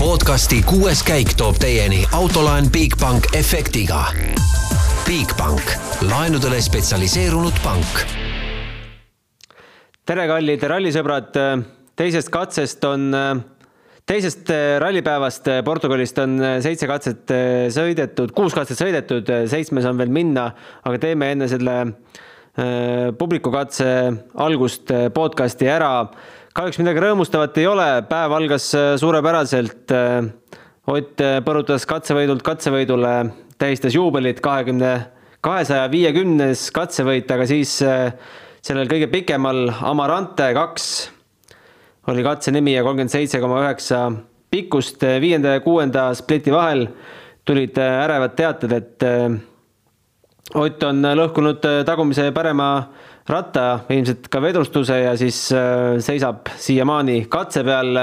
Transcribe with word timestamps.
podcasti 0.00 0.62
kuues 0.64 1.02
käik 1.04 1.34
toob 1.36 1.58
teieni 1.60 1.98
autolaen 2.16 2.70
Bigbank 2.72 3.26
efektiga. 3.36 3.98
Bigbank, 5.04 5.74
laenudele 6.08 6.60
spetsialiseerunud 6.64 7.58
pank. 7.60 8.00
tere, 10.08 10.24
kallid 10.30 10.64
rallisõbrad. 10.72 11.36
teisest 12.00 12.32
katsest 12.32 12.84
on, 12.88 13.12
teisest 14.08 14.48
rallipäevast 14.80 15.52
Portugalist 15.64 16.18
on 16.18 16.40
seitse 16.64 16.88
katset 16.88 17.36
sõidetud, 17.68 18.32
kuus 18.32 18.56
katset 18.56 18.80
sõidetud, 18.80 19.28
seitsmes 19.52 19.84
on 19.84 20.00
veel 20.00 20.08
minna, 20.08 20.48
aga 20.80 20.98
teeme 20.98 21.28
enne 21.34 21.48
selle 21.48 21.76
äh, 21.84 23.12
publikukatse 23.18 23.86
algust 24.48 24.88
podcasti 25.14 25.68
ära 25.68 25.92
kahjuks 26.56 26.80
midagi 26.80 27.02
rõõmustavat 27.04 27.58
ei 27.60 27.68
ole, 27.70 27.86
päev 28.10 28.34
algas 28.34 28.70
äh, 28.78 28.92
suurepäraselt. 29.00 29.94
Äh, 29.94 30.30
Ott 30.90 31.20
äh, 31.22 31.36
põrutas 31.44 31.84
katsevõidult 31.86 32.42
katsevõidule, 32.42 33.12
tähistas 33.60 33.94
juubelit, 33.94 34.40
kahekümne, 34.42 34.94
kahesaja 35.44 35.84
viiekümnes 35.92 36.64
katsevõit, 36.74 37.30
aga 37.30 37.46
siis 37.46 37.76
sellel 37.78 38.88
kõige 38.90 39.06
pikemal 39.12 39.68
Amarante 39.86 40.48
kaks 40.56 40.88
oli 42.10 42.24
katse 42.26 42.52
nimi 42.52 42.74
ja 42.74 42.82
kolmkümmend 42.82 43.12
seitse 43.12 43.38
koma 43.40 43.60
üheksa 43.62 44.02
pikkust 44.50 45.04
viienda 45.22 45.54
ja 45.54 45.62
kuuenda 45.64 46.08
spliti 46.18 46.52
vahel 46.52 46.88
tulid 47.48 47.78
ärevad 47.78 48.34
teated, 48.40 48.74
et 48.80 49.08
Ott 50.58 50.82
on 50.82 51.04
lõhkunud 51.14 51.62
tagumise 51.86 52.24
parema 52.34 52.72
ratta, 53.30 53.64
ilmselt 53.90 54.28
ka 54.30 54.40
vedrustuse 54.42 54.96
ja 55.02 55.14
siis 55.18 55.48
äh, 55.54 55.98
seisab 56.02 56.50
siiamaani 56.58 57.24
katse 57.30 57.62
peal. 57.66 57.98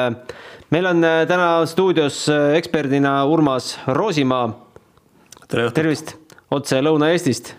meil 0.73 0.85
on 0.85 1.03
äh, 1.03 1.21
täna 1.27 1.65
stuudios 1.65 2.25
äh, 2.29 2.55
eksperdina 2.57 3.25
Urmas 3.25 3.77
Roosimaa. 3.87 4.49
tervist, 5.73 6.15
otse 6.51 6.81
Lõuna-Eestist. 6.81 7.53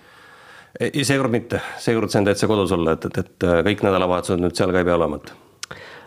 ei, 0.81 1.05
seekord 1.05 1.33
mitte, 1.33 1.61
seekord 1.79 2.11
sain 2.11 2.25
täitsa 2.25 2.47
kodus 2.47 2.73
olla, 2.73 2.97
et, 2.97 3.05
et, 3.05 3.19
et 3.19 3.49
kõik 3.67 3.85
nädalavahetused 3.87 4.43
nüüd 4.43 4.57
seal 4.57 4.73
ka 4.73 4.83
ei 4.83 4.89
pea 4.89 4.97
olema, 4.99 5.21
et. 5.21 5.33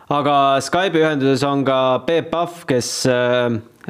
aga 0.09 0.35
Skype'i 0.61 1.01
ühenduses 1.05 1.45
on 1.47 1.65
ka 1.67 1.79
Peep 2.05 2.29
Pahv, 2.31 2.65
kes 2.69 2.91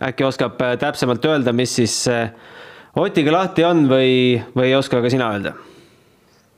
äkki 0.02 0.28
oskab 0.28 0.62
täpsemalt 0.80 1.26
öelda, 1.26 1.54
mis 1.54 1.76
siis 1.82 2.06
Otiga 2.92 3.32
lahti 3.32 3.64
on 3.64 3.86
või, 3.88 4.42
või 4.56 4.66
ei 4.68 4.74
oska 4.76 5.00
ka 5.00 5.12
sina 5.12 5.30
öelda 5.32 5.54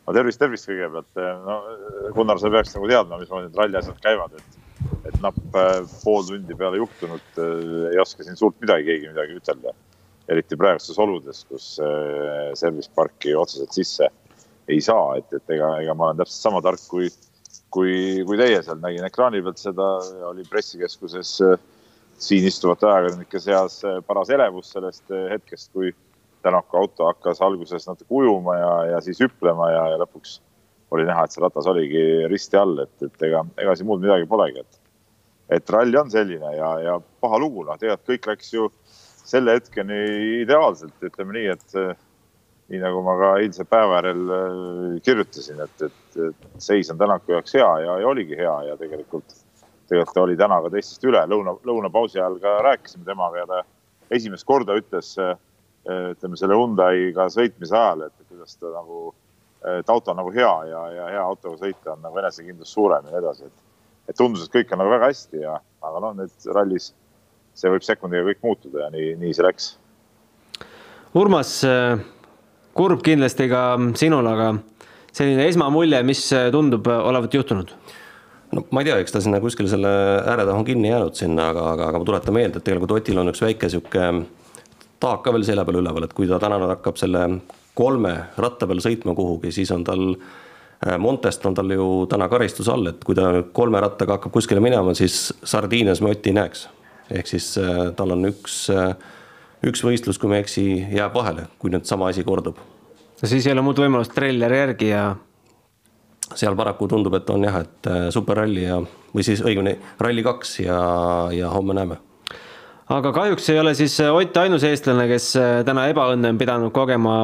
no 0.08 0.16
tervist, 0.16 0.42
tervist 0.42 0.68
kõigepealt. 0.70 1.24
no 1.46 1.60
Gunnar, 2.16 2.42
sa 2.42 2.52
peaks 2.54 2.76
nagu 2.76 2.90
teadma, 2.92 3.20
mismoodi 3.22 3.50
need 3.50 3.60
ralli 3.60 3.80
asjad 3.80 4.00
käivad, 4.04 4.36
et, 4.40 4.60
et 5.10 5.18
napp 5.24 5.58
äh, 5.60 5.80
pool 6.04 6.26
tundi 6.28 6.58
peale 6.60 6.82
juhtunud 6.82 7.42
äh, 7.42 7.92
ei 7.94 8.02
oska 8.04 8.26
siin 8.26 8.40
suurt 8.40 8.60
midagi, 8.64 8.90
keegi 8.92 9.12
midagi 9.14 9.40
ütelda. 9.40 9.76
eriti 10.32 10.56
praegustes 10.56 11.00
oludes, 11.04 11.42
kus 11.50 11.66
service 12.56 12.88
parki 12.96 13.34
otseselt 13.36 13.74
sisse 13.76 14.08
ei 14.72 14.80
saa, 14.80 15.18
et, 15.20 15.28
et 15.36 15.52
ega, 15.52 15.74
ega 15.84 15.96
ma 16.00 16.06
olen 16.08 16.22
täpselt 16.22 16.46
sama 16.46 16.62
tark 16.64 16.80
kui, 16.88 17.10
kui, 17.76 18.24
kui 18.24 18.40
teie 18.40 18.62
seal 18.64 18.80
nägin 18.80 19.04
ekraani 19.04 19.42
pealt 19.44 19.60
seda, 19.60 19.90
oli 20.30 20.46
pressikeskuses 20.48 21.34
siin 22.24 22.48
istuvate 22.48 22.88
ajakirjanike 22.88 23.42
seas 23.44 23.82
paras 24.08 24.32
elevus 24.32 24.72
sellest 24.72 25.12
hetkest, 25.34 25.74
kui 25.76 25.92
Tänaku 26.44 26.78
auto 26.82 27.08
hakkas 27.08 27.42
alguses 27.42 27.88
natuke 27.88 28.12
ujuma 28.22 28.58
ja, 28.60 28.72
ja 28.94 29.02
siis 29.06 29.22
hüplema 29.24 29.70
ja, 29.72 29.84
ja 29.94 30.00
lõpuks 30.02 30.40
oli 30.94 31.08
näha, 31.08 31.26
et 31.26 31.34
see 31.34 31.42
ratas 31.42 31.68
oligi 31.72 32.04
risti 32.30 32.60
all, 32.60 32.78
et, 32.84 32.94
et 33.02 33.28
ega, 33.30 33.42
ega 33.64 33.76
siin 33.78 33.90
muud 33.90 34.04
midagi 34.04 34.28
polegi, 34.30 34.62
et, 34.62 34.82
et 35.58 35.74
ralli 35.74 35.98
on 35.98 36.12
selline 36.14 36.52
ja, 36.54 36.74
ja 36.84 36.98
paha 37.24 37.40
lugu, 37.42 37.64
noh, 37.66 37.80
tegelikult 37.82 38.12
kõik 38.12 38.30
läks 38.30 38.54
ju 38.54 38.68
selle 39.24 39.56
hetkeni 39.58 40.02
ideaalselt, 40.44 40.94
ütleme 41.08 41.34
nii, 41.40 41.56
et 41.56 41.78
nii 42.72 42.82
nagu 42.82 43.02
ma 43.06 43.16
ka 43.20 43.30
eilse 43.42 43.66
päeva 43.68 44.00
järel 44.00 44.34
äh, 44.34 44.84
kirjutasin, 45.06 45.62
et, 45.66 45.88
et, 45.88 46.20
et 46.30 46.62
seis 46.64 46.92
on 46.92 47.00
Tänaku 47.00 47.36
jaoks 47.36 47.56
hea 47.58 47.70
ja, 47.86 47.98
ja 48.02 48.10
oligi 48.10 48.38
hea 48.40 48.54
ja 48.70 48.78
tegelikult, 48.80 49.36
tegelikult 49.90 50.16
ta 50.16 50.24
oli 50.24 50.38
täna 50.40 50.60
ka 50.64 50.72
teistest 50.74 51.04
üle, 51.08 51.24
lõuna, 51.30 51.56
lõunapausi 51.68 52.22
ajal 52.22 52.40
ka 52.44 52.56
rääkisime 52.66 53.06
temaga 53.08 53.44
ja 53.44 53.50
ta 53.50 53.64
esimest 54.16 54.48
korda 54.48 54.78
ütles 54.80 55.14
äh, 55.22 55.36
ütleme 55.90 56.40
selle 56.40 56.56
Hyundai'ga 56.56 57.28
sõitmise 57.34 57.76
ajal, 57.76 58.08
et 58.08 58.30
kuidas 58.30 58.56
ta 58.56 58.72
nagu, 58.72 59.14
et 59.80 59.90
auto 59.92 60.14
on 60.14 60.20
nagu 60.22 60.32
hea 60.36 60.54
ja, 60.70 60.82
ja 60.96 61.08
hea 61.12 61.24
autoga 61.24 61.60
sõita 61.60 61.96
on 61.96 62.04
nagu 62.06 62.20
enesekindlus 62.22 62.72
suurem 62.74 63.08
ja 63.08 63.14
nii 63.14 63.22
edasi, 63.24 63.48
et. 63.50 63.64
et 64.12 64.18
tundus, 64.20 64.46
et 64.46 64.54
kõik 64.54 64.72
on 64.74 64.84
nagu 64.84 64.94
väga 64.94 65.12
hästi 65.12 65.44
ja, 65.44 65.58
aga 65.84 66.04
noh, 66.04 66.16
nüüd 66.22 66.52
rallis 66.56 66.92
see 67.54 67.72
võib 67.72 67.86
sekundiga 67.86 68.26
kõik 68.32 68.44
muutuda 68.44 68.86
ja 68.86 68.92
nii, 68.94 69.14
nii 69.22 69.34
see 69.36 69.46
läks. 69.46 69.74
Urmas, 71.20 71.60
kurb 72.74 73.04
kindlasti 73.06 73.46
ka 73.52 73.64
sinul, 74.00 74.26
aga 74.32 74.54
selline 75.14 75.46
esmamulje, 75.52 76.00
mis 76.08 76.24
tundub 76.54 76.88
olevat 76.94 77.36
juhtunud? 77.38 77.76
no 78.54 78.62
ma 78.70 78.82
ei 78.84 78.86
tea, 78.86 79.00
eks 79.02 79.14
ta 79.14 79.20
sinna 79.24 79.40
kuskile 79.42 79.70
selle 79.70 79.90
ääre 80.30 80.46
taha 80.46 80.60
on 80.60 80.66
kinni 80.66 80.92
jäänud 80.92 81.18
sinna, 81.18 81.48
aga, 81.50 81.72
aga, 81.74 81.88
aga 81.90 82.02
ma 82.02 82.06
tuletan 82.06 82.36
meelde, 82.36 82.60
et 82.62 82.66
tegelikult 82.68 83.00
Otil 83.00 83.18
on 83.18 83.32
üks 83.32 83.42
väike 83.42 83.70
sihuke 83.74 84.10
taak 85.04 85.24
ka 85.26 85.34
veel 85.36 85.44
selja 85.48 85.66
peal 85.68 85.82
üleval, 85.82 86.08
et 86.08 86.16
kui 86.16 86.30
ta 86.30 86.40
täna 86.42 86.60
hakkab 86.72 87.00
selle 87.00 87.26
kolme 87.76 88.14
ratta 88.40 88.68
peal 88.70 88.82
sõitma 88.84 89.16
kuhugi, 89.18 89.52
siis 89.56 89.72
on 89.76 89.84
tal 89.88 90.04
äh, 90.14 90.98
Montest 91.02 91.46
on 91.50 91.58
tal 91.58 91.72
ju 91.74 91.88
täna 92.12 92.30
karistus 92.32 92.70
all, 92.72 92.88
et 92.92 93.04
kui 93.04 93.18
ta 93.18 93.32
nüüd 93.34 93.52
kolme 93.56 93.82
rattaga 93.84 94.18
hakkab 94.18 94.36
kuskile 94.36 94.64
minema, 94.64 94.96
siis 94.98 95.34
Sardiinias 95.44 96.04
me 96.04 96.14
Otti 96.14 96.32
ei 96.32 96.40
näeks. 96.40 96.68
ehk 97.12 97.28
siis 97.28 97.58
äh, 97.58 97.90
tal 97.98 98.16
on 98.16 98.30
üks, 98.30 98.68
äh, 98.72 98.96
üks 99.68 99.84
võistlus, 99.84 100.20
kui 100.22 100.32
ma 100.32 100.40
ei 100.40 100.46
eksi, 100.46 100.66
jääb 100.96 101.14
vahele, 101.18 101.50
kui 101.60 101.74
nüüd 101.74 101.90
sama 101.90 102.08
asi 102.14 102.24
kordub. 102.24 102.62
no 103.22 103.28
siis 103.28 103.48
ei 103.48 103.58
ole 103.58 103.66
muud 103.66 103.84
võimalust 103.84 104.16
traileri 104.16 104.62
järgi 104.64 104.94
ja. 104.94 105.04
seal 106.36 106.56
paraku 106.56 106.88
tundub, 106.88 107.14
et 107.20 107.30
on 107.30 107.44
jah, 107.44 107.60
et 107.62 107.92
superralli 108.16 108.64
ja, 108.64 108.80
või 109.14 109.28
siis 109.28 109.44
õigemini 109.44 109.76
ralli 110.00 110.24
kaks 110.24 110.60
ja, 110.64 110.80
ja 111.36 111.52
homme 111.52 111.76
näeme 111.78 112.00
aga 112.94 113.12
kahjuks 113.16 113.50
ei 113.50 113.60
ole 113.60 113.74
siis 113.78 113.96
äh, 114.02 114.14
Ott 114.14 114.38
ainus 114.38 114.64
eestlane, 114.68 115.08
kes 115.10 115.32
äh, 115.40 115.54
täna 115.68 115.88
ebaõnne 115.92 116.34
on 116.34 116.40
pidanud 116.40 116.74
kogema. 116.76 117.16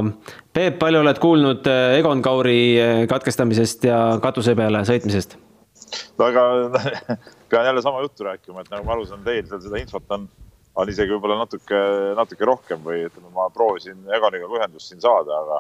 Peep, 0.56 0.80
palju 0.82 1.04
oled 1.04 1.22
kuulnud 1.22 1.70
äh, 1.70 1.98
Egon 2.00 2.24
Kauri 2.26 2.60
katkestamisest 3.10 3.86
ja 3.90 4.00
katuse 4.24 4.56
peale 4.58 4.84
sõitmisest? 4.90 5.38
no 6.20 6.28
aga 6.28 6.44
pean 7.50 7.66
jälle 7.66 7.82
sama 7.82 8.04
juttu 8.04 8.26
rääkima, 8.28 8.62
et 8.62 8.70
nagu 8.74 8.86
ma 8.86 8.94
aru 8.94 9.08
saan, 9.10 9.24
teil 9.26 9.46
seal 9.50 9.62
seda 9.64 9.80
infot 9.82 10.14
on, 10.14 10.28
on 10.78 10.92
isegi 10.92 11.16
võib-olla 11.16 11.40
natuke, 11.40 11.80
natuke 12.18 12.46
rohkem 12.46 12.84
või 12.86 13.06
ütleme, 13.08 13.32
ma 13.34 13.48
proovisin 13.54 14.04
Egoniga 14.14 14.50
ühendust 14.52 14.92
siin 14.92 15.02
saada, 15.02 15.40
aga, 15.40 15.58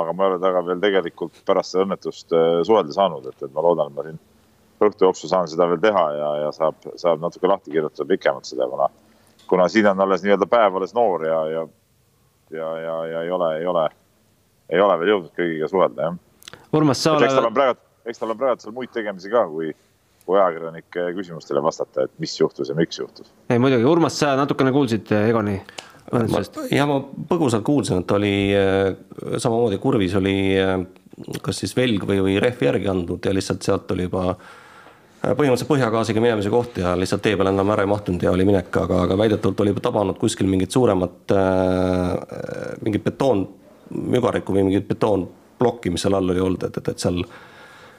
aga 0.00 0.14
ma 0.16 0.24
ei 0.24 0.32
ole 0.32 0.40
temaga 0.40 0.64
veel 0.70 0.80
tegelikult 0.86 1.42
pärast 1.48 1.74
seda 1.74 1.84
õnnetust 1.84 2.32
suhelda 2.68 2.96
saanud, 2.96 3.28
et, 3.28 3.44
et 3.44 3.52
ma 3.52 3.66
loodan, 3.66 3.92
et 3.92 3.98
ma 3.98 4.06
siin 4.08 4.20
õhtu 4.88 5.08
jooksul 5.10 5.34
saan 5.34 5.50
seda 5.52 5.68
veel 5.68 5.82
teha 5.84 6.06
ja, 6.16 6.30
ja 6.46 6.52
saab, 6.56 6.88
saab 6.96 7.20
natuke 7.20 7.50
lahti 7.50 7.74
kirjutada 7.74 8.08
pikemalt 8.08 8.48
seda, 8.48 8.70
kuna 8.72 8.88
kuna 9.52 9.68
siin 9.68 9.86
on 9.86 10.00
alles 10.00 10.22
nii-öelda 10.24 10.46
päev 10.48 10.76
alles 10.78 10.94
noor 10.96 11.26
ja, 11.26 11.40
ja, 11.50 11.66
ja, 12.50 12.68
ja, 12.80 12.94
ja 13.06 13.22
ei 13.22 13.30
ole, 13.30 13.58
ei 13.58 13.66
ole, 13.66 13.82
ei 14.72 14.80
ole 14.80 14.94
veel 15.00 15.10
jõudnud 15.12 15.34
kõigiga 15.36 15.68
suhelda, 15.68 16.06
jah. 16.06 16.62
Urmas, 16.72 17.02
sa 17.04 17.12
oled. 17.18 17.28
eks 17.28 17.36
tal 17.36 17.48
on 17.50 17.58
praegu, 17.58 17.82
eks 18.08 18.22
tal 18.22 18.32
on 18.32 18.38
praegu 18.40 18.64
seal 18.64 18.72
muid 18.72 18.94
tegemisi 18.96 19.28
ka, 19.32 19.42
kui, 19.52 19.74
kui 20.24 20.38
ajakirjanike 20.40 21.04
küsimustele 21.18 21.60
vastata, 21.64 22.06
et 22.08 22.14
mis 22.24 22.38
juhtus 22.40 22.72
ja 22.72 22.78
miks 22.78 23.02
juhtus. 23.02 23.28
ei 23.52 23.60
muidugi, 23.60 23.84
Urmas, 23.92 24.16
sa 24.24 24.32
natukene 24.40 24.72
kuulsid 24.72 25.12
eh, 25.12 25.28
Egoni 25.34 25.58
õnnetusest? 26.08 26.56
ja 26.72 26.88
ma 26.88 26.96
põgusalt 27.34 27.68
kuulsin, 27.68 28.00
et 28.06 28.16
oli 28.16 28.34
eh, 28.56 28.88
samamoodi 29.36 29.82
kurvis 29.84 30.16
oli 30.16 30.36
eh, 30.56 30.74
kas 31.44 31.60
siis 31.60 31.76
velg 31.76 32.08
või, 32.08 32.24
või 32.24 32.40
rehvi 32.40 32.70
järgi 32.70 32.88
andnud 32.88 33.28
ja 33.28 33.36
lihtsalt 33.36 33.68
sealt 33.68 33.92
oli 33.92 34.08
juba 34.08 34.30
Äh, 34.32 34.61
põhimõtteliselt 35.22 35.70
põhjagaasiga 35.70 36.22
minemise 36.22 36.50
koht 36.50 36.80
ja 36.82 36.96
lihtsalt 36.98 37.22
tee 37.22 37.36
peale 37.38 37.52
enam 37.54 37.70
ära 37.74 37.84
ei 37.86 37.90
mahtunud 37.90 38.24
ja 38.24 38.32
oli 38.34 38.46
minek, 38.48 38.74
aga, 38.82 39.04
aga 39.06 39.18
väidetavalt 39.18 39.62
oli 39.62 39.74
tabanud 39.82 40.18
kuskil 40.18 40.50
mingit 40.50 40.74
suuremat 40.74 41.34
äh,, 41.36 42.74
mingit 42.82 43.04
betoonmügarikku 43.06 44.56
või 44.56 44.66
mingit 44.66 44.88
betoonplokki, 44.90 45.94
mis 45.94 46.02
seal 46.02 46.18
all 46.18 46.34
oli 46.34 46.42
olnud, 46.42 46.66
et, 46.66 46.82
et, 46.82 46.92
et 46.94 47.06
seal 47.06 47.22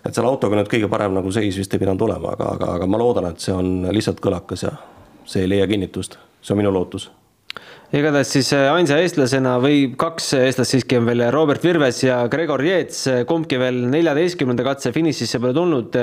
et 0.03 0.11
seal 0.11 0.27
autoga 0.27 0.59
nüüd 0.59 0.67
kõige 0.71 0.91
parem 0.91 1.15
nagu 1.15 1.31
seis 1.31 1.57
vist 1.57 1.73
ei 1.73 1.79
pidanud 1.79 2.01
olema, 2.03 2.35
aga, 2.35 2.53
aga, 2.57 2.71
aga 2.77 2.87
ma 2.91 2.99
loodan, 2.99 3.31
et 3.31 3.43
see 3.43 3.55
on 3.55 3.87
lihtsalt 3.87 4.19
kõlakas 4.23 4.67
ja 4.67 4.75
see 5.23 5.45
ei 5.45 5.53
leia 5.55 5.67
kinnitust, 5.71 6.19
see 6.43 6.55
on 6.55 6.59
minu 6.59 6.73
lootus 6.75 7.07
igatahes 7.93 8.31
siis 8.33 8.49
äh, 8.57 8.67
ainsa 8.73 8.97
eestlasena 9.01 9.57
või 9.61 9.91
kaks 9.99 10.31
eestlast 10.39 10.73
siiski 10.73 10.97
on 10.97 11.05
veel 11.09 11.25
Robert 11.33 11.63
Virves 11.63 11.99
ja 12.03 12.23
Gregor 12.31 12.63
Jeets, 12.65 13.03
kumbki 13.29 13.59
veel 13.61 13.83
neljateistkümnenda 13.91 14.65
katse 14.65 14.93
finišisse 14.95 15.41
pole 15.41 15.53
tulnud. 15.53 15.97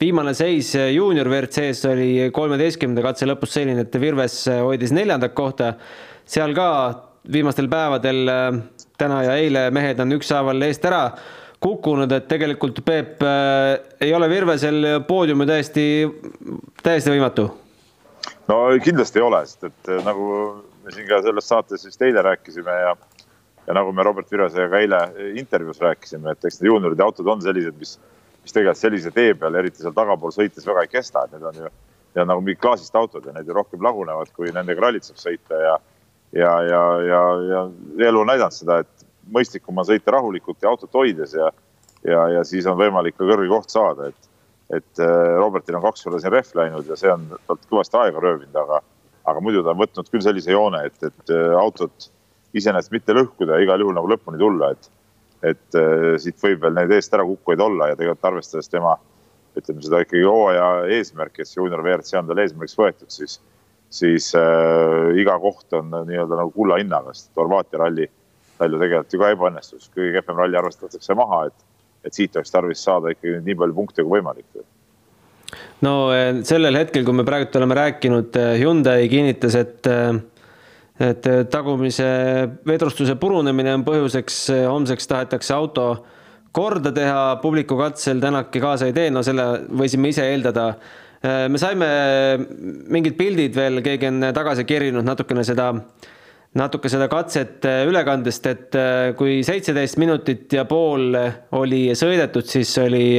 viimane 0.00 0.34
seis 0.34 0.74
juunior 0.74 1.28
WRC-s 1.28 1.84
oli 1.90 2.30
kolmeteistkümnenda 2.32 3.04
katse 3.04 3.28
lõpus 3.28 3.52
selline, 3.58 3.84
et 3.84 4.00
Virves 4.00 4.46
hoidis 4.48 4.92
neljandat 4.96 5.34
kohta. 5.34 5.74
seal 6.24 6.54
ka 6.54 6.68
viimastel 7.32 7.68
päevadel, 7.68 8.28
äh, 8.28 8.48
täna 8.98 9.22
ja 9.26 9.36
eile 9.36 9.70
mehed 9.70 10.00
on 10.00 10.16
ükshaaval 10.16 10.62
eest 10.62 10.84
ära 10.84 11.10
kukkunud, 11.60 12.12
et 12.12 12.28
tegelikult 12.28 12.80
Peep 12.84 13.22
äh, 13.22 13.76
ei 14.00 14.14
ole 14.14 14.28
Virvesel 14.30 15.02
poodiumi 15.08 15.46
täiesti, 15.46 15.86
täiesti 16.82 17.12
võimatu 17.12 17.50
no 18.48 18.58
kindlasti 18.82 19.20
ei 19.20 19.26
ole, 19.26 19.42
sest 19.46 19.68
et 19.68 19.92
nagu 20.06 20.30
me 20.86 20.94
siin 20.94 21.08
ka 21.08 21.18
selles 21.24 21.48
saates 21.50 21.86
vist 21.86 22.02
eile 22.06 22.22
rääkisime 22.22 22.74
ja 22.80 22.96
ja 23.66 23.74
nagu 23.74 23.90
me 23.92 24.04
Robert 24.06 24.30
Virosega 24.30 24.78
eile 24.78 25.00
intervjuus 25.34 25.80
rääkisime, 25.82 26.30
et 26.30 26.44
eks 26.44 26.60
need 26.60 26.70
juunioride 26.70 27.02
autod 27.02 27.26
on 27.26 27.42
sellised, 27.42 27.74
mis, 27.80 27.96
mis 28.44 28.54
tegelikult 28.54 28.78
sellise 28.78 29.10
tee 29.10 29.34
peal, 29.34 29.58
eriti 29.58 29.82
seal 29.82 29.96
tagapool 29.96 30.30
sõites 30.34 30.68
väga 30.68 30.84
ei 30.86 30.92
kesta, 30.92 31.24
et 31.26 31.34
need 31.34 31.48
on 31.50 31.58
ju, 31.64 31.70
need 32.14 32.22
on 32.22 32.30
nagu 32.30 32.44
mingid 32.46 32.62
klaasist 32.62 32.94
autod 32.94 33.26
ja 33.26 33.34
need 33.34 33.50
ju 33.50 33.56
rohkem 33.56 33.82
lagunevad, 33.82 34.30
kui 34.38 34.54
nendega 34.54 34.86
rallit 34.86 35.08
saab 35.08 35.18
sõita 35.18 35.58
ja 35.64 35.74
ja, 36.36 36.52
ja, 36.68 36.82
ja, 37.08 37.20
ja 37.50 37.66
elu 38.08 38.22
on 38.22 38.30
näidanud 38.30 38.54
seda, 38.54 38.80
et 38.84 39.06
mõistlikum 39.34 39.78
on 39.82 39.86
sõita 39.88 40.14
rahulikult 40.14 40.62
ja 40.62 40.70
autot 40.70 40.94
hoides 40.94 41.34
ja 41.34 41.50
ja, 42.06 42.26
ja 42.36 42.42
siis 42.46 42.66
on 42.70 42.78
võimalik 42.78 43.16
ka 43.18 43.26
kõrge 43.26 43.50
koht 43.50 43.74
saada, 43.74 44.12
et 44.12 44.32
et 44.76 44.98
äh, 44.98 45.34
Robertil 45.38 45.76
on 45.78 45.84
kaks 45.84 46.02
korda 46.02 46.18
siin 46.18 46.32
rehv 46.34 46.54
läinud 46.58 46.88
ja 46.90 46.96
see 46.98 47.10
on 47.10 47.26
talt 47.46 47.66
kõvasti 47.70 47.98
aega 48.00 48.22
röövinud, 48.22 48.56
aga 48.58 48.80
aga 49.26 49.42
muidu 49.42 49.64
ta 49.64 49.72
on 49.74 49.80
võtnud 49.80 50.10
küll 50.12 50.24
sellise 50.24 50.54
joone, 50.54 50.84
et, 50.88 50.96
et 51.02 51.34
äh, 51.34 51.54
autot 51.58 52.10
iseenesest 52.56 52.94
mitte 52.94 53.16
lõhkuda 53.16 53.58
igal 53.62 53.82
juhul 53.82 53.96
nagu 53.96 54.10
lõpuni 54.10 54.40
tulla, 54.40 54.70
et, 54.76 54.88
et 55.52 55.78
äh, 55.80 56.14
siit 56.22 56.38
võib 56.42 56.62
veel 56.62 56.76
neid 56.76 56.94
eest 56.94 57.14
ära 57.14 57.26
kukkujaid 57.26 57.64
olla 57.66 57.90
ja 57.90 57.98
tegelikult 57.98 58.30
arvestades 58.30 58.70
tema 58.72 58.96
ütleme 59.56 59.82
seda 59.84 60.02
ikkagi 60.04 60.24
hooaja 60.28 60.68
eesmärki, 60.98 61.42
et 61.42 61.48
see 61.48 61.60
juunior 61.62 61.82
WRC 61.84 62.18
on 62.20 62.28
tal 62.28 62.42
eesmärgiks 62.42 62.78
võetud, 62.78 63.10
siis, 63.12 63.38
siis 63.92 64.30
äh, 64.38 65.16
iga 65.22 65.38
koht 65.42 65.72
on 65.76 65.90
nii-öelda 65.96 66.42
nagu 66.42 66.52
kulla 66.54 66.78
hinnaga, 66.80 67.14
sest 67.16 67.32
Horvaatia 67.40 67.80
ralli, 67.82 68.08
ralli 68.60 68.82
tegelikult 68.82 69.16
ju 69.16 69.22
ka 69.22 69.32
ebaõnnestus, 69.34 69.90
kõige 69.94 70.18
kehvem 70.18 70.42
ralli 70.42 70.60
arvestatakse 70.60 71.16
maha, 71.18 71.46
et, 71.48 71.68
et 72.06 72.18
siit 72.18 72.36
oleks 72.36 72.52
tarvis 72.52 72.84
saada 72.84 73.14
ikkagi 73.14 73.40
nii 73.48 73.58
palju 73.62 73.78
punkte 73.80 74.04
kui 74.04 74.18
võimalik 74.18 74.66
no 75.86 75.96
äh, 76.12 76.30
sellel 76.46 76.78
hetkel, 76.80 77.04
kui 77.04 77.14
me 77.14 77.26
praegu 77.26 77.50
oleme 77.60 77.76
rääkinud, 77.78 78.36
äh, 78.40 78.56
Hyundai 78.60 79.08
kinnitas, 79.12 79.54
et 79.54 79.86
et 81.00 81.26
äh, 81.28 81.44
tagumise 81.52 82.06
vedrustuse 82.66 83.16
purunemine 83.20 83.74
on 83.76 83.84
põhjuseks, 83.84 84.38
äh, 84.54 84.62
homseks 84.68 85.08
tahetakse 85.10 85.54
auto 85.56 85.88
korda 86.56 86.92
teha, 86.96 87.36
publiku 87.42 87.76
katsel 87.76 88.20
Tänaki 88.22 88.62
kaasa 88.62 88.88
ei 88.88 88.96
tee, 88.96 89.10
no 89.12 89.22
selle 89.26 89.66
võisime 89.76 90.12
ise 90.12 90.24
eeldada. 90.32 90.70
Äh, 91.20 91.44
me 91.52 91.60
saime 91.60 91.88
mingid 92.92 93.18
pildid 93.18 93.56
veel, 93.56 93.82
keegi 93.84 94.08
on 94.08 94.30
tagasi 94.36 94.64
kerinud 94.68 95.04
natukene 95.04 95.44
seda, 95.44 95.68
natuke 96.56 96.88
seda 96.88 97.10
katset 97.12 97.66
ülekandest, 97.84 98.46
et 98.48 98.76
kui 99.18 99.42
seitseteist 99.44 99.98
minutit 100.00 100.54
ja 100.56 100.64
pool 100.64 101.12
oli 101.58 101.90
sõidetud, 101.92 102.48
siis 102.48 102.70
oli 102.80 103.18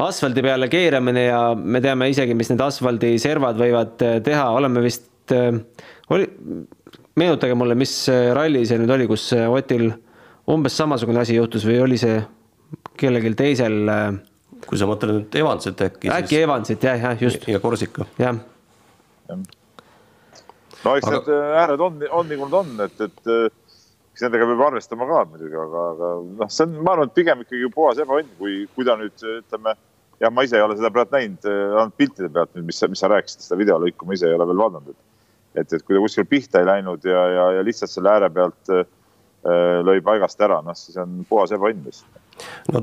asfaldi 0.00 0.42
peale 0.44 0.68
keeramine 0.70 1.24
ja 1.26 1.40
me 1.54 1.80
teame 1.82 2.10
isegi, 2.12 2.34
mis 2.38 2.52
need 2.52 2.62
asfaldiservad 2.62 3.58
võivad 3.58 3.96
teha, 4.24 4.44
oleme 4.54 4.84
vist, 4.84 5.10
oli, 6.14 6.28
meenutage 7.18 7.56
mulle, 7.58 7.74
mis 7.78 7.94
ralli 8.36 8.62
see 8.68 8.78
nüüd 8.80 8.94
oli, 8.94 9.08
kus 9.10 9.30
Otil 9.34 9.90
umbes 10.50 10.76
samasugune 10.78 11.22
asi 11.22 11.36
juhtus 11.36 11.66
või 11.66 11.78
oli 11.84 11.98
see 12.00 12.18
kellelgi 13.00 13.34
teisel? 13.38 13.80
Äh, 13.90 14.10
kui 14.66 14.78
sa 14.80 14.88
mõtled 14.88 15.14
nüüd 15.16 15.38
Evansit 15.40 15.80
äkki. 15.86 16.10
äkki 16.12 16.34
siis... 16.34 16.44
Evansit 16.44 16.84
jah, 16.84 16.98
jah, 17.00 17.22
just. 17.22 17.46
ja 17.48 17.60
Korsika. 17.62 18.06
jah. 18.20 18.36
no 19.30 20.96
eks 20.96 21.08
aga... 21.08 21.16
need 21.16 21.32
äh, 21.36 21.56
ääred 21.62 21.86
on, 21.86 22.02
on 22.10 22.30
nagu 22.30 22.48
nad 22.48 22.58
on, 22.60 22.74
et, 22.86 23.06
et 23.06 23.59
eks 24.20 24.26
nendega 24.26 24.48
peab 24.50 24.66
arvestama 24.66 25.06
ka 25.08 25.20
muidugi, 25.30 25.56
aga, 25.56 25.84
aga 25.94 26.10
noh, 26.42 26.50
see 26.52 26.66
on, 26.66 26.74
ma 26.84 26.92
arvan, 26.92 27.08
et 27.08 27.16
pigem 27.16 27.44
ikkagi 27.46 27.70
puhas 27.72 28.02
ebaõnn, 28.04 28.28
kui, 28.40 28.58
kui 28.74 28.84
ta 28.84 28.98
nüüd 29.00 29.24
ütleme, 29.38 29.74
jah, 30.20 30.34
ma 30.34 30.44
ise 30.44 30.58
ei 30.58 30.64
ole 30.66 30.76
seda 30.76 30.92
praegu 30.92 31.16
näinud, 31.16 31.48
ainult 31.48 31.96
piltide 31.96 32.28
pealt 32.34 32.52
nüüd, 32.56 32.68
mis, 32.68 32.82
mis 32.92 33.00
sa 33.00 33.08
rääkisid, 33.08 33.46
seda 33.46 33.60
videolõiku 33.62 34.08
ma 34.08 34.18
ise 34.18 34.28
ei 34.28 34.36
ole 34.36 34.48
veel 34.50 34.60
vaadanud, 34.60 34.92
et 34.92 35.08
et, 35.58 35.72
et 35.72 35.82
kui 35.82 35.96
ta 35.96 36.02
kuskil 36.04 36.28
pihta 36.30 36.60
ei 36.60 36.66
läinud 36.68 37.04
ja, 37.06 37.22
ja, 37.34 37.44
ja 37.56 37.62
lihtsalt 37.66 37.90
selle 37.90 38.12
ääre 38.12 38.28
pealt 38.30 38.70
äh, 38.70 38.84
lõi 39.86 39.98
paigast 40.06 40.42
ära, 40.46 40.60
noh 40.62 40.76
siis 40.78 40.98
on 41.00 41.24
puhas 41.26 41.50
ebaõnn 41.56 41.82
lihtsalt 41.88 42.20
no 42.72 42.82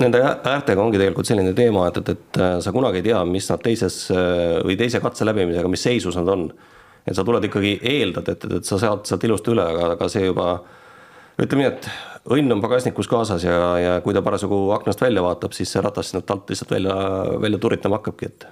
nende 0.00 0.22
äärtega 0.24 0.82
ongi 0.82 1.00
tegelikult 1.00 1.28
selline 1.28 1.52
teema, 1.56 1.88
et, 1.90 2.00
et, 2.00 2.14
et 2.14 2.40
äh, 2.40 2.56
sa 2.64 2.72
kunagi 2.74 3.02
ei 3.02 3.08
tea, 3.10 3.20
mis 3.28 3.50
nad 3.52 3.62
teises 3.62 4.06
äh, 4.14 4.56
või 4.64 4.78
teise 4.80 5.02
katse 5.04 5.28
läbimisega, 5.28 5.70
mis 5.70 5.84
seisus 5.86 6.16
nad 6.18 6.32
on. 6.32 6.48
Et 7.06 7.16
sa 7.16 7.24
tuled 7.24 7.44
ikkagi 7.46 7.76
eeldad, 7.86 8.28
et, 8.32 8.44
et, 8.58 8.66
sa 8.66 8.78
saad 8.82 9.06
sealt 9.08 9.24
ilusti 9.28 9.52
üle, 9.54 9.64
aga, 9.64 9.92
aga 9.94 10.08
see 10.10 10.26
juba 10.26 10.48
ütleme 11.38 11.62
nii, 11.62 11.72
et 11.72 11.88
õnn 12.36 12.56
on 12.56 12.62
pagasnikus 12.64 13.08
kaasas 13.10 13.44
ja, 13.46 13.58
ja 13.78 13.92
kui 14.04 14.16
ta 14.16 14.24
parasjagu 14.26 14.58
aknast 14.74 15.02
välja 15.04 15.22
vaatab, 15.22 15.54
siis 15.54 15.70
see 15.72 15.84
ratas 15.84 16.10
sinna 16.10 16.24
alt 16.34 16.50
lihtsalt 16.50 16.72
välja, 16.74 16.96
välja 17.42 17.60
turitama 17.62 18.00
hakkabki, 18.00 18.32
et. 18.32 18.48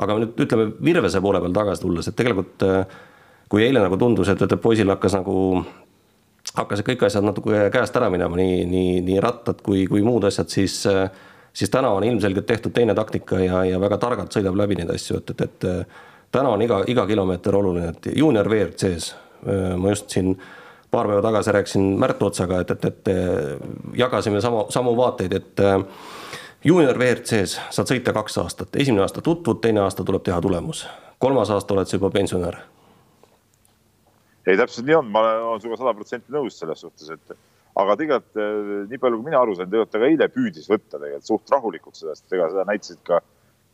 Aga 0.00 0.16
nüüd 0.22 0.38
ütleme 0.40 0.70
Virvese 0.86 1.20
poole 1.20 1.40
peal 1.42 1.54
tagasi 1.54 1.82
tulles, 1.82 2.08
et 2.08 2.16
tegelikult 2.16 2.62
äh, 2.64 2.98
kui 3.50 3.64
eile 3.66 3.82
nagu 3.82 3.98
tundus, 4.00 4.30
et, 4.32 4.42
et 4.42 4.62
poisil 4.62 4.88
hakkas 4.92 5.16
nagu, 5.18 5.34
hakkasid 6.56 6.86
kõik 6.86 7.02
asjad 7.08 7.26
natuke 7.26 7.66
käest 7.74 7.96
ära 7.98 8.08
minema, 8.12 8.38
nii, 8.38 8.62
nii, 8.70 9.00
nii 9.06 9.18
rattad 9.22 9.60
kui, 9.66 9.84
kui 9.90 10.02
muud 10.06 10.24
asjad, 10.30 10.48
siis 10.52 10.78
äh, 10.90 11.10
siis 11.52 11.70
täna 11.70 11.90
on 11.90 12.04
ilmselgelt 12.04 12.46
tehtud 12.46 12.72
teine 12.72 12.94
taktika 12.94 13.40
ja, 13.42 13.64
ja 13.64 13.80
väga 13.80 13.98
targalt 13.98 14.34
sõidab 14.34 14.56
läbi 14.58 14.78
neid 14.78 14.90
asju, 14.94 15.18
et, 15.20 15.34
et, 15.34 15.46
et 15.66 15.66
täna 16.32 16.48
on 16.54 16.62
iga, 16.62 16.82
iga 16.86 17.06
kilomeeter 17.06 17.56
oluline, 17.56 17.88
et 17.88 18.10
juunior 18.16 18.48
WRC-s, 18.48 19.14
ma 19.76 19.92
just 19.94 20.10
siin 20.10 20.34
paar 20.90 21.06
päeva 21.06 21.22
tagasi 21.22 21.52
rääkisin 21.52 21.86
Märt 21.98 22.22
Otsaga, 22.22 22.60
et, 22.60 22.70
et, 22.70 22.84
et 22.84 23.10
jagasime 23.98 24.40
sama, 24.40 24.64
samu 24.68 24.96
vaateid, 24.96 25.32
et 25.32 25.62
juunior 26.64 26.98
WRC-s 26.98 27.60
saad 27.70 27.92
sõita 27.92 28.14
kaks 28.16 28.38
aastat, 28.42 28.76
esimene 28.76 29.04
aasta 29.06 29.22
tutvud, 29.24 29.60
teine 29.62 29.84
aasta 29.84 30.04
tuleb 30.04 30.24
teha 30.26 30.40
tulemus, 30.42 30.84
kolmas 31.18 31.50
aasta 31.50 31.74
oled 31.74 31.90
sa 31.90 31.96
juba 31.96 32.10
pensionär. 32.14 32.58
ei, 34.46 34.56
täpselt 34.56 34.86
nii 34.86 34.98
on, 34.98 35.08
ma 35.14 35.22
olen 35.22 35.60
sinuga 35.62 35.78
sada 35.78 35.94
protsenti 35.94 36.32
nõus 36.32 36.58
selles 36.58 36.80
suhtes, 36.82 37.10
et 37.10 37.36
aga 37.78 37.96
tegelikult 37.96 38.88
nii 38.90 38.98
palju, 38.98 39.18
kui 39.20 39.30
mina 39.30 39.42
aru 39.42 39.54
sain, 39.54 39.70
tegelikult 39.70 39.92
ta 39.94 40.02
ka 40.02 40.08
eile 40.10 40.28
püüdis 40.32 40.68
võtta 40.70 40.98
tegelikult 40.98 41.28
suht 41.28 41.52
rahulikult 41.54 41.98
seda, 41.98 42.16
sest 42.16 42.34
ega 42.34 42.48
seda 42.50 42.64
näitasid 42.68 43.02
ka 43.06 43.20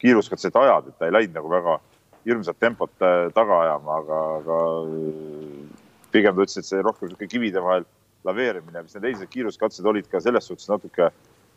kiiruskatsed 0.02 0.56
ajad, 0.60 0.90
et 0.90 0.98
ta 0.98 1.08
ei 1.08 1.14
läinud 1.16 1.38
nagu 1.38 1.50
väga 1.50 1.78
hirmsat 2.26 2.58
tempot 2.60 3.04
eh, 3.04 3.28
taga 3.34 3.60
ajama, 3.64 4.00
aga, 4.02 4.20
aga 4.40 4.58
eh, 4.96 5.84
pigem 6.14 6.36
ta 6.36 6.46
ütles, 6.46 6.58
et 6.60 6.68
see 6.68 6.82
rohkem 6.82 7.08
niisugune 7.08 7.30
kivide 7.30 7.62
vahel 7.64 7.86
laveerimine, 8.26 8.82
mis 8.82 8.96
need 8.96 9.10
eilsed 9.10 9.30
kiiruskatsed 9.32 9.86
olid 9.86 10.08
ka 10.10 10.22
selles 10.22 10.48
suhtes 10.48 10.70
natuke 10.72 11.10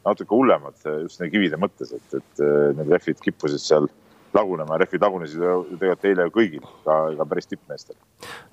natuke 0.06 0.32
hullemad 0.32 0.78
just 1.04 1.20
nende 1.20 1.34
kivide 1.34 1.58
mõttes, 1.60 1.92
et, 1.92 2.14
et 2.16 2.44
need 2.78 2.92
rehvid 2.94 3.20
kippusid 3.24 3.60
seal 3.60 3.90
lagunema, 4.34 4.78
rehvid 4.80 5.02
lagunesid 5.04 5.42
ju 5.42 5.80
tegelikult 5.82 6.06
eile 6.08 6.28
kõigil, 6.32 6.68
ka, 6.86 7.00
ka 7.18 7.26
päris 7.28 7.50
tippmeestel. 7.50 7.98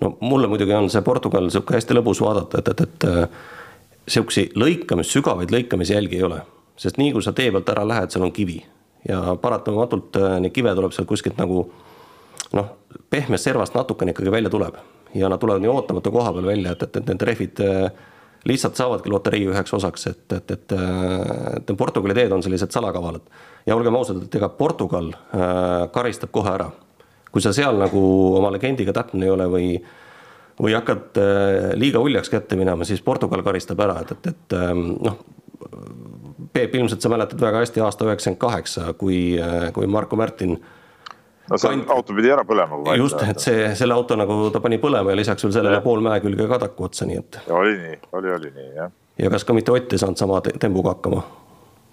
no 0.02 0.16
mulle 0.24 0.48
muidugi 0.50 0.74
on 0.74 0.88
see 0.90 1.04
Portugal 1.06 1.46
sihuke 1.52 1.76
hästi 1.76 1.94
lõbus 1.94 2.22
vaadata, 2.24 2.64
et, 2.64 2.72
et, 2.72 2.82
et 2.88 4.10
sihukesi 4.16 4.48
lõikamis, 4.58 5.12
sügavaid 5.12 5.52
lõikamisjälgi 5.54 6.18
ei 6.18 6.26
ole, 6.26 6.40
sest 6.80 6.98
nii 6.98 7.12
kui 7.14 7.22
sa 7.22 7.36
tee 7.36 7.52
pealt 7.54 7.70
ära 7.76 7.86
lähed, 7.86 8.10
seal 8.10 8.26
on 8.26 8.34
kivi 8.34 8.58
ja 9.08 9.36
paratamatult 9.40 10.16
äh, 10.18 10.38
neid 10.42 10.54
kive 10.54 10.72
tuleb 10.74 10.94
seal 10.94 11.06
kuskilt 11.08 11.38
nagu 11.40 11.66
noh, 12.52 12.68
pehmest 13.10 13.48
servast 13.48 13.74
natukene 13.74 14.14
ikkagi 14.14 14.30
välja 14.30 14.50
tuleb 14.50 14.76
ja 15.14 15.28
nad 15.28 15.40
tulevad 15.40 15.64
nii 15.64 15.72
ootamatu 15.72 16.12
koha 16.12 16.32
peal 16.36 16.46
välja, 16.46 16.76
et, 16.76 16.82
et, 16.82 16.96
et 17.00 17.10
need 17.10 17.24
rehvid 17.26 17.62
äh, 17.64 17.90
lihtsalt 18.46 18.78
saavadki 18.78 19.10
loterii 19.10 19.46
üheks 19.50 19.74
osaks, 19.74 20.06
et, 20.10 20.24
et, 20.32 20.50
et, 20.54 20.74
et 21.58 21.76
Portugali 21.78 22.14
teed 22.14 22.32
on 22.32 22.42
sellised 22.44 22.74
salakavalad. 22.74 23.22
ja 23.66 23.76
olgem 23.76 23.96
ausad, 23.98 24.22
et 24.22 24.34
ega 24.38 24.48
Portugal 24.48 25.10
äh, 25.12 25.86
karistab 25.92 26.30
kohe 26.34 26.52
ära. 26.52 26.70
kui 27.32 27.42
sa 27.42 27.52
seal 27.52 27.76
nagu 27.76 28.00
oma 28.38 28.50
legendiga 28.54 28.94
täpne 28.96 29.26
ei 29.26 29.30
ole 29.30 29.46
või, 29.50 29.70
või 30.62 30.76
hakkad 30.76 31.18
äh, 31.20 31.72
liiga 31.74 32.00
uljaks 32.00 32.30
kätte 32.32 32.56
minema, 32.56 32.84
siis 32.84 33.02
Portugal 33.02 33.42
karistab 33.42 33.80
ära, 33.80 34.00
et, 34.04 34.12
et, 34.12 34.34
et 34.34 34.60
ähm, 34.60 34.92
noh. 35.00 35.24
Peep, 36.52 36.74
ilmselt 36.76 37.00
sa 37.02 37.08
mäletad 37.08 37.40
väga 37.40 37.62
hästi 37.62 37.80
aasta 37.80 38.04
üheksakümmend 38.04 38.38
kaheksa, 38.40 38.92
kui, 39.00 39.18
äh, 39.40 39.70
kui 39.74 39.88
Marko 39.90 40.16
Märtin 40.16 40.58
no 41.50 41.58
see 41.58 41.72
Kand... 41.72 41.88
auto 41.94 42.16
pidi 42.16 42.32
ära 42.32 42.44
põlema. 42.48 42.96
just, 42.98 43.22
et 43.22 43.42
see, 43.42 43.70
selle 43.78 43.96
auto 43.96 44.18
nagu 44.18 44.38
ta 44.54 44.62
pani 44.64 44.78
põlema 44.82 45.14
ja 45.14 45.20
lisaks 45.20 45.46
veel 45.46 45.54
sellele 45.58 45.80
pool 45.84 46.04
mäe 46.04 46.20
külge 46.24 46.48
kadaku 46.50 46.88
otsa, 46.88 47.08
nii 47.08 47.20
et. 47.22 47.40
oli 47.54 47.74
nii, 47.80 47.98
oli, 48.18 48.32
oli 48.38 48.52
nii 48.54 48.68
jah. 48.80 48.92
ja 49.22 49.32
kas 49.32 49.46
ka 49.46 49.56
mitte 49.56 49.74
Ott 49.76 49.92
ei 49.92 50.02
saanud 50.02 50.20
sama 50.20 50.42
tembuga 50.46 50.96
hakkama? 50.96 51.22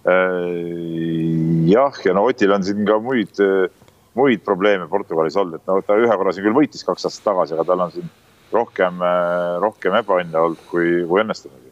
Äh, 0.09 1.69
jah, 1.71 2.01
ja 2.05 2.15
no 2.17 2.25
Otil 2.29 2.51
on 2.55 2.65
siin 2.65 2.83
ka 2.87 2.99
muid, 3.03 3.39
muid 4.19 4.43
probleeme 4.45 4.89
Portugalis 4.91 5.37
olnud, 5.39 5.61
et 5.61 5.69
no 5.69 5.79
ta 5.85 5.97
ühe 5.99 6.19
korra 6.19 6.35
siin 6.35 6.47
küll 6.47 6.57
võitis 6.57 6.85
kaks 6.87 7.09
aastat 7.09 7.31
tagasi, 7.31 7.57
aga 7.57 7.67
tal 7.71 7.85
on 7.87 7.93
siin 7.95 8.09
rohkem, 8.53 9.01
rohkem 9.63 9.95
ebaõnne 9.97 10.41
olnud 10.47 10.65
kui, 10.69 10.99
kui 11.09 11.23
õnnestumisi 11.23 11.63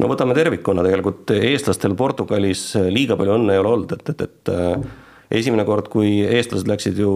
no 0.00 0.08
võtame 0.10 0.36
tervikuna 0.36 0.84
tegelikult 0.84 1.32
eestlastel 1.36 1.94
Portugalis 1.96 2.64
liiga 2.92 3.16
palju 3.20 3.36
õnne 3.38 3.56
ei 3.56 3.62
ole 3.62 3.72
olnud, 3.74 3.94
et, 3.96 4.12
et, 4.12 4.26
et 4.26 4.52
esimene 5.30 5.64
kord, 5.64 5.88
kui 5.92 6.20
eestlased 6.26 6.68
läksid 6.68 6.98
ju 6.98 7.10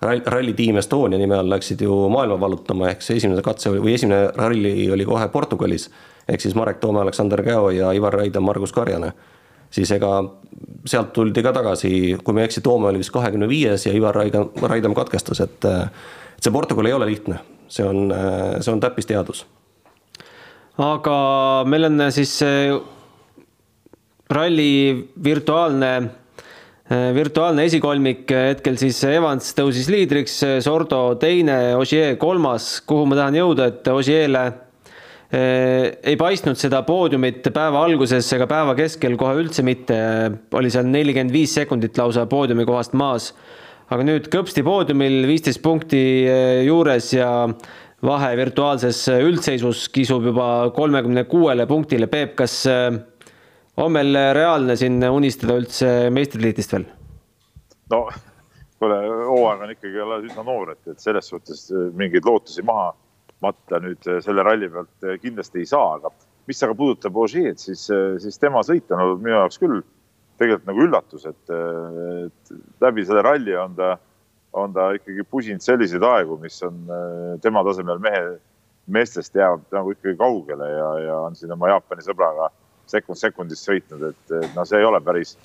ralli 0.00 0.54
Team 0.56 0.78
Estonia 0.80 1.18
nime 1.20 1.36
all 1.36 1.50
läksid 1.52 1.82
ju 1.84 1.96
maailma 2.12 2.38
vallutama, 2.40 2.88
ehk 2.90 3.04
see 3.04 3.18
esimene 3.20 3.42
katse 3.44 3.72
või 3.74 3.94
esimene 3.96 4.30
ralli 4.36 4.88
oli 4.92 5.04
kohe 5.04 5.28
Portugalis. 5.28 5.90
ehk 6.28 6.40
siis 6.40 6.54
Marek 6.54 6.78
Toome, 6.80 7.00
Aleksander 7.00 7.42
Käo 7.42 7.70
ja 7.70 7.92
Ivar 7.92 8.12
Raida, 8.12 8.40
Margus 8.40 8.72
Karjane. 8.72 9.12
siis 9.70 9.90
ega 9.90 10.24
sealt 10.86 11.12
tuldi 11.12 11.42
ka 11.42 11.52
tagasi, 11.52 12.18
kui 12.24 12.34
ma 12.34 12.40
ei 12.40 12.44
eksi, 12.44 12.60
Toome 12.60 12.88
oli 12.88 12.98
vist 12.98 13.10
kahekümne 13.10 13.48
viies 13.48 13.86
ja 13.86 13.92
Ivar 13.92 14.14
Raidam, 14.14 14.48
Raidam 14.62 14.94
katkestas, 14.94 15.40
et, 15.40 15.64
et 15.64 16.42
see 16.42 16.52
Portugal 16.52 16.86
ei 16.86 16.92
ole 16.92 17.06
lihtne, 17.06 17.38
see 17.68 17.84
on, 17.84 18.14
see 18.60 18.72
on 18.72 18.80
täppisteadus. 18.80 19.46
aga 20.78 21.64
meil 21.66 21.84
on 21.84 22.12
siis 22.12 22.40
ralli 24.30 25.10
virtuaalne 25.24 26.19
virtuaalne 26.90 27.68
esikolmik 27.68 28.32
hetkel 28.34 28.74
siis 28.80 28.98
Evans 29.06 29.52
tõusis 29.54 29.86
liidriks, 29.92 30.40
Sordo 30.64 31.14
teine, 31.22 31.76
Ogier 31.78 32.16
kolmas, 32.18 32.80
kuhu 32.82 33.04
ma 33.06 33.18
tahan 33.20 33.38
jõuda, 33.38 33.68
et 33.70 33.90
Ogier'le 33.92 34.44
Äh, 35.30 35.92
ei 36.02 36.16
paistnud 36.18 36.58
seda 36.58 36.80
poodiumit 36.82 37.44
päeva 37.54 37.84
alguses 37.86 38.26
ega 38.34 38.48
päeva 38.50 38.72
keskel 38.74 39.12
kohe 39.18 39.36
üldse 39.38 39.62
mitte, 39.62 39.94
oli 40.58 40.72
seal 40.74 40.88
nelikümmend 40.90 41.30
viis 41.30 41.52
sekundit 41.54 42.00
lausa 42.00 42.24
poodiumi 42.26 42.66
kohast 42.66 42.96
maas. 42.98 43.28
aga 43.90 44.06
nüüd 44.06 44.26
kõpsti 44.30 44.64
poodiumil 44.66 45.28
viisteist 45.30 45.62
punkti 45.62 46.02
äh, 46.26 46.64
juures 46.66 47.12
ja 47.14 47.46
vahe 48.02 48.32
virtuaalses 48.42 49.04
üldseisus 49.22 49.84
kisub 49.94 50.26
juba 50.26 50.72
kolmekümne 50.74 51.22
kuuele 51.30 51.66
punktile. 51.70 52.10
Peep, 52.10 52.34
kas 52.34 52.64
äh, 52.66 52.98
on 53.80 53.92
meil 53.92 54.16
reaalne 54.36 54.76
siin 54.76 54.98
unistada 55.08 55.58
üldse 55.60 55.92
meistritiitlist 56.14 56.74
veel? 56.76 56.88
no 57.92 58.06
kuule, 58.80 58.98
hooaeg 59.28 59.66
on 59.66 59.76
ikkagi 59.76 60.02
alles 60.04 60.26
üsna 60.30 60.44
noor, 60.46 60.74
et, 60.74 60.82
et 60.88 61.00
selles 61.02 61.28
suhtes 61.32 61.68
mingeid 61.98 62.24
lootusi 62.28 62.64
maha 62.66 62.92
matta 63.44 63.80
nüüd 63.82 64.04
äh, 64.08 64.20
selle 64.24 64.44
ralli 64.46 64.68
pealt 64.72 65.06
äh, 65.06 65.16
kindlasti 65.22 65.62
ei 65.62 65.68
saa, 65.68 65.96
aga 65.96 66.12
mis 66.48 66.60
aga 66.64 66.76
puudutab 66.76 67.16
Ožeed, 67.20 67.60
siis, 67.62 67.86
äh, 67.94 68.14
siis 68.22 68.38
tema 68.40 68.62
sõit 68.66 68.90
on 68.92 69.04
olnud 69.04 69.24
minu 69.24 69.36
jaoks 69.36 69.60
küll 69.62 69.80
tegelikult 70.40 70.70
nagu 70.70 70.84
üllatus, 70.86 71.26
et, 71.28 71.50
et 71.52 72.52
läbi 72.80 73.02
selle 73.04 73.20
ralli 73.26 73.52
on 73.60 73.74
ta, 73.76 73.90
on 74.56 74.72
ta 74.72 74.86
ikkagi 74.96 75.26
pusinud 75.28 75.60
selliseid 75.60 76.04
aegu, 76.06 76.38
mis 76.40 76.56
on 76.64 76.78
tema 77.44 77.60
tasemel 77.66 78.00
mehe, 78.00 78.22
meestest 78.88 79.36
jäävad 79.36 79.66
nagu 79.76 79.92
ikkagi 79.92 80.16
kaugele 80.16 80.70
ja, 80.72 80.86
ja 81.04 81.18
on 81.26 81.36
siin 81.36 81.52
oma 81.52 81.68
Jaapani 81.74 82.06
sõbraga 82.06 82.48
sekund 82.90 83.18
sekundist 83.18 83.68
sõitnud, 83.68 84.10
et 84.10 84.54
no 84.56 84.66
see 84.68 84.80
ei 84.80 84.86
ole 84.88 85.00
päris, 85.04 85.36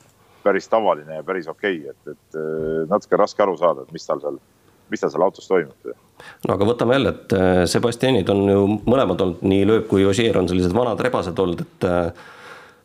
päris 0.44 0.68
tavaline 0.72 1.22
ja 1.22 1.24
päris 1.25 1.48
okei 1.52 1.80
okay., 1.84 1.94
et, 1.94 2.18
et 2.18 2.90
natuke 2.90 3.22
raske 3.22 3.46
aru 3.46 3.58
saada, 3.62 3.86
et 3.86 3.96
mis 3.96 4.06
tal 4.06 4.22
seal 4.24 4.42
mis 4.90 5.02
tal 5.02 5.12
seal 5.12 5.25
autos 5.25 5.48
toimub. 5.50 5.92
no 6.48 6.56
aga 6.56 6.68
võtame 6.68 6.98
jälle, 6.98 7.14
et 7.16 7.36
äh, 7.36 7.64
Sebastianid 7.70 8.30
on 8.32 8.46
ju 8.50 8.64
mõlemad 8.86 9.22
olnud, 9.25 9.44
nii 9.46 9.66
Lööb 9.68 9.90
kui 9.92 10.06
Ogier 10.08 10.38
on 10.40 10.50
sellised 10.50 10.74
vanad 10.75 11.02
rebased 11.02 11.40
olnud, 11.42 11.66
et 11.66 11.88
äh, 11.90 12.32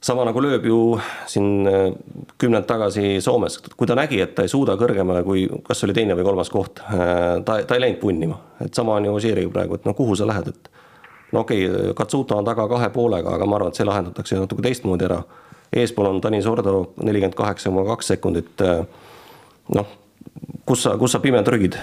sama 0.01 0.25
nagu 0.25 0.41
lööb 0.41 0.65
ju 0.65 0.81
siin 1.29 1.69
äh, 1.69 1.93
kümnend 2.41 2.67
tagasi 2.69 3.19
Soomes, 3.25 3.61
kui 3.77 3.89
ta 3.89 3.99
nägi, 3.99 4.23
et 4.25 4.35
ta 4.37 4.47
ei 4.47 4.53
suuda 4.53 4.79
kõrgemale 4.81 5.23
kui, 5.27 5.47
kas 5.67 5.85
oli 5.87 5.97
teine 5.97 6.17
või 6.19 6.27
kolmas 6.31 6.53
koht, 6.53 6.81
ta, 6.81 7.61
ta 7.61 7.77
ei 7.77 7.85
läinud 7.85 8.01
punnima, 8.03 8.41
et 8.65 8.75
sama 8.75 8.97
on 8.97 9.11
ju 9.11 9.17
Ogieriga 9.19 9.53
praegu, 9.53 9.77
et 9.77 9.89
no 9.89 9.97
kuhu 9.99 10.17
sa 10.19 10.29
lähed, 10.31 10.55
et 10.55 10.71
no 11.33 11.45
okei 11.45 11.69
okay,, 11.69 11.95
Katsuta 11.95 12.37
on 12.37 12.45
taga 12.45 12.69
kahe 12.69 12.91
poolega, 12.95 13.35
aga 13.37 13.47
ma 13.47 13.57
arvan, 13.57 13.73
et 13.73 13.81
see 13.81 13.89
lahendatakse 13.89 14.39
natuke 14.41 14.63
teistmoodi 14.67 15.09
ära. 15.09 15.23
eespool 15.73 16.07
on 16.07 16.21
Tanis 16.21 16.47
Ordo 16.47 16.93
nelikümmend 17.03 17.35
kaheksa 17.39 17.71
koma 17.71 17.85
kaks 17.93 18.15
sekundit. 18.15 18.65
noh, 19.75 19.87
kus 20.67 20.83
sa, 20.83 20.97
kus 20.99 21.13
sa 21.13 21.21
pime 21.21 21.43
trügid? 21.43 21.77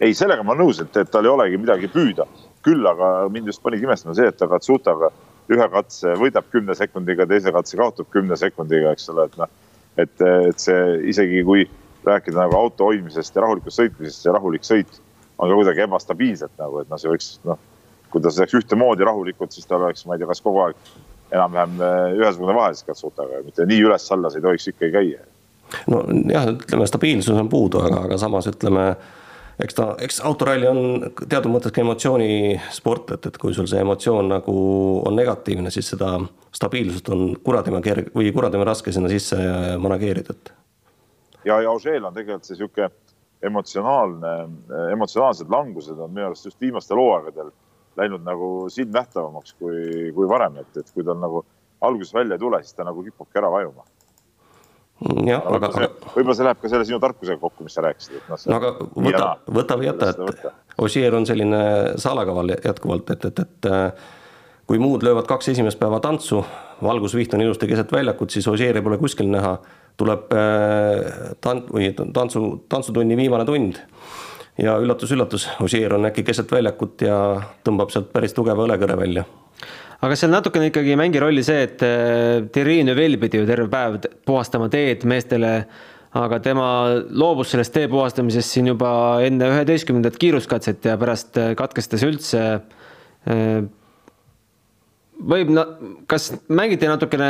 ei, 0.00 0.14
sellega 0.14 0.42
ma 0.42 0.54
olen 0.54 0.66
nõus, 0.66 0.80
et, 0.80 0.96
et 0.96 1.10
tal 1.10 1.24
ei 1.24 1.32
olegi 1.32 1.58
midagi 1.58 1.88
püüda. 1.92 2.26
küll 2.64 2.86
aga 2.86 3.28
mind 3.32 3.46
just 3.46 3.62
panigi 3.62 3.84
imestama 3.88 4.14
see, 4.14 4.28
et 4.28 4.36
ta 4.36 4.48
Katsutaga 4.48 5.10
ühe 5.50 5.66
katse 5.72 6.14
võidab 6.20 6.46
kümne 6.52 6.74
sekundiga, 6.78 7.26
teise 7.26 7.52
katse 7.52 7.78
kaotab 7.78 8.08
kümne 8.14 8.36
sekundiga, 8.38 8.92
eks 8.94 9.08
ole, 9.10 9.26
et 9.26 9.38
noh. 9.40 9.50
et, 9.98 10.26
et 10.50 10.62
see 10.62 10.82
isegi 11.10 11.42
kui 11.46 11.66
rääkida 12.06 12.38
nagu 12.38 12.56
auto 12.56 12.90
hoidmisest 12.90 13.34
ja 13.36 13.44
rahulikust 13.44 13.80
sõitmisest, 13.80 14.22
see 14.22 14.34
rahulik 14.34 14.66
sõit 14.66 15.00
on 15.40 15.50
ka 15.50 15.56
kuidagi 15.56 15.84
ebastabiilselt 15.86 16.54
nagu, 16.60 16.82
et 16.82 16.90
noh, 16.92 17.00
see 17.00 17.10
võiks 17.10 17.32
noh. 17.48 17.58
Kui 18.10 18.22
ta 18.22 18.32
sõidaks 18.34 18.58
ühtemoodi 18.60 19.06
rahulikult, 19.06 19.52
siis 19.54 19.68
tal 19.70 19.84
oleks, 19.86 20.06
ma 20.06 20.16
ei 20.16 20.22
tea, 20.22 20.30
kas 20.30 20.42
kogu 20.44 20.64
aeg 20.64 20.78
enam-vähem 21.30 21.82
eh, 21.86 22.18
ühesugune 22.18 22.56
vahe 22.56 22.74
siis 22.74 22.88
Katsutaga, 22.88 23.42
mitte 23.46 23.66
nii 23.68 23.84
üles-alla 23.86 24.30
see 24.30 24.42
ei 24.42 24.48
tohiks 24.48 24.70
ikkagi 24.72 24.96
käia 24.96 25.26
nojah, 25.86 26.52
ütleme 26.56 26.86
stabiilsus 26.86 27.38
on 27.38 27.48
puudu, 27.48 27.82
aga, 27.86 28.04
aga 28.08 28.18
samas 28.18 28.48
ütleme 28.50 28.90
eks 29.62 29.76
ta, 29.76 29.86
eks 30.02 30.20
autoralli 30.26 30.68
on 30.68 30.80
teatud 31.20 31.50
mõttes 31.52 31.74
ka 31.74 31.82
emotsioonisport, 31.84 33.14
et, 33.16 33.28
et 33.30 33.38
kui 33.40 33.54
sul 33.54 33.68
see 33.70 33.82
emotsioon 33.84 34.30
nagu 34.32 34.54
on 35.06 35.16
negatiivne, 35.18 35.72
siis 35.74 35.92
seda 35.94 36.16
stabiilsust 36.56 37.12
on 37.14 37.36
kuradima 37.44 37.82
kerge 37.84 38.10
või 38.16 38.32
kuradima 38.34 38.66
raske 38.66 38.92
sinna 38.94 39.10
sisse 39.12 39.38
manageerida, 39.82 40.34
et. 40.34 40.52
ja, 41.44 41.60
ja 41.60 41.70
Ožeel 41.70 42.04
on 42.08 42.16
tegelikult 42.16 42.48
see 42.48 42.58
sihuke 42.58 42.90
emotsionaalne, 43.46 44.32
emotsionaalsed 44.92 45.48
langused 45.52 45.98
on 45.98 46.12
minu 46.12 46.26
arust 46.28 46.50
just 46.50 46.60
viimastel 46.60 46.98
hooaegadel 47.00 47.52
läinud 47.98 48.22
nagu 48.26 48.50
silmnähtavamaks 48.70 49.56
kui, 49.58 50.10
kui 50.14 50.28
varem, 50.28 50.60
et, 50.62 50.76
et 50.76 50.92
kui 50.94 51.06
tal 51.06 51.18
nagu 51.20 51.44
alguses 51.80 52.14
välja 52.14 52.36
ei 52.36 52.42
tule, 52.42 52.60
siis 52.62 52.76
ta 52.76 52.86
nagu 52.86 53.02
kipubki 53.04 53.40
ära 53.40 53.50
vajuma 53.52 53.86
jah, 55.26 55.42
aga, 55.48 55.70
aga. 55.70 55.88
võib-olla 56.14 56.36
see 56.36 56.46
läheb 56.46 56.60
ka 56.60 56.70
selle 56.70 56.86
sinu 56.88 57.00
tarkusega 57.02 57.40
kokku, 57.40 57.64
mis 57.64 57.76
sa 57.76 57.84
rääkisid, 57.84 58.18
et 58.20 58.30
noh. 58.30 58.40
no 58.52 58.58
aga 58.58 58.72
võta, 59.08 59.28
võta 59.58 59.78
või 59.80 59.88
jäta, 59.88 60.10
et 60.12 60.80
Ossier 60.80 61.14
on 61.16 61.26
selline 61.28 61.60
salakaval 62.00 62.54
jätkuvalt, 62.56 63.12
et, 63.14 63.28
et, 63.30 63.42
et 63.44 63.70
äh, 63.70 64.10
kui 64.68 64.80
muud 64.80 65.04
löövad 65.06 65.28
kaks 65.28 65.50
esimest 65.54 65.80
päeva 65.80 66.00
tantsu, 66.04 66.42
valgusviht 66.84 67.34
on 67.36 67.44
ilusti 67.44 67.68
keset 67.70 67.92
väljakut, 67.92 68.32
siis 68.32 68.48
Ossieri 68.48 68.82
pole 68.84 69.00
kuskil 69.00 69.30
näha. 69.32 69.58
tuleb 70.00 70.30
äh, 70.32 71.34
tant- 71.44 71.68
või 71.68 71.90
tantsu, 71.92 72.64
tantsutunni 72.68 73.16
viimane 73.16 73.44
tund 73.44 73.80
ja 74.60 74.78
üllatus-üllatus, 74.80 75.48
Ossier 75.64 75.94
on 75.96 76.08
äkki 76.10 76.24
keset 76.26 76.52
väljakut 76.52 77.02
ja 77.06 77.16
tõmbab 77.64 77.92
sealt 77.92 78.12
päris 78.12 78.36
tugeva 78.36 78.66
õlekõre 78.66 78.98
välja 79.00 79.24
aga 80.00 80.16
seal 80.16 80.32
natukene 80.32 80.70
ikkagi 80.70 80.94
ei 80.94 80.98
mängi 81.00 81.20
rolli 81.22 81.44
see, 81.44 81.64
et 81.68 81.82
äh, 81.84 82.42
Thierry 82.52 82.80
Neuville 82.86 83.20
pidi 83.20 83.40
ju 83.40 83.48
terve 83.48 83.68
päev 83.72 83.98
puhastama 84.28 84.70
teed 84.72 85.04
meestele, 85.08 85.52
aga 86.16 86.40
tema 86.42 86.68
loobus 87.10 87.52
sellest 87.54 87.74
tee 87.74 87.88
puhastamisest 87.90 88.56
siin 88.56 88.70
juba 88.72 88.92
enne 89.26 89.50
üheteistkümnendat 89.52 90.16
kiiruskatset 90.20 90.88
ja 90.88 90.96
pärast 91.00 91.36
äh, 91.40 91.52
katkestas 91.58 92.04
üldse. 92.06 92.46
Äh, 93.28 93.60
võib, 95.20 95.52
kas 96.08 96.30
mängiti 96.48 96.88
natukene 96.88 97.28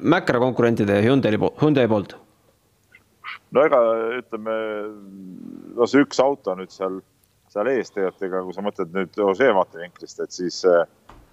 Mäkra 0.00 0.40
konkurentide 0.40 1.02
Hyundai, 1.04 1.36
Hyundai 1.60 1.86
poolt? 1.90 2.16
No 3.56 3.64
ega 3.64 3.80
ütleme, 4.18 4.56
no 5.76 5.88
see 5.88 6.04
üks 6.04 6.20
auto 6.22 6.54
nüüd 6.58 6.72
seal, 6.74 7.00
seal 7.52 7.70
ees 7.72 7.92
tegelikult, 7.94 8.24
ega 8.28 8.44
kui 8.44 8.56
sa 8.56 8.64
mõtled 8.64 8.94
nüüd 8.94 9.20
Ožee 9.24 9.50
vaatevinklist, 9.56 10.20
et 10.24 10.36
siis 10.36 10.62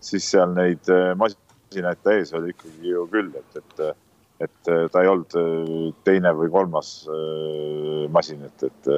siis 0.05 0.31
seal 0.31 0.53
neid 0.55 0.89
äh, 0.91 1.11
masinaid 1.19 2.01
ta 2.03 2.15
ees 2.15 2.33
oli 2.37 2.53
ikkagi 2.53 2.93
ju 2.93 3.05
küll, 3.11 3.31
et, 3.39 3.59
et, 3.61 3.83
et 4.47 4.71
äh, 4.71 4.85
ta 4.91 5.03
ei 5.03 5.11
olnud 5.11 5.37
äh, 5.39 5.75
teine 6.07 6.33
või 6.37 6.51
kolmas 6.53 6.95
masin, 8.13 8.45
et, 8.47 8.67
et, 8.69 8.91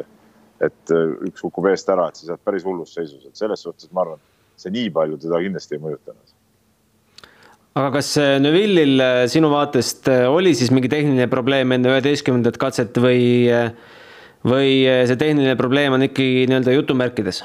et 0.67 0.95
üks 1.27 1.43
kukub 1.45 1.69
eest 1.71 1.89
ära, 1.93 2.09
et 2.09 2.19
siis 2.19 2.31
oled 2.33 2.43
päris 2.45 2.65
hullus 2.67 2.95
seisus, 2.97 3.24
et 3.27 3.39
selles 3.39 3.63
suhtes 3.63 3.91
ma 3.93 4.03
arvan, 4.05 4.24
see 4.57 4.74
nii 4.74 4.91
palju 4.93 5.19
teda 5.21 5.41
kindlasti 5.45 5.77
ei 5.77 5.83
mõjutanud 5.83 6.37
aga 7.77 7.91
kas 8.00 8.10
Neville'il 8.41 9.03
sinu 9.29 9.51
vaatest 9.53 10.10
oli 10.31 10.55
siis 10.57 10.74
mingi 10.74 10.89
tehniline 10.91 11.29
probleem 11.29 11.75
enne 11.75 11.93
üheteistkümnendat 11.93 12.57
katset 12.62 12.98
või, 13.03 13.48
või 14.48 14.74
see 15.07 15.19
tehniline 15.19 15.53
probleem 15.60 15.96
on 15.98 16.07
ikkagi 16.10 16.48
nii-öelda 16.50 16.74
jutumärkides? 16.79 17.43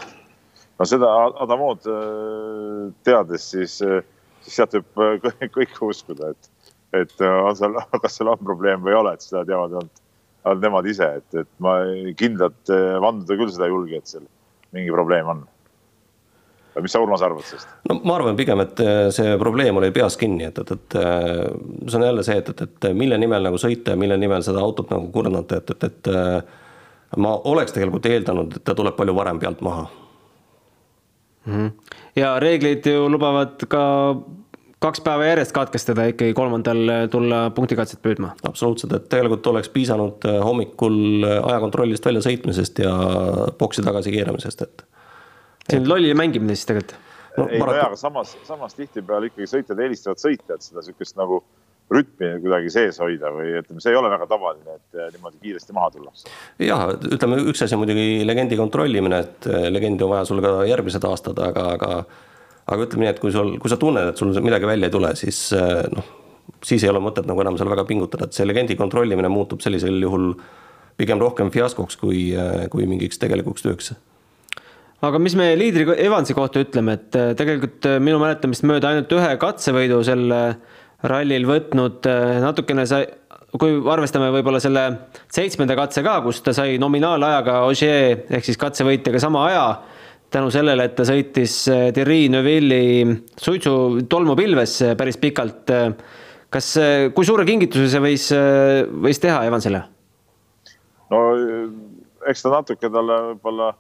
no 0.82 0.88
seda 0.88 1.10
Adamod 1.44 1.86
äh, 1.86 2.90
teades, 3.06 3.46
siis, 3.54 3.78
äh, 3.86 4.02
siis 4.42 4.58
sealt 4.58 4.74
võib 4.74 5.02
äh, 5.30 5.48
kõike 5.54 5.84
uskuda, 5.86 6.32
et, 6.34 6.72
et 7.02 7.26
on 7.28 7.54
seal, 7.58 7.78
kas 8.02 8.18
seal 8.18 8.32
on 8.32 8.42
probleem 8.42 8.82
või 8.84 8.94
ei 8.94 9.00
ole, 9.02 9.14
et 9.14 9.26
seda 9.26 9.44
teavad 9.48 9.76
ainult, 9.78 10.02
ainult 10.42 10.66
nemad 10.66 10.88
ise, 10.90 11.08
et, 11.20 11.40
et 11.44 11.50
ma 11.62 11.78
kindlalt 12.18 12.74
vanduda 13.04 13.38
küll 13.38 13.52
seda 13.54 13.68
ei 13.68 13.74
julge, 13.76 14.02
et 14.02 14.14
seal 14.14 14.26
mingi 14.74 14.94
probleem 14.94 15.30
on 15.30 15.44
mis 16.80 16.92
sa, 16.94 17.02
Urmas, 17.04 17.22
arvad 17.22 17.44
sellest? 17.46 17.68
no 17.88 17.98
ma 18.04 18.16
arvan 18.16 18.38
pigem, 18.38 18.62
et 18.64 18.82
see 19.14 19.36
probleem 19.40 19.76
oli 19.80 19.90
peas 19.94 20.16
kinni, 20.20 20.48
et, 20.48 20.58
et, 20.58 20.72
et 20.76 20.98
see 20.98 21.98
on 21.98 22.06
jälle 22.06 22.24
see, 22.26 22.38
et, 22.40 22.48
et, 22.48 22.62
et 22.66 22.90
mille 22.96 23.18
nimel 23.20 23.48
nagu 23.48 23.60
sõita 23.60 23.94
ja 23.94 24.00
mille 24.00 24.16
nimel 24.20 24.44
seda 24.46 24.62
autot 24.64 24.90
nagu 24.92 25.10
kurnata, 25.14 25.60
et, 25.62 25.74
et, 25.76 25.88
et 25.90 27.18
ma 27.20 27.34
oleks 27.52 27.74
tegelikult 27.76 28.08
eeldanud, 28.08 28.56
et 28.56 28.64
ta 28.64 28.76
tuleb 28.78 28.96
palju 28.96 29.16
varem 29.16 29.40
pealt 29.42 29.60
maha 29.60 29.88
mm. 31.44 31.52
-hmm. 31.52 31.96
ja 32.16 32.38
reeglid 32.40 32.86
ju 32.86 33.08
lubavad 33.10 33.66
ka 33.68 33.82
kaks 34.82 35.00
päeva 35.00 35.26
järjest 35.28 35.54
katkestada 35.54 36.06
ikkagi 36.10 36.34
kolmandal 36.34 36.90
tulla 37.10 37.50
punktikatset 37.54 38.02
püüdma. 38.02 38.32
absoluutselt, 38.48 38.92
et 38.92 39.08
tegelikult 39.08 39.46
oleks 39.46 39.68
piisanud 39.68 40.26
äh, 40.26 40.40
hommikul 40.44 41.26
äh, 41.26 41.38
ajakontrollist 41.52 42.06
väljasõitmisest 42.06 42.82
ja 42.82 42.94
boksi 43.58 43.82
tagasi 43.82 44.14
keeramisest, 44.14 44.62
et. 44.62 44.84
See 45.70 45.80
on 45.80 45.88
lolli 45.88 46.14
mängimine 46.18 46.56
siis 46.56 46.68
tegelikult 46.70 46.98
no,. 47.36 47.48
ei 47.48 47.60
no 47.60 47.74
jaa, 47.74 47.88
aga 47.90 47.98
samas, 47.98 48.36
samas 48.46 48.76
tihtipeale 48.78 49.30
ikkagi 49.30 49.50
sõitjad 49.50 49.82
eelistavad 49.84 50.22
sõita, 50.22 50.56
et 50.56 50.66
seda 50.66 50.84
sihukest 50.84 51.18
nagu 51.20 51.42
rütmi 51.92 52.30
kuidagi 52.40 52.70
sees 52.72 52.98
hoida 53.02 53.30
või 53.34 53.52
ütleme, 53.60 53.82
see 53.82 53.92
ei 53.92 53.98
ole 53.98 54.10
väga 54.12 54.26
tavaline, 54.30 54.78
et 54.78 54.98
eh, 54.98 55.10
niimoodi 55.12 55.40
kiiresti 55.42 55.76
maha 55.76 55.90
tullakse. 55.92 56.30
jah, 56.62 56.86
ütleme 56.96 57.40
üks 57.50 57.64
asi 57.64 57.76
on 57.76 57.82
muidugi 57.82 58.22
legendi 58.28 58.58
kontrollimine, 58.60 59.20
et 59.26 59.48
eh, 59.50 59.68
legendi 59.72 60.06
on 60.06 60.14
vaja 60.14 60.28
sul 60.28 60.40
ka 60.44 60.54
järgmised 60.68 61.04
aastad, 61.08 61.42
aga, 61.50 61.66
aga 61.76 61.92
aga 62.62 62.86
ütleme 62.86 63.06
nii, 63.06 63.12
et 63.12 63.20
kui 63.20 63.34
sul, 63.34 63.56
kui 63.60 63.72
sa 63.72 63.78
tunned, 63.80 64.12
et 64.12 64.20
sul 64.20 64.32
midagi 64.44 64.68
välja 64.68 64.88
ei 64.88 64.94
tule, 64.94 65.12
siis 65.18 65.44
eh, 65.58 65.82
noh, 65.92 66.08
siis 66.64 66.84
ei 66.84 66.92
ole 66.92 67.02
mõtet 67.02 67.28
nagu 67.28 67.42
enam 67.44 67.58
seal 67.60 67.70
väga 67.72 67.84
pingutada, 67.88 68.28
et 68.28 68.38
see 68.38 68.46
legendi 68.48 68.78
kontrollimine 68.78 69.30
muutub 69.32 69.64
sellisel 69.64 69.98
juhul 70.00 70.32
pigem 70.96 71.20
rohkem 71.20 71.50
fiaskoks 71.52 71.96
kui, 71.98 72.30
kui 72.70 72.86
mingiks 72.86 73.18
tegelikuks 73.18 73.64
tööks 73.64 73.92
aga 75.02 75.18
mis 75.18 75.34
me 75.38 75.50
liidri 75.58 75.86
Evansi 75.98 76.34
kohta 76.34 76.62
ütleme, 76.62 76.98
et 76.98 77.38
tegelikult 77.38 77.88
minu 78.00 78.20
mäletamist 78.22 78.62
mööda 78.68 78.92
ainult 78.92 79.12
ühe 79.16 79.34
katsevõidu 79.42 79.98
sel 80.06 80.30
rallil 81.08 81.46
võtnud, 81.48 82.06
äh, 82.06 82.38
natukene 82.42 82.84
sai, 82.86 83.06
kui 83.58 83.80
arvestame 83.90 84.30
võib-olla 84.34 84.60
selle 84.62 84.84
seitsmenda 85.32 85.76
katse 85.78 86.04
ka, 86.04 86.20
kus 86.24 86.40
ta 86.44 86.54
sai 86.56 86.78
nominaalajaga 86.82 87.62
Ogier 87.66 88.22
ehk 88.30 88.46
siis 88.46 88.60
katsevõitjaga 88.60 89.20
sama 89.22 89.46
aja, 89.50 89.64
tänu 90.32 90.52
sellele, 90.54 90.86
et 90.88 90.96
ta 90.96 91.06
sõitis 91.08 91.56
äh, 91.72 91.88
Thierry 91.94 92.28
Neuvilli 92.32 92.82
suitsu 93.36 94.04
tolmupilves 94.08 94.78
äh, 94.86 94.96
päris 94.98 95.18
pikalt. 95.20 95.74
kas, 96.52 96.66
kui 97.16 97.24
suure 97.24 97.46
kingituse 97.48 97.86
see 97.88 98.00
võis, 98.04 98.26
võis 99.04 99.20
teha 99.20 99.38
Evansile? 99.48 99.78
no 101.10 101.20
eks 102.28 102.44
ta 102.44 102.52
natuke 102.52 102.90
talle 102.92 103.16
võib-olla 103.30 103.70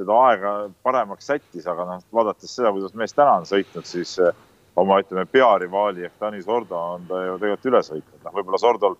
seda 0.00 0.16
aega 0.26 0.54
paremaks 0.86 1.28
sättis, 1.30 1.66
aga 1.68 1.86
noh, 1.88 2.02
vaadates 2.16 2.56
seda, 2.56 2.72
kuidas 2.74 2.96
mees 2.96 3.14
täna 3.16 3.38
on 3.40 3.48
sõitnud, 3.48 3.86
siis 3.88 4.16
oma, 4.80 5.00
ütleme, 5.02 5.26
pearivaali 5.28 6.08
ehk 6.08 6.18
Tanis 6.20 6.48
Ordo 6.48 6.78
on 6.96 7.06
ta 7.08 7.22
ju 7.26 7.38
tegelikult 7.38 7.70
üle 7.72 7.82
sõitnud, 7.86 8.20
noh, 8.24 8.36
võib-olla 8.38 8.60
Sordol 8.62 8.96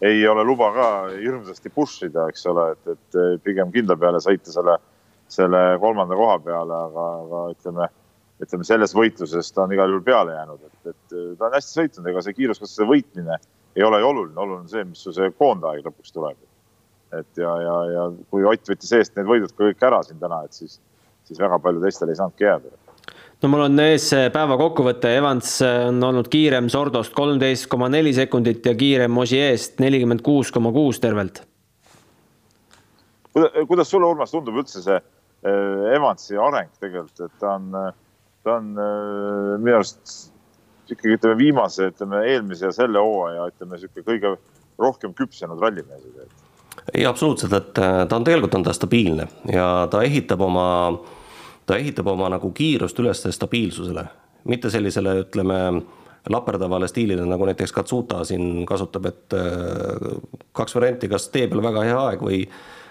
ei 0.00 0.26
ole 0.28 0.44
luba 0.48 0.70
ka 0.72 0.88
hirmsasti 1.12 1.72
push 1.74 2.06
ida, 2.08 2.26
eks 2.32 2.46
ole, 2.48 2.70
et, 2.72 2.92
et 2.94 3.42
pigem 3.44 3.72
kindla 3.74 3.96
peale 4.00 4.20
sõita 4.24 4.52
selle, 4.52 4.78
selle 5.28 5.60
kolmanda 5.82 6.16
koha 6.16 6.38
peale, 6.44 6.82
aga, 6.88 7.06
aga 7.26 7.42
ütleme, 7.52 7.88
ütleme 8.40 8.66
selles 8.66 8.96
võitluses 8.96 9.52
ta 9.52 9.66
on 9.66 9.74
igal 9.76 9.92
juhul 9.92 10.04
peale 10.06 10.36
jäänud, 10.38 10.68
et, 10.70 10.94
et 10.94 11.16
ta 11.38 11.50
on 11.50 11.56
hästi 11.58 11.76
sõitnud, 11.76 12.08
ega 12.10 12.24
see 12.24 12.38
kiiruskatse 12.38 12.88
võitmine 12.88 13.36
ei 13.76 13.84
ole 13.86 14.00
ju 14.00 14.08
oluline, 14.08 14.38
oluline 14.40 14.64
on 14.64 14.72
see, 14.72 14.86
mis 14.88 15.04
su 15.04 15.12
see 15.14 15.30
koondaeg 15.36 15.84
lõpuks 15.84 16.16
tuleb. 16.16 16.38
Et 17.18 17.40
ja, 17.40 17.54
ja, 17.64 17.76
ja 17.94 18.04
kui 18.30 18.44
Ott 18.46 18.70
võttis 18.70 18.92
eest 18.96 19.16
need 19.16 19.28
võidud 19.28 19.52
ka 19.54 19.66
kõik 19.66 19.82
ära 19.88 20.02
siin 20.06 20.20
täna, 20.20 20.42
et 20.46 20.56
siis, 20.56 20.78
siis 21.26 21.40
väga 21.40 21.58
palju 21.62 21.82
teistel 21.82 22.12
ei 22.12 22.18
saanudki 22.18 22.46
jääda 22.46 22.72
no 23.40 23.50
mul 23.52 23.64
on 23.66 23.82
ees 23.84 24.10
päeva 24.34 24.58
kokkuvõte, 24.60 25.12
Evans 25.18 25.56
on 25.66 26.02
olnud 26.10 26.28
kiirem 26.32 26.68
Sordost 26.72 27.14
kolmteist 27.16 27.70
koma 27.72 27.88
neli 27.92 28.12
sekundit 28.16 28.66
ja 28.66 28.74
kiirem 28.78 29.16
Osieest 29.22 29.80
nelikümmend 29.82 30.22
kuus 30.26 30.52
koma 30.52 30.72
kuus 30.76 31.00
tervelt. 31.00 31.42
kuidas 33.32 33.90
sulle, 33.90 34.06
Urmas, 34.06 34.34
tundub 34.34 34.58
üldse 34.62 34.82
see 34.84 34.98
äh, 34.98 35.94
Evansi 35.96 36.38
areng 36.38 36.70
tegelikult, 36.80 37.26
et 37.26 37.38
ta 37.40 37.56
on, 37.56 37.70
ta 38.44 38.58
on 38.58 38.74
äh, 38.74 39.56
minu 39.62 39.78
arust 39.78 40.30
ikkagi 40.90 41.16
ütleme 41.16 41.38
viimase, 41.38 41.90
ütleme 41.92 42.24
eelmise 42.26 42.68
ja 42.68 42.74
selle 42.74 43.02
hooaja, 43.02 43.46
ütleme 43.52 43.78
sihuke 43.78 44.04
kõige 44.06 44.34
rohkem 44.80 45.14
küpsenud 45.16 45.60
rallimees. 45.62 46.02
Ei, 46.94 47.06
absoluutselt, 47.06 47.52
et 47.52 47.78
äh, 47.78 48.02
ta 48.08 48.16
on 48.16 48.24
tegelikult 48.24 48.54
on 48.54 48.66
ta 48.66 48.72
stabiilne 48.76 49.28
ja 49.52 49.88
ta 49.90 50.02
ehitab 50.02 50.40
oma 50.40 50.68
ta 51.70 51.76
ehitab 51.78 52.08
oma 52.10 52.28
nagu 52.32 52.50
kiirust 52.56 52.98
üles 52.98 53.22
stabiilsusele, 53.30 54.04
mitte 54.50 54.70
sellisele, 54.74 55.14
ütleme, 55.22 55.58
laperdavale 56.30 56.88
stiilile, 56.90 57.24
nagu 57.28 57.46
näiteks 57.48 57.72
Katsuta 57.72 58.24
siin 58.28 58.66
kasutab, 58.66 59.06
et 59.06 59.36
äh, 59.38 60.18
kaks 60.56 60.74
varianti, 60.74 61.08
kas 61.08 61.28
tee 61.30 61.46
peal 61.48 61.62
väga 61.64 61.84
hea 61.86 62.00
aeg 62.10 62.24
või, 62.26 62.42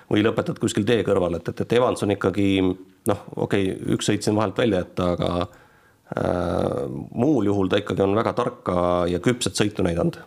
või 0.10 0.24
lõpetad 0.26 0.62
kuskil 0.62 0.88
tee 0.88 1.04
kõrval, 1.08 1.38
et, 1.38 1.52
et, 1.52 1.66
et 1.66 1.76
Evans 1.78 2.06
on 2.06 2.16
ikkagi 2.16 2.50
noh, 2.64 3.26
okei 3.36 3.74
okay,, 3.74 3.96
üks 3.98 4.10
sõit 4.10 4.26
siin 4.26 4.40
vahelt 4.40 4.58
välja 4.58 4.82
jätta, 4.86 5.12
aga 5.18 5.32
äh, 5.44 6.88
muul 7.12 7.52
juhul 7.52 7.70
ta 7.70 7.84
ikkagi 7.84 8.06
on 8.08 8.18
väga 8.18 8.34
tarka 8.38 8.80
ja 9.12 9.22
küpset 9.24 9.60
sõitu 9.60 9.86
näidanud. 9.86 10.22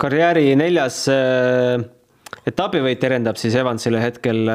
Karjääri 0.00 0.54
neljas 0.58 1.04
äh, 1.10 1.78
etapivõit 2.48 3.00
terendab 3.02 3.38
siis 3.40 3.54
Evansile 3.58 4.02
hetkel 4.02 4.50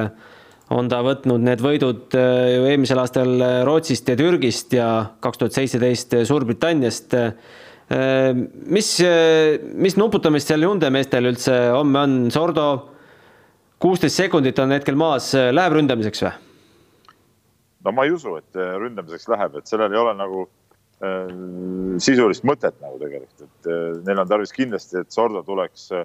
on 0.76 0.90
ta 0.92 1.00
võtnud 1.06 1.44
need 1.46 1.64
võidud 1.64 2.18
äh, 2.18 2.52
ju 2.56 2.68
eelmisel 2.70 3.02
aastal 3.02 3.34
äh, 3.38 3.56
Rootsist 3.68 4.10
ja 4.12 4.18
Türgist 4.20 4.76
ja 4.76 4.90
kaks 5.24 5.42
tuhat 5.42 5.58
seitseteist 5.58 6.20
Suurbritanniast. 6.30 7.16
mis, 8.70 8.90
mis 9.74 9.96
nuputamist 9.98 10.52
seal 10.52 10.62
Hyundai 10.62 10.92
meestel 10.94 11.26
üldse 11.26 11.56
homme 11.74 12.04
on, 12.04 12.12
Sordo 12.30 12.66
kuusteist 13.82 14.22
sekundit 14.22 14.60
on 14.62 14.76
hetkel 14.76 14.94
maas, 15.00 15.32
läheb 15.34 15.74
ründamiseks 15.74 16.22
või? 16.22 16.36
no 17.88 17.96
ma 17.98 18.06
ei 18.06 18.14
usu, 18.14 18.36
et 18.38 18.60
ründamiseks 18.84 19.26
läheb, 19.34 19.58
et 19.58 19.74
sellel 19.74 19.96
ei 19.96 20.04
ole 20.04 20.14
nagu 20.20 20.46
sisulist 21.00 22.44
mõtet 22.44 22.76
nagu 22.84 22.98
tegelikult, 23.00 23.46
et 23.46 23.70
äh, 23.72 24.00
neil 24.04 24.20
on 24.20 24.28
tarvis 24.28 24.52
kindlasti, 24.52 25.00
et 25.00 25.16
Sordo 25.16 25.46
tuleks 25.48 25.86
äh, 25.96 26.04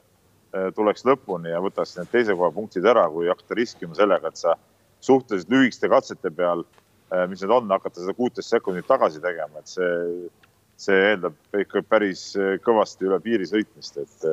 Äh, 0.54 0.70
tuleks 0.74 1.02
lõpuni 1.02 1.50
ja 1.50 1.58
võtaks 1.62 1.96
need 1.98 2.10
teise 2.12 2.34
koha 2.38 2.52
punktid 2.54 2.84
ära, 2.86 3.08
kui 3.10 3.26
hakata 3.26 3.56
riskima 3.58 3.96
sellega, 3.98 4.30
et 4.30 4.38
sa 4.38 4.54
suhteliselt 5.02 5.50
lühikeste 5.50 5.88
katsete 5.90 6.30
peal, 6.30 6.62
äh, 7.10 7.24
mis 7.30 7.42
need 7.42 7.54
on, 7.56 7.66
hakata 7.74 7.98
seda 7.98 8.14
kuuteist 8.14 8.52
sekundit 8.52 8.86
tagasi 8.86 9.22
tegema, 9.24 9.58
et 9.58 9.72
see, 9.72 10.28
see 10.84 11.00
eeldab 11.08 11.58
ikka 11.58 11.82
päris 11.90 12.28
äh, 12.38 12.54
kõvasti 12.62 13.08
üle 13.08 13.18
piiri 13.24 13.48
sõitmist, 13.50 13.98
et, 13.98 14.28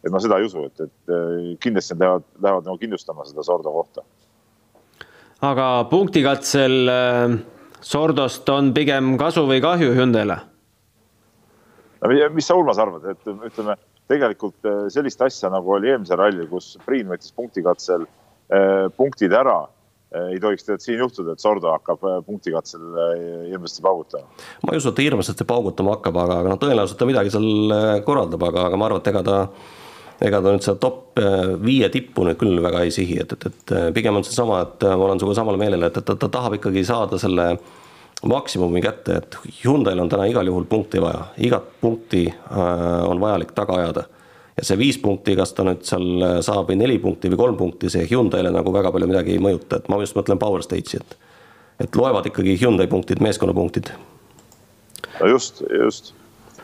et 0.00 0.14
ma 0.14 0.22
seda 0.24 0.38
ei 0.40 0.48
usu, 0.48 0.64
et, 0.70 0.86
et 0.86 1.60
kindlasti 1.60 1.92
nad 1.92 2.06
lähevad, 2.06 2.30
lähevad 2.48 2.70
nagu 2.70 2.80
kindlustama 2.80 3.28
seda 3.28 3.44
Sordo 3.44 3.74
kohta. 3.76 4.06
aga 5.44 5.68
punktikatsel 5.92 6.78
Sordost 7.86 8.48
on 8.50 8.72
pigem 8.74 9.14
kasu 9.20 9.44
või 9.46 9.60
kahju 9.62 9.92
Hyundai'le? 9.94 10.40
mis 12.34 12.46
sa, 12.46 12.54
Urmas, 12.58 12.78
arvad, 12.82 13.04
et 13.10 13.30
ütleme 13.30 13.76
tegelikult 14.10 14.66
äh, 14.66 14.84
sellist 14.92 15.22
asja, 15.22 15.50
nagu 15.50 15.72
oli 15.76 15.90
eelmisel 15.90 16.20
rallil, 16.20 16.46
kus 16.50 16.74
Priin 16.86 17.08
võttis 17.10 17.32
punktikatsel 17.34 18.04
äh, 18.06 18.86
punktid 18.98 19.34
ära 19.34 19.56
äh, 19.64 20.32
ei 20.34 20.42
tohiks 20.42 20.66
tegelikult 20.66 20.86
siin 20.86 21.02
juhtuda, 21.02 21.34
et 21.34 21.42
Sordo 21.42 21.72
hakkab 21.74 22.04
punktikatsel 22.26 22.84
hirmsasti 23.52 23.86
paugutama. 23.86 24.44
ma 24.62 24.74
ei 24.74 24.82
usu, 24.82 24.92
et 24.92 24.98
ta 24.98 25.06
hirmsasti 25.06 25.48
paugutama 25.48 25.96
hakkab, 25.96 26.20
aga, 26.22 26.38
aga 26.42 26.54
noh, 26.54 26.60
tõenäoliselt 26.62 27.00
ta 27.00 27.10
midagi 27.10 27.34
seal 27.34 27.50
korraldab, 28.06 28.46
aga, 28.50 28.68
aga 28.70 28.80
ma 28.80 28.90
arvan, 28.90 29.02
et 29.02 29.12
ega 29.14 29.24
ta 29.26 29.40
ega 30.20 30.40
ta 30.40 30.52
nüüd 30.52 30.64
seda 30.64 30.78
top 30.80 31.18
viie 31.64 31.88
tippu 31.92 32.24
nüüd 32.24 32.38
küll 32.40 32.60
väga 32.64 32.84
ei 32.86 32.92
sihi, 32.94 33.18
et, 33.20 33.32
et, 33.32 33.46
et 33.48 33.74
pigem 33.96 34.16
on 34.16 34.24
seesama, 34.24 34.62
et 34.64 34.86
ma 34.88 35.08
olen 35.08 35.20
sinuga 35.20 35.36
samal 35.38 35.58
meelel, 35.60 35.88
et, 35.88 35.98
et 36.00 36.06
ta, 36.08 36.16
ta 36.16 36.30
tahab 36.32 36.56
ikkagi 36.56 36.84
saada 36.88 37.18
selle 37.20 37.50
äh, 37.52 37.66
maksimumi 38.22 38.80
kätte, 38.80 39.16
et 39.16 39.38
Hyundai'l 39.64 40.00
on 40.00 40.08
täna 40.08 40.26
igal 40.26 40.46
juhul 40.46 40.64
punkti 40.64 41.00
vaja, 41.02 41.26
igat 41.36 41.68
punkti 41.80 42.26
äh, 42.28 43.08
on 43.08 43.20
vajalik 43.20 43.52
taga 43.54 43.74
ajada. 43.74 44.04
ja 44.56 44.64
see 44.64 44.78
viis 44.78 44.96
punkti, 44.98 45.34
kas 45.36 45.52
ta 45.52 45.66
nüüd 45.68 45.82
seal 45.84 46.22
saab 46.40 46.70
või 46.70 46.78
neli 46.80 46.96
punkti 46.98 47.28
või 47.28 47.36
kolm 47.36 47.56
punkti, 47.60 47.90
see 47.92 48.06
Hyundai'le 48.08 48.50
nagu 48.54 48.72
väga 48.72 48.92
palju 48.92 49.08
midagi 49.10 49.34
ei 49.34 49.42
mõjuta, 49.42 49.82
et 49.82 49.90
ma 49.92 49.98
just 50.00 50.16
mõtlen 50.16 50.40
Power 50.40 50.64
Stage'i, 50.64 51.00
et 51.02 51.16
et 51.84 51.96
loevad 51.96 52.24
ikkagi 52.30 52.54
Hyundai 52.56 52.86
punktid, 52.88 53.20
meeskonnapunktid. 53.20 53.90
no 55.20 55.26
just, 55.28 55.60
just 55.80 56.14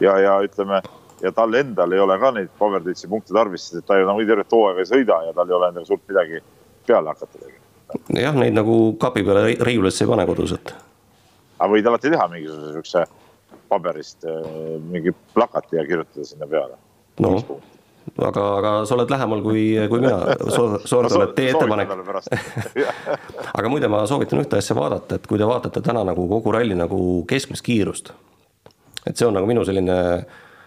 ja, 0.00 0.16
ja 0.18 0.38
ütleme 0.40 0.80
ja 1.22 1.32
tal 1.32 1.54
endal 1.54 1.92
ei 1.92 2.02
ole 2.02 2.18
ka 2.18 2.30
neid 2.34 2.52
Power 2.58 2.82
Stage'i 2.82 3.10
punkte 3.10 3.34
tarvis, 3.34 3.68
sest 3.70 3.86
ta 3.86 3.98
ju 3.98 4.06
nagu 4.08 4.26
tervet 4.26 4.52
hooaega 4.52 4.82
ei 4.82 4.90
sõida 4.90 5.18
ja 5.28 5.34
tal 5.36 5.50
ei 5.50 5.58
ole 5.58 5.72
endale 5.72 5.88
suurt 5.88 6.04
midagi 6.10 6.40
peale 6.86 7.14
hakata 7.14 7.38
tegema. 7.38 8.20
jah, 8.20 8.38
neid 8.38 8.56
nagu 8.58 8.78
kapi 9.00 9.24
peale 9.26 9.56
riiulisse 9.60 10.04
ei 10.04 10.12
pane 10.12 10.26
kodus, 10.26 10.56
et. 10.58 10.74
Aga 11.58 11.70
võid 11.74 11.90
alati 11.90 12.10
teha 12.10 12.28
mingisuguse 12.32 12.72
siukse 12.78 13.04
paberist 13.70 14.24
äh, 14.28 14.40
mingi 14.90 15.14
plakati 15.34 15.78
ja 15.78 15.86
kirjutada 15.86 16.26
sinna 16.26 16.48
peale. 16.50 16.80
No. 17.22 17.36
Aga, 18.18 18.42
aga 18.58 18.70
sa 18.84 18.96
oled 18.96 19.12
lähemal 19.14 19.40
kui, 19.44 19.62
kui 19.88 20.02
mina. 20.02 20.34
So,, 20.50 20.66
Sordole, 20.84 21.30
tee 21.36 21.52
ettepanek. 21.52 21.92
aga 23.58 23.70
muide, 23.70 23.88
ma 23.88 24.02
soovitan 24.10 24.42
ühte 24.42 24.58
asja 24.58 24.76
vaadata, 24.76 25.16
et 25.16 25.28
kui 25.30 25.40
te 25.40 25.46
vaatate 25.48 25.80
täna 25.84 26.02
nagu 26.04 26.26
kogu 26.28 26.52
ralli 26.52 26.76
nagu 26.76 26.98
keskmist 27.30 27.64
kiirust, 27.64 28.12
et 29.06 29.14
see 29.14 29.28
on 29.28 29.38
nagu 29.38 29.48
minu 29.48 29.64
selline 29.64 29.96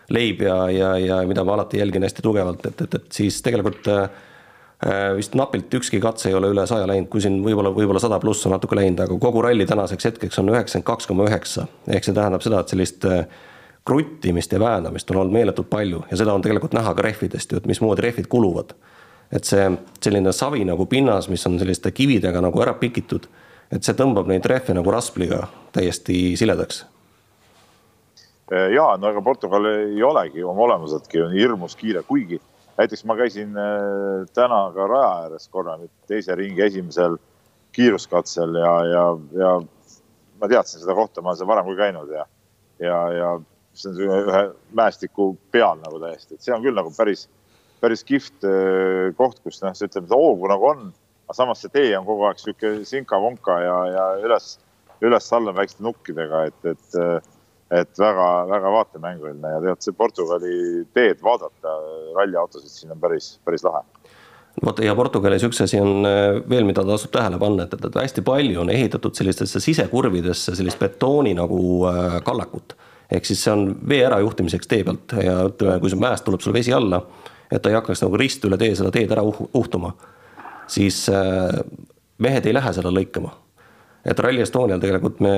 leib 0.10 0.42
ja, 0.46 0.70
ja, 0.70 0.94
ja 1.02 1.20
mida 1.28 1.44
ma 1.44 1.54
alati 1.58 1.82
jälgin 1.82 2.04
hästi 2.04 2.22
tugevalt, 2.22 2.66
et, 2.66 2.82
et, 2.82 2.98
et 3.00 3.12
siis 3.22 3.42
tegelikult 3.46 3.88
äh, 3.92 4.10
Äh, 4.84 5.16
vist 5.16 5.34
napilt 5.34 5.74
ükski 5.74 6.02
katse 6.04 6.28
ei 6.30 6.36
ole 6.36 6.50
üle 6.52 6.66
saja 6.68 6.84
läinud, 6.90 7.08
kui 7.10 7.22
siin 7.24 7.38
võib-olla, 7.42 7.72
võib-olla 7.74 8.02
sada 8.04 8.18
pluss 8.20 8.44
on 8.46 8.52
natuke 8.54 8.76
läinud, 8.76 9.00
aga 9.06 9.16
kogu 9.24 9.42
ralli 9.46 9.64
tänaseks 9.66 10.10
hetkeks 10.10 10.42
on 10.42 10.52
üheksakümmend 10.52 10.86
kaks 10.90 11.08
koma 11.08 11.26
üheksa. 11.30 11.64
ehk 11.88 12.04
see 12.04 12.14
tähendab 12.14 12.44
seda, 12.44 12.60
et 12.60 12.74
sellist 12.74 13.08
äh, 13.08 13.24
kruttimist 13.88 14.52
ja 14.52 14.60
väänamist 14.60 15.12
on 15.12 15.22
olnud 15.22 15.34
meeletult 15.34 15.70
palju 15.72 16.04
ja 16.12 16.20
seda 16.20 16.36
on 16.36 16.44
tegelikult 16.44 16.76
näha 16.76 16.94
ka 16.94 17.06
rehvidest 17.08 17.52
ju, 17.52 17.62
et 17.62 17.70
mismoodi 17.72 18.04
rehvid 18.04 18.28
kuluvad. 18.28 18.76
et 19.32 19.48
see 19.48 19.70
selline 20.04 20.34
savi 20.34 20.66
nagu 20.66 20.86
pinnas, 20.86 21.30
mis 21.30 21.48
on 21.48 21.56
selliste 21.60 21.92
kividega 21.92 22.42
nagu 22.42 22.62
ära 22.62 22.74
pikitud, 22.74 23.26
et 23.72 23.84
see 23.84 23.96
tõmbab 23.96 24.28
neid 24.28 24.46
rehve 24.46 24.76
nagu 24.76 24.92
raspliga 24.92 25.48
täiesti 25.72 26.36
siledaks 26.38 26.84
ja 28.52 28.90
no 29.02 29.10
ega 29.10 29.22
Portugal 29.26 29.66
ei 29.72 30.04
olegi 30.04 30.44
oma 30.44 30.68
olemuseltki 30.68 31.24
hirmus 31.34 31.74
kiire, 31.80 32.04
kuigi 32.06 32.38
näiteks 32.78 33.06
ma 33.10 33.16
käisin 33.18 33.56
täna 34.36 34.60
ka 34.76 34.88
raja 34.92 35.14
ääres 35.24 35.48
korra 35.50 35.78
nüüd 35.80 35.94
teise 36.10 36.36
ringi 36.36 36.62
esimesel 36.62 37.18
kiiruskatsel 37.76 38.56
ja, 38.60 38.74
ja, 38.86 39.06
ja 39.40 39.52
ma 40.42 40.50
teadsin 40.52 40.84
seda 40.84 40.96
kohta, 40.96 41.22
ma 41.22 41.32
olen 41.32 41.40
seal 41.40 41.50
varem 41.50 41.72
ka 41.72 41.78
käinud 41.80 42.12
ja, 42.14 42.26
ja, 42.84 43.00
ja 43.16 43.32
see 43.76 43.92
on 43.92 44.02
ühe 44.06 44.44
mäestiku 44.78 45.32
peal 45.52 45.80
nagu 45.82 46.00
täiesti, 46.04 46.36
et 46.36 46.46
see 46.46 46.56
on 46.56 46.64
küll 46.64 46.78
nagu 46.78 46.92
päris, 46.96 47.26
päris 47.84 48.06
kihvt 48.08 48.48
äh, 48.48 49.10
koht, 49.20 49.42
kus 49.44 49.62
noh, 49.64 49.76
ütleme, 49.76 50.08
see 50.08 50.22
hoogu 50.22 50.52
nagu 50.52 50.70
on, 50.72 50.86
aga 51.28 51.38
samas 51.38 51.64
see 51.64 51.74
tee 51.74 51.92
on 51.98 52.08
kogu 52.08 52.28
aeg 52.30 52.42
sihuke 52.42 52.76
sinka-vonka 52.88 53.60
ja, 53.64 53.78
ja 53.92 54.06
üles, 54.24 54.56
üles-alla 55.04 55.56
väikeste 55.56 55.84
nukkidega, 55.84 56.46
et, 56.52 56.62
et, 56.76 57.00
et 57.74 58.00
väga-väga 58.00 58.72
vaatemänguline 58.72 59.52
ja 59.56 59.62
tegelikult 59.62 59.88
see 59.88 59.98
Portugali 59.98 60.58
teed 60.94 61.22
vaadata 61.26 61.76
ralliautosid 62.18 62.70
siin 62.70 62.94
on 62.94 63.00
päris, 63.02 63.36
päris 63.46 63.66
lahe 63.66 63.82
vot 64.66 64.80
ja 64.86 64.96
Portugalis 64.96 65.44
üks 65.48 65.62
asi 65.66 65.80
on 65.82 66.06
äh, 66.08 66.40
veel, 66.50 66.66
mida 66.68 66.84
tasub 66.86 67.12
tähele 67.14 67.40
panna, 67.42 67.66
et, 67.66 67.74
et, 67.76 67.98
hästi 68.02 68.24
palju 68.26 68.62
on 68.64 68.72
ehitatud 68.72 69.18
sellistesse 69.18 69.60
sisekurvidesse 69.64 70.56
sellist 70.56 70.80
betooni 70.80 71.34
nagu 71.38 71.62
äh, 71.90 72.20
kallakut. 72.26 72.78
ehk 73.12 73.26
siis 73.26 73.44
see 73.44 73.54
on 73.54 73.68
vee 73.90 74.04
ärajuhtimiseks 74.06 74.68
tee 74.68 74.84
pealt 74.84 75.14
ja 75.22 75.40
ütleme, 75.50 75.80
kui 75.82 75.92
see 75.94 76.02
mäest 76.02 76.26
tuleb 76.26 76.42
sul 76.42 76.54
vesi 76.54 76.74
alla, 76.74 77.02
et 77.52 77.62
ta 77.62 77.70
ei 77.70 77.78
hakkaks 77.78 78.02
nagu 78.06 78.18
rist 78.18 78.46
üle 78.46 78.58
tee 78.58 78.76
seda 78.76 78.92
teed 78.94 79.12
ära 79.14 79.26
uh 79.26 79.42
uhtuma, 79.54 79.94
siis 80.68 81.08
äh, 81.10 81.60
mehed 82.18 82.46
ei 82.46 82.54
lähe 82.54 82.74
seda 82.74 82.94
lõikama 82.94 83.34
et 84.06 84.20
Rally 84.20 84.42
Estonial 84.42 84.82
tegelikult 84.82 85.20
me 85.26 85.34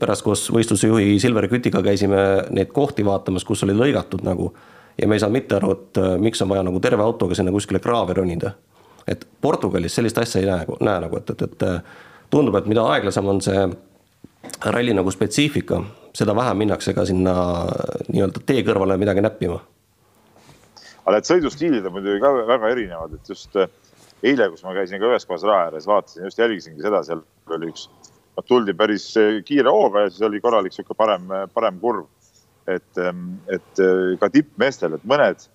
pärast 0.00 0.24
koos 0.26 0.48
võistlusjuhi 0.54 1.18
Silveri 1.22 1.50
Kütiga 1.52 1.82
käisime 1.84 2.24
neid 2.50 2.72
kohti 2.74 3.06
vaatamas, 3.06 3.46
kus 3.46 3.62
oli 3.66 3.76
lõigatud 3.78 4.24
nagu 4.26 4.50
ja 4.98 5.08
me 5.08 5.14
ei 5.14 5.20
saa 5.22 5.30
mitte 5.30 5.56
aru, 5.56 5.72
et 5.72 6.00
äh, 6.02 6.16
miks 6.18 6.42
on 6.42 6.50
vaja 6.50 6.64
nagu 6.66 6.80
terve 6.82 7.02
autoga 7.02 7.36
sinna 7.38 7.54
kuskile 7.54 7.80
kraavi 7.80 8.18
ronida. 8.18 8.52
et 9.08 9.24
Portugalis 9.40 9.94
sellist 9.94 10.18
asja 10.18 10.40
ei 10.40 10.46
näe, 10.46 10.66
näe 10.84 11.00
nagu, 11.00 11.16
et, 11.16 11.30
et, 11.30 11.42
et 11.42 11.62
äh, 11.64 11.78
tundub, 12.30 12.58
et 12.58 12.66
mida 12.68 12.84
aeglasem 12.92 13.28
on 13.28 13.40
see 13.40 13.62
ralli 14.64 14.92
nagu 14.94 15.10
spetsiifika, 15.10 15.80
seda 16.14 16.34
vähem 16.36 16.58
minnakse 16.64 16.92
ka 16.94 17.06
sinna 17.08 17.34
äh, 17.62 18.02
nii-öelda 18.10 18.42
tee 18.46 18.64
kõrvale 18.66 18.98
midagi 19.00 19.24
näppima. 19.24 19.60
aga 21.06 21.14
need 21.16 21.30
sõidustiilid 21.30 21.86
on 21.88 21.94
muidugi 21.94 22.20
ka 22.20 22.34
väga 22.50 22.74
erinevad, 22.74 23.14
et 23.14 23.32
just 23.32 23.56
eile, 24.22 24.50
kus 24.50 24.64
ma 24.66 24.74
käisin 24.76 25.00
ka 25.00 25.10
ühes 25.12 25.26
kohas 25.28 25.46
raja 25.46 25.68
ääres, 25.68 25.86
vaatasin, 25.88 26.26
just 26.26 26.38
jälgisingi 26.38 26.84
seda, 26.84 27.02
seal 27.06 27.22
oli 27.54 27.70
üks, 27.72 27.88
noh 28.38 28.46
tuldi 28.46 28.74
päris 28.78 29.10
kiire 29.46 29.70
hooga 29.70 30.06
ja 30.06 30.12
siis 30.12 30.24
oli 30.26 30.40
korralik 30.42 30.74
sihuke 30.74 30.96
parem, 30.98 31.30
parem 31.54 31.78
kurv 31.82 32.06
et, 32.68 32.98
ähm, 32.98 33.38
et 33.48 33.80
äh, 33.80 34.16
ka 34.20 34.30
tippmeestel, 34.32 34.98
et 34.98 35.06
mõned 35.08 35.48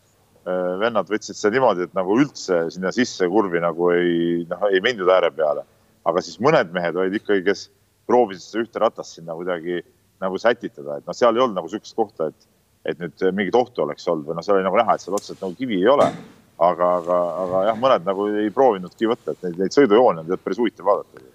vennad 0.44 1.08
võtsid 1.08 1.38
seda 1.38 1.54
niimoodi, 1.56 1.86
et 1.88 1.94
nagu 1.96 2.18
üldse 2.20 2.66
sinna 2.74 2.92
sisse 2.92 3.30
kurvi 3.32 3.62
nagu 3.64 3.94
ei, 3.94 4.42
noh, 4.50 4.66
ei 4.68 4.82
mindud 4.84 5.08
ääre 5.08 5.30
peale. 5.32 5.64
aga 6.04 6.20
siis 6.20 6.36
mõned 6.44 6.74
mehed 6.76 6.98
olid 7.00 7.14
ikkagi, 7.16 7.46
kes 7.46 7.70
proovisid 8.12 8.44
seda 8.44 8.64
ühte 8.66 8.82
ratast 8.84 9.16
sinna 9.16 9.38
kuidagi 9.40 9.78
nagu 10.20 10.36
sätitada, 10.36 10.98
et 11.00 11.08
noh, 11.08 11.16
seal 11.16 11.38
ei 11.38 11.44
olnud 11.46 11.56
nagu 11.56 11.70
sihukest 11.72 11.96
kohta, 11.96 12.28
et, 12.28 12.50
et 12.92 13.00
nüüd 13.00 13.24
mingit 13.32 13.56
ohtu 13.56 13.86
oleks 13.86 14.08
olnud 14.12 14.28
või 14.28 14.36
noh, 14.36 14.44
seal 14.44 14.58
oli 14.58 14.68
nagu 14.68 14.82
näha, 14.82 14.98
et 14.98 15.06
seal 15.06 15.16
otseselt 15.16 15.40
nagu 15.46 15.56
kivi 15.56 15.80
ei 15.80 15.88
ole. 15.88 16.10
Aga, 16.60 16.90
aga, 17.00 17.20
aga 17.44 17.64
jah, 17.70 17.80
mõned 17.80 18.06
nagu 18.08 18.28
ei 18.44 18.52
proovinudki 18.54 19.10
võtta, 19.10 19.34
et 19.34 19.48
neid, 19.48 19.60
neid 19.64 19.76
sõidujooni 19.76 20.22
on 20.22 20.28
tegelikult 20.28 20.48
päris 20.48 20.62
huvitav 20.62 20.90
vaadata. 20.92 21.26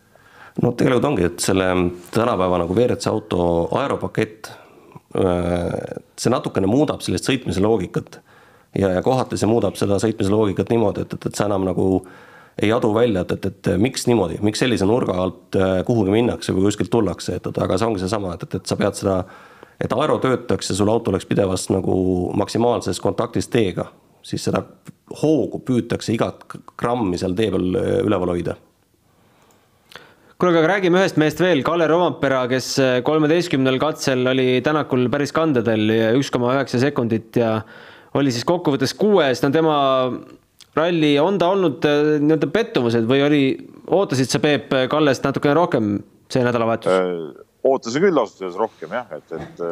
no 0.62 0.72
tegelikult 0.72 1.10
ongi, 1.10 1.26
et 1.28 1.44
selle 1.44 1.68
tänapäeva 2.14 2.62
nagu 2.62 2.76
WRC 2.76 3.10
auto 3.10 3.42
aeropakett 3.80 4.52
see 5.08 6.32
natukene 6.32 6.68
muudab 6.68 7.00
sellist 7.04 7.28
sõitmise 7.28 7.62
loogikat. 7.64 8.20
ja, 8.76 8.90
ja 8.92 9.02
kohati 9.02 9.38
see 9.40 9.48
muudab 9.48 9.78
seda 9.80 9.96
sõitmise 10.02 10.30
loogikat 10.30 10.68
niimoodi, 10.70 11.06
et, 11.06 11.14
et, 11.14 11.26
et 11.26 11.34
sa 11.34 11.46
enam 11.48 11.64
nagu 11.64 12.02
ei 12.58 12.72
adu 12.74 12.90
välja, 12.92 13.22
et, 13.22 13.32
et, 13.32 13.46
et 13.46 13.70
miks 13.80 14.04
niimoodi, 14.10 14.40
miks 14.42 14.60
sellise 14.60 14.86
nurga 14.86 15.14
alt 15.22 15.56
kuhugi 15.86 16.10
minnakse 16.12 16.52
või 16.52 16.66
kuskilt 16.66 16.90
tullakse, 16.90 17.38
et, 17.38 17.46
et 17.46 17.60
aga 17.64 17.78
see 17.78 17.86
ongi 17.86 18.02
seesama, 18.02 18.34
et, 18.34 18.44
et, 18.44 18.58
et 18.58 18.68
sa 18.68 18.76
pead 18.76 18.98
seda, 18.98 19.18
et 19.80 19.94
aero 19.94 20.18
töötaks 20.20 20.72
ja 20.72 20.76
sul 20.76 20.90
auto 20.92 21.12
oleks 21.14 21.26
pidevas 21.30 21.68
nagu 21.70 21.96
maksimaalses 22.36 23.00
kontaktis 23.00 23.48
teega, 23.48 23.88
siis 24.26 24.44
seda 24.44 24.64
hoogu 25.22 25.60
püütakse 25.64 26.14
igat 26.14 26.44
grammi 26.78 27.18
seal 27.20 27.36
tee 27.38 27.50
peal 27.54 27.68
üleval 28.04 28.34
hoida 28.34 28.58
kuule, 30.38 30.54
aga 30.54 30.68
räägime 30.70 31.00
ühest 31.00 31.16
mehest 31.18 31.40
veel, 31.42 31.64
Kalle 31.66 31.88
Rompera, 31.90 32.44
kes 32.50 32.70
äh, 32.78 32.96
kolmeteistkümnendal 33.06 33.80
katsel 33.82 34.22
oli 34.30 34.60
Tänakul 34.62 35.08
päris 35.10 35.34
kandadel, 35.34 35.90
üks 36.18 36.30
koma 36.34 36.52
üheksa 36.54 36.78
sekundit 36.82 37.40
ja 37.40 37.56
oli 38.18 38.30
siis 38.34 38.46
kokkuvõttes 38.46 38.94
kuues, 38.98 39.42
no 39.42 39.50
tema 39.54 39.78
ralli, 40.78 41.16
on 41.18 41.40
ta 41.42 41.50
olnud 41.54 41.82
äh, 41.90 42.14
nii-öelda 42.22 42.50
pettumused 42.54 43.10
või 43.10 43.24
oli, 43.26 43.42
ootasid 43.90 44.30
sa, 44.30 44.38
Peep, 44.42 44.70
Kallest 44.92 45.26
natukene 45.26 45.58
rohkem 45.58 45.96
see 46.30 46.46
nädalavahetus 46.46 46.94
äh,? 46.94 47.44
ootasin 47.66 48.04
küll 48.06 48.22
ausalt 48.22 48.44
öeldes 48.44 48.62
rohkem 48.62 48.94
jah, 48.94 49.10
et, 49.18 49.34
et, 49.34 49.64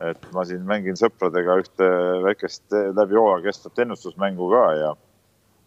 et 0.00 0.26
ma 0.32 0.44
siin 0.48 0.62
mängin 0.68 0.96
sõpradega 0.96 1.58
ühte 1.60 1.88
väikest 2.24 2.72
läbi 2.96 3.18
hooaja 3.18 3.44
kestvat 3.50 3.82
ennustusmängu 3.84 4.48
ka 4.52 4.64
ja 4.78 4.94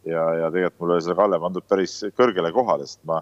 ja, 0.06 0.24
ja 0.40 0.50
tegelikult 0.52 0.80
mul 0.82 0.96
oli 0.96 1.06
see 1.06 1.16
Kalle 1.18 1.40
pandud 1.40 1.66
päris 1.70 1.94
kõrgele 2.18 2.52
kohale, 2.56 2.88
sest 2.88 3.04
ma 3.10 3.22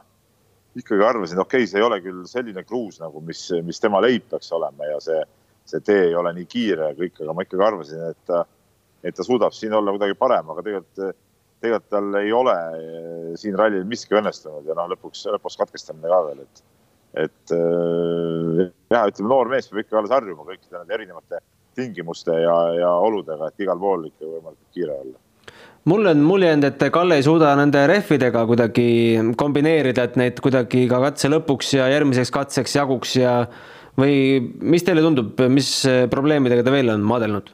ikkagi 0.78 1.04
arvasin, 1.04 1.42
okei 1.44 1.66
okay,, 1.66 1.70
see 1.70 1.82
ei 1.82 1.86
ole 1.86 2.00
küll 2.04 2.24
selline 2.30 2.64
kruus 2.64 3.02
nagu, 3.02 3.22
mis, 3.28 3.44
mis 3.66 3.82
tema 3.84 4.02
leib 4.04 4.30
peaks 4.32 4.52
olema 4.56 4.88
ja 4.88 5.02
see, 5.04 5.20
see 5.68 5.84
tee 5.86 6.08
ei 6.08 6.16
ole 6.18 6.34
nii 6.38 6.48
kiire 6.50 6.92
ja 6.92 6.98
kõik, 6.98 7.20
aga 7.20 7.36
ma 7.36 7.46
ikkagi 7.46 7.68
arvasin, 7.68 8.06
et 8.14 8.22
ta, 8.30 8.46
et 9.04 9.18
ta 9.18 9.26
suudab 9.28 9.56
siin 9.58 9.76
olla 9.78 9.94
kuidagi 9.94 10.18
parem, 10.20 10.50
aga 10.54 10.66
tegelikult, 10.66 11.20
tegelikult 11.62 11.92
tal 11.92 12.20
ei 12.22 12.32
ole 12.34 12.58
siin 13.42 13.58
rallil 13.60 13.86
miski 13.90 14.18
õnnestunud 14.18 14.70
ja 14.70 14.78
noh, 14.78 14.90
lõpuks, 14.96 15.26
lõpuks 15.36 15.60
katkestamine 15.60 16.12
ka 16.12 16.22
veel, 16.30 16.46
et, 16.48 16.64
et 17.20 17.56
äh, 17.56 18.70
jah, 18.92 19.08
ütleme, 19.10 19.32
noor 19.32 19.52
mees 19.52 19.68
peab 19.70 19.84
ikka 19.84 20.00
alles 20.00 20.14
harjuma 20.16 20.46
kõikide 20.48 20.78
nende 20.78 20.96
erinevate 20.96 21.42
tingimuste 21.76 22.36
ja, 22.44 22.56
ja 22.76 22.94
oludega, 23.04 23.50
et 23.52 23.66
igal 23.66 23.80
pool 23.80 24.08
ikka 24.10 24.26
võimalikult 24.28 24.72
kiire 24.76 24.96
olla 24.96 25.20
mul 25.92 26.12
on 26.12 26.24
mulje 26.24 26.52
jäänud, 26.52 26.68
et 26.70 26.84
Kalle 26.94 27.18
ei 27.18 27.26
suuda 27.26 27.54
nende 27.58 27.84
rehvidega 27.90 28.44
kuidagi 28.48 28.88
kombineerida, 29.38 30.06
et 30.08 30.20
neid 30.20 30.42
kuidagi 30.44 30.86
ka 30.92 31.00
katse 31.08 31.32
lõpuks 31.32 31.74
ja 31.80 31.88
järgmiseks 31.92 32.32
katseks 32.34 32.76
jaguks 32.78 33.16
ja 33.18 33.40
või 34.00 34.40
mis 34.62 34.86
teile 34.88 35.04
tundub, 35.04 35.42
mis 35.52 35.74
probleemidega 36.12 36.64
ta 36.64 36.74
veel 36.74 36.94
on 36.94 37.04
maadelnud? 37.08 37.50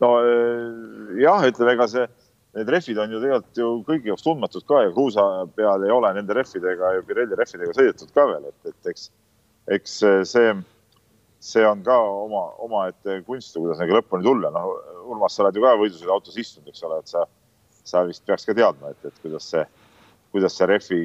no 0.00 0.14
eh, 0.24 1.20
jah, 1.20 1.44
ütleme, 1.48 1.74
ega 1.76 1.88
see, 1.90 2.06
need 2.56 2.72
rehvid 2.74 2.98
on 2.98 3.12
ju 3.14 3.22
tegelikult 3.22 3.62
ju 3.62 3.70
kõigi 3.86 4.10
jaoks 4.10 4.26
tundmatud 4.26 4.66
ka 4.66 4.84
ja 4.86 4.92
kruusa 4.94 5.24
peal 5.56 5.86
ei 5.86 5.94
ole 5.94 6.10
nende 6.16 6.34
rehvidega 6.34 6.96
ja 6.96 7.06
Pirelli 7.06 7.38
rehvidega 7.38 7.76
sõidetud 7.76 8.12
ka 8.16 8.26
veel, 8.32 8.50
et, 8.50 8.72
et 8.72 8.92
eks, 8.92 9.10
eks 9.76 9.98
see 10.32 10.52
see 11.40 11.66
on 11.66 11.82
ka 11.84 11.96
oma, 11.96 12.42
omaette 12.60 13.20
kunst, 13.26 13.56
kuidas 13.56 13.80
nagu 13.80 13.96
lõpuni 13.96 14.26
tulla, 14.26 14.50
noh, 14.52 14.72
Urmas, 15.10 15.34
sa 15.34 15.46
oled 15.46 15.56
ju 15.56 15.62
ka 15.64 15.76
võidusõiduautos 15.80 16.36
istunud, 16.38 16.68
eks 16.68 16.82
ole, 16.86 16.98
et 17.00 17.08
sa, 17.10 17.24
sa 17.88 18.02
vist 18.06 18.26
peaks 18.28 18.44
ka 18.46 18.54
teadma, 18.56 18.92
et, 18.92 19.06
et 19.08 19.22
kuidas 19.24 19.48
see, 19.54 19.62
kuidas 20.34 20.58
see 20.58 20.68
rehvi, 20.68 21.00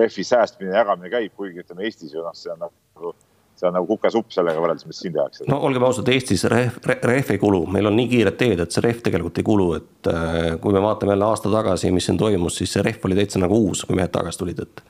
rehvi 0.00 0.24
säästmine, 0.26 0.72
jagamine 0.72 1.12
käib, 1.12 1.34
kuigi 1.36 1.60
ütleme 1.62 1.84
Eestis 1.86 2.16
ju 2.16 2.24
noh, 2.24 2.34
see 2.38 2.54
on 2.54 2.64
nagu 2.64 3.12
see 3.62 3.70
on 3.70 3.76
nagu 3.78 3.86
kukesupp 3.86 4.34
sellega 4.34 4.60
võrreldes, 4.62 4.86
mis 4.90 4.98
siin 5.04 5.14
tehakse. 5.14 5.46
no 5.50 5.60
olgem 5.68 5.86
ausad, 5.86 6.08
Eestis 6.10 6.42
rehv, 6.50 6.80
rehv 6.88 7.32
ei 7.34 7.38
kulu, 7.38 7.62
meil 7.70 7.86
on 7.90 7.96
nii 7.98 8.08
kiired 8.10 8.38
teed, 8.40 8.62
et 8.64 8.74
see 8.74 8.82
rehv 8.82 9.02
tegelikult 9.06 9.38
ei 9.38 9.46
kulu, 9.46 9.68
et 9.78 10.10
äh, 10.10 10.38
kui 10.62 10.74
me 10.74 10.82
vaatame 10.82 11.14
jälle 11.14 11.28
aasta 11.28 11.52
tagasi, 11.52 11.92
mis 11.94 12.08
siin 12.10 12.18
toimus, 12.18 12.58
siis 12.58 12.74
see 12.74 12.82
rehv 12.82 13.06
oli 13.06 13.18
täitsa 13.18 13.42
nagu 13.42 13.58
uus, 13.68 13.84
kui 13.86 13.98
mehed 13.98 14.12
tagasi 14.14 14.42
tulid, 14.42 14.62
et. 14.66 14.82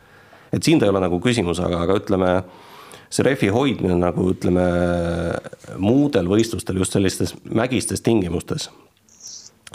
et 0.57 0.63
siin 0.63 0.81
ta 0.81 0.89
ei 0.89 0.95
ole 0.95 1.03
nagu 1.05 1.21
küsimus, 1.21 1.61
aga, 1.65 1.83
aga 1.85 1.99
ütleme 2.01 2.33
see 3.13 3.27
rehvi 3.27 3.51
hoidmine 3.53 3.99
nagu 4.01 4.31
ütleme 4.33 4.65
muudel 5.77 6.31
võistlustel 6.33 6.81
just 6.81 6.97
sellistes 6.97 7.35
mägistes 7.45 8.01
tingimustes, 8.01 8.71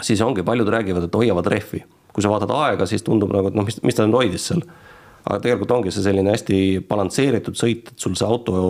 siis 0.02 0.22
ongi, 0.26 0.42
paljud 0.46 0.68
räägivad, 0.74 1.06
et 1.06 1.14
hoiavad 1.22 1.46
rehvi. 1.46 1.84
kui 2.12 2.22
sa 2.24 2.32
vaatad 2.32 2.50
aega, 2.50 2.86
siis 2.90 3.04
tundub 3.06 3.30
nagu, 3.30 3.46
et 3.46 3.54
noh, 3.54 3.62
mis, 3.62 3.76
mis 3.86 3.94
ta 3.94 4.02
nüüd 4.02 4.16
hoidis 4.18 4.48
seal. 4.48 4.64
Aga 5.28 5.42
tegelikult 5.44 5.74
ongi 5.76 5.92
see 5.92 6.04
selline 6.06 6.32
hästi 6.32 6.58
balansseeritud 6.88 7.56
sõit, 7.58 7.92
et 7.92 8.00
sul 8.00 8.16
see 8.16 8.26
auto 8.26 8.62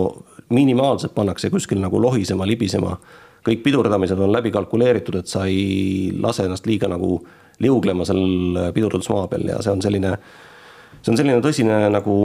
minimaalselt 0.51 1.15
pannakse 1.15 1.51
kuskil 1.53 1.79
nagu 1.81 2.01
lohisema, 2.01 2.47
libisema. 2.47 2.97
kõik 3.39 3.61
pidurdamised 3.63 4.19
on 4.19 4.33
läbi 4.35 4.51
kalkuleeritud, 4.51 5.15
et 5.15 5.27
sa 5.31 5.45
ei 5.47 6.11
lase 6.19 6.43
ennast 6.43 6.65
liiga 6.67 6.89
nagu 6.91 7.21
liuglema 7.63 8.05
seal 8.05 8.73
pidurdusmaa 8.75 9.29
peal 9.31 9.47
ja 9.47 9.61
see 9.63 9.71
on 9.71 9.81
selline, 9.81 10.11
see 11.01 11.13
on 11.13 11.17
selline 11.17 11.39
tõsine 11.41 11.77
nagu 11.93 12.17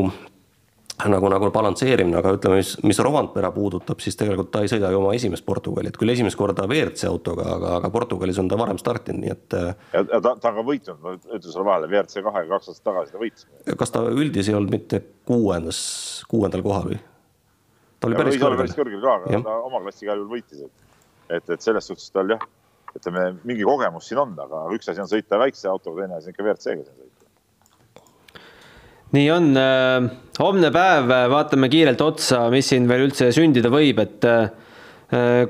nagu, 1.02 1.28
nagu 1.32 1.50
balansseerimine, 1.54 2.16
aga 2.20 2.34
ütleme, 2.36 2.60
mis, 2.60 2.74
mis 2.86 3.00
Rovanpera 3.02 3.50
puudutab, 3.54 4.00
siis 4.02 4.16
tegelikult 4.18 4.52
ta 4.54 4.62
ei 4.64 4.70
sõida 4.70 4.90
ju 4.92 5.00
oma 5.00 5.14
esimest 5.16 5.44
Portugali, 5.46 5.90
et 5.90 5.98
küll 6.00 6.12
esimest 6.14 6.38
korda 6.38 6.66
WRC 6.68 7.08
autoga, 7.10 7.46
aga, 7.56 7.72
aga 7.80 7.90
Portugalis 7.94 8.38
on 8.42 8.50
ta 8.50 8.58
varem 8.60 8.78
startinud, 8.80 9.22
nii 9.24 9.32
et. 9.34 9.56
ja 9.94 10.04
ta, 10.14 10.34
ta 10.36 10.52
on 10.52 10.60
ka 10.60 10.66
võitnud, 10.66 11.00
ma 11.02 11.16
ütlen 11.18 11.48
sulle 11.48 11.66
vahele, 11.66 11.90
WRC 11.90 12.24
kahega 12.26 12.50
kaks 12.54 12.70
aastat 12.72 12.86
tagasi 12.90 13.14
ta 13.14 13.22
võitis. 13.22 13.48
kas 13.82 13.94
ta 13.94 14.04
üldis 14.12 14.50
ei 14.50 14.58
olnud 14.58 14.74
mitte 14.74 15.02
kuuendas, 15.28 15.80
kuuendal 16.30 16.64
kohal 16.66 16.92
või? 16.92 17.00
ta 17.98 18.10
oli 18.10 18.18
Ja 18.18 18.22
päris 18.22 18.40
kõrgel 18.40 18.62
päris. 18.62 18.76
kõrgel 18.78 19.02
ka, 19.02 19.16
aga 19.18 19.34
Jah. 19.34 19.46
ta 19.46 19.58
oma 19.66 19.82
klassi 19.84 20.06
igal 20.06 20.22
juhul 20.22 20.36
võitis, 20.36 20.62
et, 20.62 21.00
et, 21.40 21.50
et 21.56 21.64
selles 21.64 21.90
suhtes 21.90 22.10
tal 22.14 22.30
jah, 22.36 22.46
ütleme 22.94 23.32
mingi 23.42 23.66
kogemus 23.66 24.08
siin 24.10 24.22
on, 24.22 24.36
aga 24.46 24.66
üks 24.76 24.90
asi 24.92 25.02
on 25.02 25.10
sõita 25.10 25.40
väikse 25.42 25.68
autoga, 25.70 26.04
teine 26.04 26.20
asi 26.20 26.30
on 26.30 26.36
ikka 26.36 26.46
WRC-ga 26.46 26.86
siin 26.86 26.98
sõita. 27.02 27.13
Nii 29.14 29.26
on, 29.30 29.50
homne 30.40 30.70
päev, 30.74 31.12
vaatame 31.32 31.68
kiirelt 31.72 32.00
otsa, 32.02 32.48
mis 32.52 32.68
siin 32.72 32.88
veel 32.90 33.06
üldse 33.06 33.30
sündida 33.34 33.70
võib, 33.72 34.00
et 34.02 34.26
äh, 34.26 35.44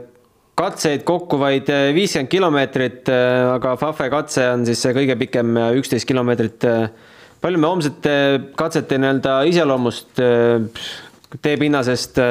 katseid 0.58 1.06
kokku 1.08 1.38
vaid 1.40 1.70
viiskümmend 1.96 2.30
kilomeetrit, 2.30 3.08
aga 3.54 3.74
Fafe 3.80 4.10
katse 4.12 4.44
on 4.52 4.66
siis 4.68 4.84
see 4.84 4.94
kõige 4.94 5.16
pikem, 5.18 5.56
üksteist 5.80 6.06
kilomeetrit. 6.06 6.68
palju 7.42 7.58
me 7.58 7.66
homsete 7.66 8.14
katsete 8.56 8.98
nii-öelda 9.00 9.40
iseloomust, 9.50 10.22
teepinnasest, 11.42 12.22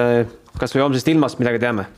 kasvõi 0.60 0.86
homsest 0.86 1.12
ilmast 1.12 1.41
midagi 1.41 1.60
teame? 1.65 1.89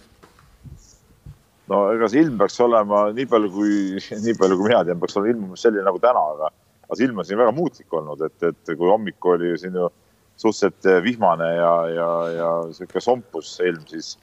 no 1.71 1.82
ega 1.93 2.10
see 2.12 2.21
ilm 2.26 2.38
peaks 2.39 2.60
olema 2.63 3.08
nii 3.15 3.28
palju 3.30 3.52
kui, 3.54 3.74
nii 4.26 4.38
palju 4.39 4.60
kui 4.60 4.69
mina 4.69 4.84
tean, 4.88 5.02
peaks 5.02 5.17
olema 5.19 5.34
ilmumus 5.34 5.65
selline 5.65 5.86
nagu 5.88 6.02
täna, 6.02 6.24
aga, 6.36 6.52
aga 6.86 6.98
see 6.98 7.08
ilm 7.08 7.21
on 7.21 7.28
siin 7.28 7.39
väga 7.41 7.54
muutlik 7.56 7.93
olnud, 7.93 8.21
et, 8.26 8.38
et 8.43 8.74
kui 8.78 8.89
hommikul 8.89 9.38
oli 9.38 9.54
ju 9.54 9.62
siin 9.63 9.78
ju 9.80 9.89
suhteliselt 10.38 11.04
vihmane 11.04 11.48
ja, 11.56 11.74
ja, 11.89 12.10
ja 12.36 12.50
sihuke 12.76 13.02
sompus 13.02 13.56
ilm, 13.63 13.86
siis, 13.88 14.15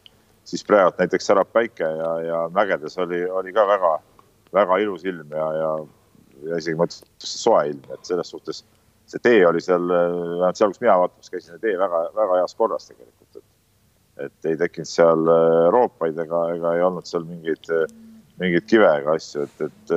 siis 0.44 0.64
praegu 0.68 0.92
näiteks 0.98 1.30
särab 1.30 1.52
päike 1.54 1.88
ja, 1.88 2.12
ja 2.26 2.42
mägedes 2.52 2.98
oli, 3.00 3.24
oli 3.30 3.54
ka 3.56 3.64
väga, 3.68 3.94
väga 4.54 4.78
ilus 4.84 5.06
ilm 5.08 5.32
ja, 5.32 5.48
ja, 5.56 5.72
ja 6.50 6.60
isegi 6.60 6.76
ma 6.78 6.88
ütleks 6.88 7.34
soe 7.40 7.64
ilm, 7.72 7.86
et 7.94 8.04
selles 8.08 8.32
suhtes 8.34 8.64
see 9.10 9.24
tee 9.24 9.40
oli 9.46 9.60
seal, 9.60 9.88
vähemalt 9.88 10.60
seal, 10.60 10.72
kus 10.72 10.84
mina 10.84 10.98
vaatamas 11.00 11.32
käisin, 11.32 11.58
tee 11.64 11.74
väga, 11.80 12.04
väga 12.16 12.42
heas 12.42 12.54
korras 12.58 12.88
tegelikult, 12.90 13.40
et 13.40 13.48
et 14.20 14.46
ei 14.50 14.58
tekkinud 14.60 14.88
seal 14.90 15.28
äh, 15.32 15.66
roopaid 15.72 16.18
ega, 16.20 16.42
ega 16.52 16.74
ei 16.76 16.82
olnud 16.84 17.08
seal 17.08 17.24
mingeid, 17.24 17.70
mingeid 18.38 18.66
kive 18.68 18.90
ega 19.00 19.16
asju, 19.16 19.46
et, 19.48 19.62
et 19.64 19.94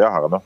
jah, 0.00 0.16
aga 0.18 0.32
noh, 0.34 0.42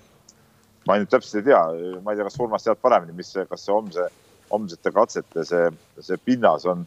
ma 0.90 0.98
nüüd 0.98 1.10
täpselt 1.12 1.40
ei 1.40 1.50
tea, 1.50 1.60
ma 2.02 2.12
ei 2.12 2.18
tea, 2.18 2.26
kas 2.26 2.40
Urmas 2.42 2.66
tead 2.66 2.80
paremini, 2.82 3.14
mis 3.16 3.30
kas 3.48 3.66
see 3.66 3.74
homse, 3.74 4.06
homsete 4.50 4.92
katsete 4.94 5.44
see, 5.46 5.68
see 6.02 6.18
pinnas 6.24 6.66
on, 6.70 6.82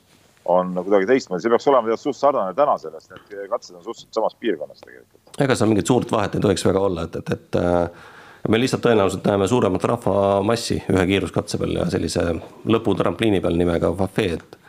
on 0.52 0.74
kuidagi 0.82 1.08
teistmoodi, 1.10 1.46
see 1.46 1.54
peaks 1.54 1.70
olema 1.72 1.92
tead 1.92 2.02
suht 2.02 2.20
sarnane 2.20 2.56
tänasele, 2.58 3.00
sest 3.00 3.16
need 3.16 3.48
katsed 3.52 3.78
on 3.78 3.86
suhteliselt 3.86 4.20
samas 4.20 4.36
piirkonnas 4.42 4.84
tegelikult. 4.84 5.38
ega 5.46 5.56
seal 5.56 5.72
mingit 5.72 5.94
suurt 5.94 6.12
vahet 6.12 6.36
ei 6.36 6.44
tohiks 6.44 6.68
väga 6.68 6.84
olla, 6.90 7.08
et, 7.08 7.22
et, 7.22 7.32
et 7.38 7.62
äh, 7.62 8.10
me 8.52 8.60
lihtsalt 8.60 8.84
tõenäoliselt 8.84 9.30
näeme 9.30 9.48
suuremat 9.48 9.88
rahvamassi 9.94 10.82
ühe 10.92 11.06
kiiruskatse 11.14 11.62
peal 11.62 11.80
ja 11.80 11.88
sellise 11.94 12.28
lõputrampliini 12.68 13.40
peal 13.44 13.58
nimega 13.60 13.94
Fafé, 14.04 14.28
et 14.40 14.60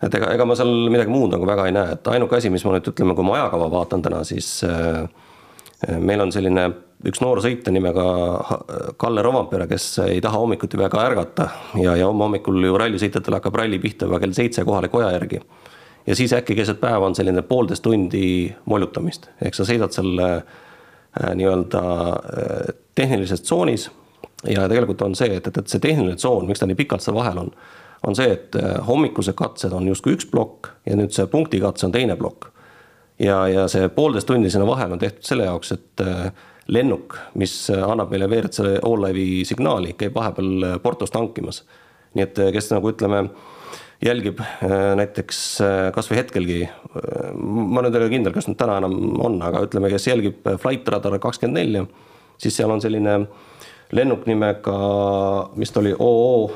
et 0.00 0.14
ega, 0.16 0.30
ega 0.34 0.46
ma 0.48 0.56
seal 0.56 0.88
midagi 0.88 1.12
muud 1.12 1.34
nagu 1.34 1.46
väga 1.46 1.66
ei 1.68 1.74
näe, 1.76 1.96
et 1.98 2.08
ainuke 2.08 2.38
asi, 2.38 2.50
mis 2.50 2.64
ma 2.64 2.72
nüüd 2.74 2.88
ütleme, 2.90 3.14
kui 3.14 3.26
ma 3.26 3.36
ajakava 3.36 3.68
vaatan 3.70 4.02
täna, 4.02 4.24
siis 4.24 4.48
äh, 4.66 5.04
meil 6.00 6.20
on 6.20 6.32
selline 6.32 6.66
üks 7.08 7.22
noor 7.24 7.40
sõitja 7.40 7.72
nimega 7.72 8.04
Kalle 9.00 9.22
Rovampere, 9.24 9.64
kes 9.70 9.86
ei 10.04 10.20
taha 10.20 10.42
hommikuti 10.42 10.76
väga 10.76 11.04
ärgata 11.06 11.46
ja, 11.80 11.94
ja 11.96 12.08
homme 12.10 12.26
hommikul 12.26 12.60
ju 12.66 12.76
rallisõitjatel 12.80 13.38
hakkab 13.38 13.56
ralli 13.62 13.78
pihta 13.80 14.08
juba 14.08 14.20
kell 14.20 14.36
seitse 14.36 14.64
kohale 14.68 14.92
koja 14.92 15.14
järgi 15.16 15.40
ja 16.06 16.16
siis 16.16 16.32
äkki 16.32 16.54
keset 16.54 16.80
päeva 16.80 17.06
on 17.06 17.14
selline 17.14 17.42
poolteist 17.42 17.82
tundi 17.82 18.52
mollutamist, 18.64 19.30
ehk 19.42 19.56
sa 19.56 19.66
sõidad 19.68 19.94
seal 19.94 20.20
äh, 20.24 20.42
nii-öelda 21.34 21.82
äh, 21.82 22.74
tehnilises 22.98 23.44
tsoonis 23.44 23.88
ja 24.48 24.68
tegelikult 24.68 25.02
on 25.02 25.16
see, 25.18 25.36
et, 25.36 25.46
et, 25.46 25.58
et 25.60 25.68
see 25.68 25.82
tehniline 25.82 26.16
tsoon, 26.16 26.48
miks 26.48 26.62
ta 26.62 26.68
nii 26.68 26.78
pikalt 26.78 27.04
seal 27.04 27.18
vahel 27.18 27.44
on, 27.44 27.52
on 28.06 28.16
see, 28.16 28.30
et 28.36 28.56
äh, 28.58 28.78
hommikused 28.86 29.36
katsed 29.38 29.76
on 29.76 29.88
justkui 29.90 30.16
üks 30.16 30.28
plokk 30.30 30.72
ja 30.88 30.96
nüüd 30.98 31.14
see 31.16 31.28
punktikatse 31.30 31.88
on 31.88 31.94
teine 31.96 32.16
plokk. 32.20 32.50
ja, 33.20 33.42
ja 33.48 33.66
see 33.68 33.88
poolteist 33.94 34.28
tundi 34.30 34.50
sinna 34.50 34.66
vahele 34.68 34.96
on 34.96 35.02
tehtud 35.02 35.26
selle 35.26 35.48
jaoks, 35.48 35.72
et 35.76 36.04
äh, 36.04 36.30
lennuk, 36.70 37.16
mis 37.40 37.54
annab 37.74 38.12
meile 38.12 38.28
WRC 38.30 38.80
all-live'i 38.86 39.44
signaali, 39.48 39.94
käib 39.98 40.14
vahepeal 40.16 40.68
äh, 40.72 40.76
Portos 40.82 41.12
tankimas. 41.14 41.64
nii 42.14 42.26
et 42.26 42.38
äh, 42.42 42.52
kes 42.54 42.70
nagu 42.72 42.90
ütleme, 42.90 43.28
jälgib 44.02 44.40
äh, 44.40 44.94
näiteks 44.96 45.40
äh, 45.64 45.78
kasvõi 45.94 46.20
hetkelgi, 46.22 46.60
ma 47.36 47.84
nüüd 47.84 47.94
ei 47.94 48.00
ole 48.00 48.12
kindel, 48.12 48.34
kas 48.34 48.48
nüüd 48.48 48.58
täna 48.60 48.78
enam 48.80 48.96
on, 49.20 49.36
aga 49.44 49.62
ütleme, 49.66 49.90
kes 49.92 50.08
jälgib 50.08 50.46
äh, 50.48 50.56
Flight 50.60 50.88
Radar 50.88 51.18
kakskümmend 51.20 51.60
neli, 51.60 51.84
siis 52.40 52.56
seal 52.56 52.72
on 52.72 52.80
selline 52.82 53.20
lennuk 53.96 54.26
nimega, 54.30 54.78
mis 55.58 55.72
ta 55.74 55.82
oli, 55.82 55.92
OO 55.98 56.50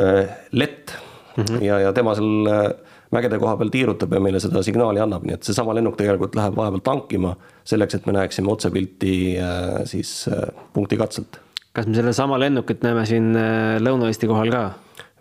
äh, 0.00 0.36
Lett 0.52 0.94
mm 1.36 1.44
-hmm. 1.44 1.64
ja, 1.64 1.80
ja 1.86 1.92
tema 1.92 2.14
seal 2.14 2.46
äh, 2.46 2.70
mägede 3.14 3.38
koha 3.40 3.56
peal 3.56 3.72
tiirutab 3.72 4.12
ja 4.12 4.20
meile 4.20 4.40
seda 4.42 4.62
signaali 4.64 5.00
annab, 5.00 5.24
nii 5.26 5.36
et 5.38 5.48
seesama 5.48 5.74
lennuk 5.76 5.96
tegelikult 5.98 6.36
läheb 6.36 6.56
vahepeal 6.58 6.84
tankima 6.84 7.34
selleks, 7.68 7.98
et 7.98 8.08
me 8.08 8.14
näeksime 8.18 8.52
otsepilti 8.52 9.12
äh, 9.40 9.82
siis 9.88 10.12
äh, 10.32 10.48
punkti 10.72 10.98
katselt 11.00 11.40
kas 11.76 11.86
me 11.86 11.96
sedasama 11.96 12.38
lennukit 12.40 12.82
näeme 12.84 13.04
siin 13.08 13.30
äh, 13.36 13.76
Lõuna-Eesti 13.82 14.30
kohal 14.30 14.52
ka? 14.52 14.64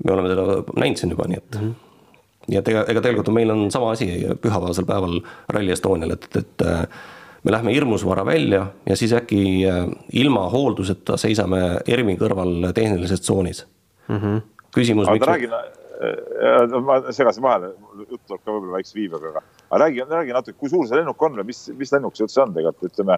me 0.04 0.14
oleme 0.14 0.34
teda 0.34 0.58
näinud 0.78 1.00
siin 1.00 1.14
juba, 1.16 1.28
nii 1.32 1.40
et 1.40 1.60
mm, 1.60 1.68
-hmm. 1.68 2.42
nii 2.48 2.60
et 2.60 2.74
ega, 2.74 2.84
ega 2.94 3.06
tegelikult 3.06 3.34
meil 3.36 3.54
on 3.56 3.72
sama 3.72 3.94
asi 3.96 4.10
pühapäevasel 4.42 4.86
päeval 4.86 5.22
Rally 5.50 5.72
Estonial, 5.72 6.12
et, 6.18 6.28
et 6.36 6.68
me 7.44 7.52
lähme 7.56 7.74
hirmus 7.74 8.06
vara 8.06 8.26
välja 8.26 8.68
ja 8.86 8.96
siis 8.96 9.14
äkki 9.14 9.64
ilma 10.14 10.50
hoolduseta 10.50 11.18
seisame 11.18 11.80
ERMi 11.88 12.18
kõrval 12.20 12.72
tehnilises 12.74 13.22
tsoonis 13.22 13.66
mm. 14.08 14.18
-hmm. 14.18 14.42
küsimus, 14.76 15.08
aga 15.08 15.14
miks 15.14 15.28
räägin, 15.28 15.56
ma 16.86 16.98
segasin 17.16 17.44
vahele, 17.44 17.72
jutt 18.04 18.22
tuleb 18.30 18.42
ka 18.44 18.54
võib-olla 18.54 18.78
väikse 18.78 18.98
viibega, 18.98 19.32
aga, 19.32 19.42
aga 19.70 19.80
räägi, 19.84 20.04
räägi 20.12 20.36
natuke, 20.36 20.58
kui 20.62 20.70
suur 20.70 20.86
see 20.88 21.00
lennuk 21.00 21.24
on 21.26 21.40
või 21.40 21.48
mis, 21.50 21.62
mis 21.78 21.94
lennuk 21.96 22.18
see 22.18 22.28
üldse 22.28 22.44
on 22.44 22.54
tegelikult, 22.54 22.92
ütleme. 22.92 23.18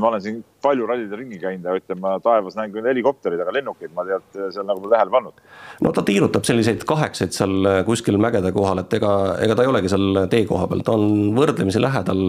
ma 0.00 0.10
olen 0.10 0.22
siin 0.22 0.38
palju 0.62 0.86
rallidel 0.88 1.20
ringi 1.20 1.40
käinud 1.42 1.66
ja 1.66 1.74
ütleme, 1.80 2.00
ma 2.04 2.14
taevas 2.22 2.56
näen 2.58 2.74
küll 2.74 2.86
helikopterid, 2.86 3.42
aga 3.42 3.54
lennukeid 3.58 3.94
ma 3.96 4.06
tead 4.06 4.40
seal 4.54 4.68
nagu 4.68 4.84
pole 4.84 4.94
tähele 4.94 5.14
pannud. 5.16 5.42
no 5.82 5.94
ta 5.96 6.04
tiirutab 6.06 6.46
selliseid 6.48 6.86
kaheksaid 6.88 7.34
seal 7.36 7.72
kuskil 7.88 8.20
mägede 8.22 8.54
kohal, 8.54 8.84
et 8.84 8.98
ega, 9.00 9.14
ega 9.42 9.58
ta 9.58 9.66
ei 9.66 9.72
olegi 9.72 9.90
seal 9.92 10.26
tee 10.32 10.46
koha 10.46 10.70
peal, 10.70 10.86
ta 10.86 10.94
on 10.94 11.34
võrdlemisi 11.36 11.82
lähedal 11.82 12.28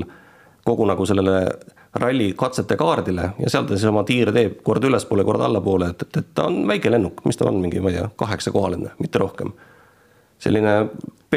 kogu 0.68 0.86
nagu 0.90 1.06
sellele 1.08 1.42
ralli 1.98 2.32
katsete 2.38 2.78
kaardile 2.78 3.32
ja 3.40 3.50
seal 3.50 3.66
ta 3.68 3.76
siis 3.76 3.88
oma 3.90 4.04
tiire 4.08 4.34
teeb 4.36 4.60
kord 4.66 4.84
ülespoole, 4.88 5.26
kord 5.28 5.42
allapoole, 5.44 5.92
et, 5.94 6.08
et, 6.08 6.22
et 6.22 6.34
ta 6.38 6.48
on 6.52 6.62
väike 6.70 6.92
lennuk, 6.94 7.24
mis 7.26 7.40
ta 7.40 7.48
on, 7.50 7.60
mingi, 7.64 7.82
ma 7.84 7.92
ei 7.92 8.00
tea, 8.00 8.10
kaheksakohaline, 8.20 8.94
mitte 9.02 9.22
rohkem. 9.24 9.54
selline 10.44 10.74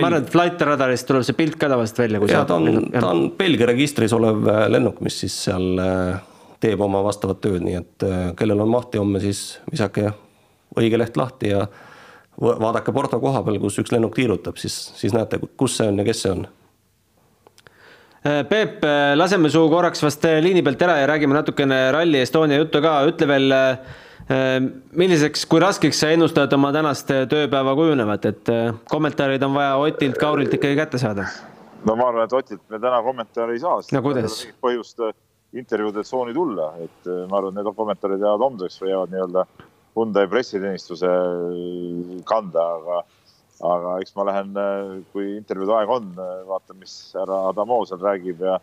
ma 0.00 0.06
arvan, 0.06 0.22
et 0.22 0.32
Flight 0.32 0.62
Radarist 0.66 1.08
tuleb 1.08 1.24
see 1.26 1.38
pilt 1.38 1.56
ka 1.60 1.70
tavaliselt 1.70 2.02
välja, 2.02 2.20
kui 2.20 2.30
ja 2.30 2.42
ta 2.48 2.58
on, 2.60 2.90
ta 2.92 3.06
on 3.10 3.30
Belgia 3.38 3.68
registris 3.70 4.12
olev 4.16 4.48
äh, 4.50 4.64
lennuk, 4.70 5.00
mis 5.04 5.20
siis 5.24 5.36
seal 5.46 5.80
äh, 5.82 6.20
teeb 6.60 6.82
oma 6.84 7.02
vastavat 7.06 7.40
tööd, 7.44 7.62
nii 7.64 7.78
et 7.80 8.06
äh, 8.06 8.18
kellel 8.38 8.62
on 8.66 8.70
mahti 8.70 9.00
homme, 9.00 9.22
siis 9.22 9.60
visake 9.70 10.10
õige 10.78 11.00
leht 11.00 11.16
lahti 11.18 11.54
ja 11.54 11.64
va- 12.40 12.56
vaadake 12.66 12.94
Porto 12.94 13.20
koha 13.22 13.42
peal, 13.46 13.58
kus 13.62 13.80
üks 13.82 13.92
lennuk 13.94 14.14
tiirutab, 14.18 14.60
siis, 14.60 14.76
siis 14.98 15.16
näete, 15.16 15.40
kus 15.56 15.80
see 15.80 15.90
on 15.90 16.02
ja 16.02 16.06
kes 16.06 16.26
see 16.26 16.34
on 16.36 16.46
Peep, 18.22 18.84
laseme 19.16 19.48
su 19.48 19.62
korraks 19.72 20.02
vast 20.04 20.26
liini 20.44 20.60
pealt 20.62 20.82
ära 20.84 20.98
ja 21.00 21.06
räägime 21.08 21.32
natukene 21.32 21.78
Rally 21.94 22.20
Estonia 22.20 22.58
juttu 22.60 22.82
ka, 22.84 22.98
ütle 23.08 23.28
veel, 23.30 23.54
milliseks, 24.92 25.46
kui 25.48 25.62
raskeks 25.62 26.02
sa 26.02 26.10
ennustad 26.12 26.52
oma 26.52 26.68
tänast 26.74 27.08
tööpäeva 27.08 27.72
kujunevat, 27.78 28.28
et 28.28 28.52
äh, 28.52 28.74
kommentaarid 28.92 29.42
on 29.42 29.56
vaja 29.56 29.72
Otilt, 29.80 30.18
Kaurilt 30.20 30.52
ikkagi 30.54 30.76
kätte 30.78 31.00
saada. 31.00 31.24
no 31.88 31.96
ma 31.96 32.10
arvan, 32.10 32.28
et 32.28 32.36
Otilt 32.36 32.62
me 32.68 32.78
täna 32.78 33.00
kommentaare 33.02 33.56
ei 33.56 33.62
saa. 33.64 33.80
No 33.96 34.02
kuidas? 34.04 34.42
põhjust 34.62 35.00
äh, 35.00 35.16
intervjuude 35.56 36.04
tsooni 36.06 36.34
tulla, 36.36 36.74
et 36.84 37.08
äh, 37.08 37.24
ma 37.30 37.40
arvan, 37.40 37.56
et 37.56 37.64
need 37.64 37.76
kommentaarid 37.76 38.22
jäävad 38.22 38.46
homseks 38.46 38.80
või 38.82 38.92
jäävad 38.92 39.14
nii-öelda 39.14 39.46
Hyundai 39.96 40.28
pressiteenistuse 40.30 41.08
äh, 41.10 42.20
kanda, 42.28 42.66
aga, 42.76 43.02
aga 43.66 43.96
eks 44.00 44.14
ma 44.16 44.26
lähen, 44.28 44.54
kui 45.12 45.34
intervjuude 45.36 45.74
aeg 45.76 45.92
on, 45.92 46.12
vaatan, 46.48 46.78
mis 46.80 46.94
härra 47.16 47.42
Adamo 47.50 47.82
seal 47.88 48.00
räägib 48.02 48.40
ja, 48.44 48.56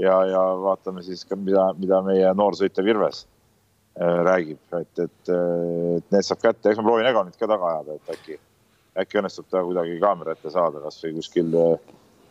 ja, 0.00 0.16
ja 0.30 0.42
vaatame 0.62 1.04
siis 1.06 1.24
ka, 1.28 1.36
mida, 1.36 1.70
mida 1.78 2.00
meie 2.06 2.30
noorsõitja 2.36 2.84
Virves 2.86 3.24
äh, 3.24 4.20
räägib, 4.26 4.60
et, 4.80 4.92
et, 5.04 5.32
et 5.32 6.14
need 6.14 6.26
saab 6.26 6.42
kätte, 6.44 6.70
eks 6.70 6.80
ma 6.80 6.86
proovin 6.88 7.10
Egonit 7.10 7.40
ka 7.40 7.48
taga 7.50 7.74
ajada, 7.74 7.98
et 7.98 8.14
äkki, 8.16 8.38
äkki 9.04 9.20
õnnestub 9.20 9.50
ta 9.50 9.64
kuidagi 9.66 9.98
kaamera 10.02 10.36
ette 10.36 10.52
saada, 10.52 10.82
kasvõi 10.86 11.12
kuskil, 11.18 11.58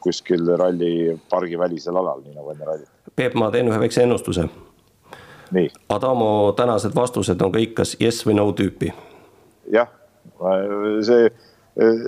kuskil 0.04 0.56
rallipargi 0.62 1.60
välisel 1.60 2.00
alal, 2.00 2.24
nii 2.26 2.38
nagu 2.38 2.56
enne 2.56 2.72
rallit. 2.72 2.92
Peep, 3.16 3.38
ma 3.38 3.52
teen 3.54 3.70
ühe 3.70 3.80
väikse 3.82 4.06
ennustuse. 4.06 4.48
Adamo 5.90 6.54
tänased 6.58 6.94
vastused 6.94 7.40
on 7.42 7.54
kõik 7.54 7.74
kas 7.80 7.96
yes 8.02 8.22
või 8.26 8.36
no 8.38 8.52
tüüpi. 8.54 8.92
jah, 9.74 9.90
see, 11.06 11.30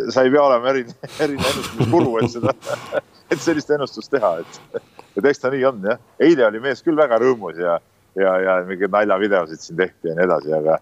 sa 0.10 0.24
ei 0.24 0.32
pea 0.32 0.44
olema 0.44 0.70
eriline, 0.70 0.96
eriline 1.24 1.52
ennustusguru, 1.54 2.18
et 2.22 2.34
seda, 2.34 2.54
et 3.32 3.42
sellist 3.44 3.72
ennustust 3.72 4.12
teha, 4.14 4.34
et, 4.42 4.82
et 5.18 5.30
eks 5.32 5.44
ta 5.44 5.52
nii 5.54 5.66
on 5.70 5.82
jah. 5.92 6.02
eile 6.20 6.46
oli 6.48 6.62
mees 6.64 6.84
küll 6.86 7.00
väga 7.00 7.20
rõõmus 7.22 7.60
ja, 7.62 7.78
ja, 8.20 8.36
ja 8.46 8.58
mingeid 8.68 8.94
naljavideosid 8.94 9.64
siin 9.64 9.80
tehti 9.80 10.12
ja 10.12 10.18
nii 10.18 10.28
edasi, 10.28 10.54
aga, 10.58 10.80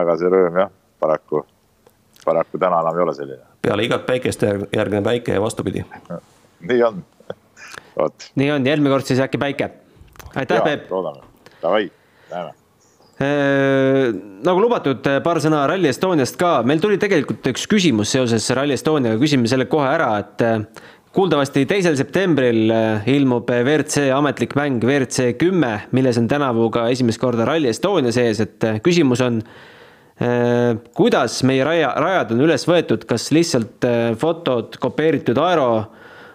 aga 0.00 0.18
see 0.20 0.32
rõõm 0.32 0.60
jah, 0.62 0.72
paraku, 1.02 1.44
paraku 2.24 2.60
täna 2.62 2.82
enam 2.84 3.00
ei 3.00 3.06
ole 3.06 3.16
selline. 3.18 3.48
peale 3.66 3.88
igat 3.88 4.06
päikest 4.08 4.44
järgneb 4.46 5.06
päike 5.06 5.38
ja 5.38 5.42
vastupidi. 5.42 5.86
nii 6.60 6.84
on, 6.90 7.02
vot. 7.96 8.30
nii 8.34 8.52
on, 8.58 8.70
järgmine 8.72 8.94
kord 8.98 9.08
siis 9.08 9.24
äkki 9.24 9.40
päike. 9.40 9.72
aitäh, 10.34 10.62
Peep. 10.64 10.90
loodame, 10.90 11.24
davai, 11.62 11.90
näeme 12.30 12.52
äh, 12.52 12.65
nagu 13.16 14.60
lubatud, 14.60 15.06
paar 15.24 15.38
sõna 15.40 15.62
Rally 15.70 15.88
Estoniast 15.88 16.36
ka. 16.36 16.58
meil 16.68 16.82
tuli 16.82 16.98
tegelikult 17.00 17.46
üks 17.48 17.64
küsimus 17.70 18.10
seoses 18.12 18.50
Rally 18.52 18.76
Estoniaga, 18.76 19.16
küsime 19.22 19.48
selle 19.48 19.64
kohe 19.72 19.88
ära, 19.88 20.10
et 20.20 20.44
äh, 20.44 20.58
kuuldavasti 21.16 21.64
teisel 21.64 21.96
septembril 21.96 22.68
ilmub 23.08 23.48
WRC 23.48 24.10
ametlik 24.12 24.52
mäng 24.58 24.84
WRC 24.84 25.32
kümme, 25.40 25.86
milles 25.96 26.20
on 26.20 26.28
tänavu 26.28 26.68
ka 26.74 26.90
esimest 26.92 27.22
korda 27.22 27.48
Rally 27.48 27.72
Estonia 27.72 28.12
sees, 28.12 28.42
et 28.44 28.68
küsimus 28.84 29.24
on 29.24 29.40
Äh, 30.16 30.78
kuidas 30.96 31.42
meie 31.44 31.64
raja, 31.64 31.90
rajad 32.00 32.30
on 32.32 32.40
üles 32.46 32.62
võetud, 32.64 33.02
kas 33.04 33.28
lihtsalt 33.36 33.84
äh, 33.84 34.14
fotod 34.16 34.78
kopeeritud 34.80 35.36
aero, 35.36 35.66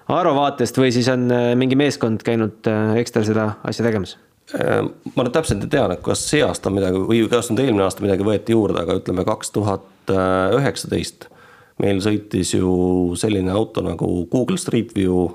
aero 0.06 0.36
vaatest 0.38 0.78
või 0.78 0.92
siis 0.94 1.10
on 1.10 1.26
äh, 1.34 1.48
mingi 1.58 1.80
meeskond 1.80 2.22
käinud 2.22 2.70
ekstra 3.02 3.26
seda 3.26 3.56
asja 3.66 3.88
tegemas? 3.88 4.20
Ma 4.52 5.24
nüüd 5.24 5.34
täpselt 5.36 5.64
ei 5.66 5.72
tea, 5.72 5.86
kas 6.04 6.24
see 6.28 6.42
aasta 6.44 6.72
midagi 6.74 7.00
või 7.08 7.24
kas 7.32 7.52
nüüd 7.52 7.64
eelmine 7.66 7.86
aasta 7.86 8.04
midagi 8.04 8.26
võeti 8.28 8.56
juurde, 8.56 8.84
aga 8.84 8.98
ütleme 9.00 9.24
kaks 9.28 9.54
tuhat 9.56 10.12
üheksateist 10.12 11.30
meil 11.82 12.02
sõitis 12.04 12.54
ju 12.56 12.72
selline 13.20 13.54
auto 13.56 13.84
nagu 13.86 14.10
Google 14.32 14.60
Street 14.62 14.92
View 14.96 15.30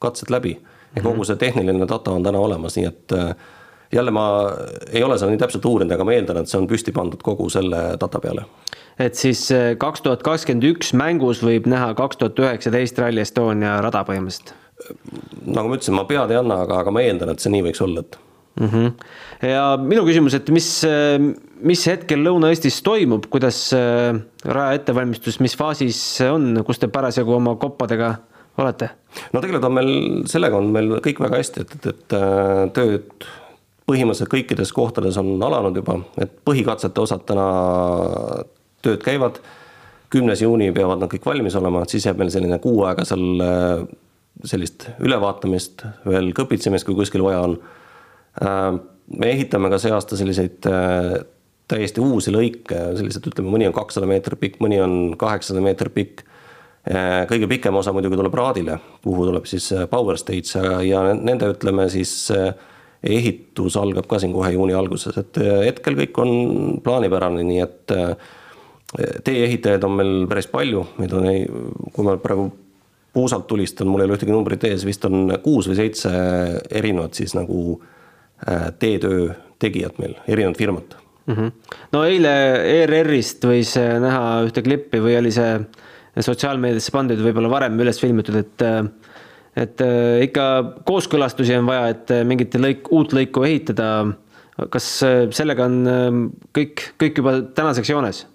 katsed 0.00 0.30
läbi 0.32 0.54
ja 0.96 1.02
kogu 1.02 1.26
see 1.26 1.38
tehniline 1.40 1.88
data 1.88 2.14
on 2.14 2.24
täna 2.24 2.40
olemas, 2.42 2.76
nii 2.78 2.86
et 2.88 3.16
jälle 3.92 4.14
ma 4.14 4.24
ei 4.92 5.02
ole 5.02 5.18
seda 5.18 5.30
nii 5.32 5.42
täpselt 5.42 5.66
uurinud, 5.66 5.94
aga 5.94 6.06
ma 6.06 6.14
eeldan, 6.14 6.40
et 6.42 6.50
see 6.50 6.60
on 6.60 6.68
püsti 6.70 6.94
pandud 6.94 7.22
kogu 7.26 7.48
selle 7.50 7.82
data 8.00 8.22
peale. 8.22 8.46
et 8.98 9.18
siis 9.18 9.48
kaks 9.78 10.06
tuhat 10.06 10.22
kakskümmend 10.26 10.66
üks 10.72 10.94
mängus 10.94 11.42
võib 11.44 11.68
näha 11.70 11.92
kaks 11.98 12.22
tuhat 12.22 12.38
üheksateist 12.38 12.98
Rally 12.98 13.26
Estonia 13.26 13.80
rada 13.82 14.04
põhimõtteliselt? 14.06 14.54
nagu 15.44 15.68
ma 15.68 15.76
ütlesin, 15.76 15.96
ma 15.98 16.06
pead 16.08 16.32
ei 16.32 16.40
anna, 16.40 16.62
aga, 16.64 16.80
aga 16.84 16.94
ma 16.94 17.04
eeldan, 17.04 17.34
et 17.34 17.42
see 17.42 17.52
nii 17.52 17.66
võiks 17.68 17.82
olla, 17.84 18.06
et 18.06 18.18
mm. 18.60 18.68
-hmm. 18.68 19.48
ja 19.48 19.64
minu 19.82 20.04
küsimus, 20.06 20.36
et 20.38 20.50
mis, 20.54 20.70
mis 21.60 21.86
hetkel 21.88 22.22
Lõuna-Eestis 22.26 22.80
toimub, 22.86 23.26
kuidas 23.32 23.72
eh, 23.76 24.14
raja 24.44 24.78
ettevalmistus, 24.78 25.40
mis 25.40 25.56
faasis 25.56 26.00
on, 26.30 26.62
kus 26.66 26.78
te 26.78 26.88
parasjagu 26.88 27.34
oma 27.40 27.56
koppadega 27.56 28.14
olete? 28.60 28.90
no 29.32 29.40
tegelikult 29.40 29.68
on 29.68 29.76
meil, 29.80 29.92
sellega 30.30 30.56
on 30.60 30.72
meil 30.74 30.98
kõik 31.04 31.22
väga 31.24 31.42
hästi, 31.42 31.66
et, 31.66 31.76
et, 31.76 31.92
et 31.94 32.18
tööd 32.76 33.28
põhimõtteliselt 33.90 34.30
kõikides 34.30 34.72
kohtades 34.74 35.18
on 35.18 35.32
alanud 35.42 35.76
juba, 35.76 35.98
et 36.22 36.30
põhikatsete 36.46 37.02
osad 37.02 37.24
täna 37.26 37.46
tööd 38.84 39.02
käivad. 39.04 39.40
kümnes 40.10 40.40
juuni 40.42 40.72
peavad 40.74 40.98
nad 40.98 41.10
kõik 41.10 41.26
valmis 41.26 41.54
olema, 41.54 41.84
siis 41.86 42.06
jääb 42.06 42.18
meil 42.18 42.30
selline 42.34 42.58
kuu 42.58 42.82
aega 42.82 43.04
seal 43.06 43.42
äh, 43.44 43.84
sellist 44.44 44.88
ülevaatamist, 44.98 45.84
veel 46.06 46.32
kõpitsemist, 46.34 46.86
kui 46.86 46.96
kuskil 46.98 47.22
vaja 47.22 47.44
on. 47.46 47.58
Äh, 48.38 48.78
me 49.18 49.30
ehitame 49.34 49.70
ka 49.72 49.80
see 49.82 49.92
aasta 49.94 50.18
selliseid 50.18 50.70
äh, 50.70 51.20
täiesti 51.70 52.02
uusi 52.02 52.34
lõike, 52.34 52.78
sellised 52.98 53.26
ütleme, 53.30 53.50
mõni 53.50 53.68
on 53.68 53.76
kakssada 53.76 54.08
meetrit 54.10 54.40
pikk, 54.40 54.58
mõni 54.62 54.80
on 54.82 54.98
kaheksasada 55.18 55.62
meetrit 55.64 55.94
pikk. 55.94 56.26
kõige 57.28 57.46
pikem 57.46 57.76
osa 57.76 57.92
muidugi 57.92 58.16
tuleb 58.16 58.34
Raadile, 58.34 58.78
kuhu 59.04 59.26
tuleb 59.28 59.44
siis 59.46 59.66
Power 59.90 60.16
Stage 60.18 60.62
ja 60.88 61.02
nende 61.12 61.50
ütleme 61.52 61.84
siis 61.92 62.30
ehitus 63.02 63.76
algab 63.80 64.06
ka 64.08 64.18
siin 64.20 64.32
kohe 64.34 64.52
juuni 64.52 64.74
alguses, 64.76 65.16
et 65.20 65.40
äh, 65.40 65.64
hetkel 65.70 65.96
kõik 66.02 66.18
on 66.20 66.32
plaanipärane, 66.84 67.44
nii 67.46 67.62
et 67.64 67.94
äh, 67.96 68.32
tee-ehitajaid 69.24 69.84
on 69.86 69.94
meil 69.96 70.12
päris 70.28 70.50
palju, 70.50 70.84
meid 70.98 71.14
on, 71.16 71.28
kui 71.94 72.06
ma 72.06 72.16
praegu 72.20 72.50
puusalt 73.14 73.46
tulistan, 73.50 73.88
mul 73.90 74.04
ei 74.04 74.10
ole 74.10 74.18
ühtegi 74.18 74.34
numbrit 74.34 74.66
ees, 74.68 74.84
vist 74.86 75.04
on 75.08 75.32
kuus 75.42 75.70
või 75.70 75.78
seitse 75.80 76.12
erinevat 76.68 77.16
siis 77.18 77.34
nagu 77.38 77.78
äh, 77.78 77.89
teetöö 78.80 79.34
tegijat 79.60 79.98
meil, 80.00 80.14
erinevat 80.28 80.58
firmat 80.58 80.96
mm. 81.26 81.34
-hmm. 81.34 81.76
no 81.92 82.04
eile 82.08 82.32
ERR-ist 82.80 83.44
võis 83.44 83.74
näha 83.76 84.22
ühte 84.46 84.62
klippi 84.64 85.02
või 85.04 85.18
oli 85.18 85.32
see 85.34 85.58
sotsiaalmeediasse 86.18 86.92
pandud, 86.94 87.20
võib-olla 87.22 87.50
varem 87.52 87.78
üles 87.80 88.00
filmitud, 88.00 88.40
et 88.40 88.64
et 89.58 89.82
äh, 89.82 90.24
ikka 90.26 90.46
kooskõlastusi 90.86 91.56
on 91.58 91.68
vaja, 91.68 91.94
et 91.94 92.12
äh, 92.14 92.24
mingit 92.26 92.54
lõik, 92.58 92.90
uut 92.94 93.14
lõiku 93.16 93.44
ehitada. 93.48 94.12
kas 94.70 94.86
äh, 95.06 95.22
sellega 95.32 95.64
on 95.64 96.32
kõik, 96.56 96.92
kõik 97.00 97.22
juba 97.22 97.40
tänaseks 97.54 97.90
joones? 97.90 98.26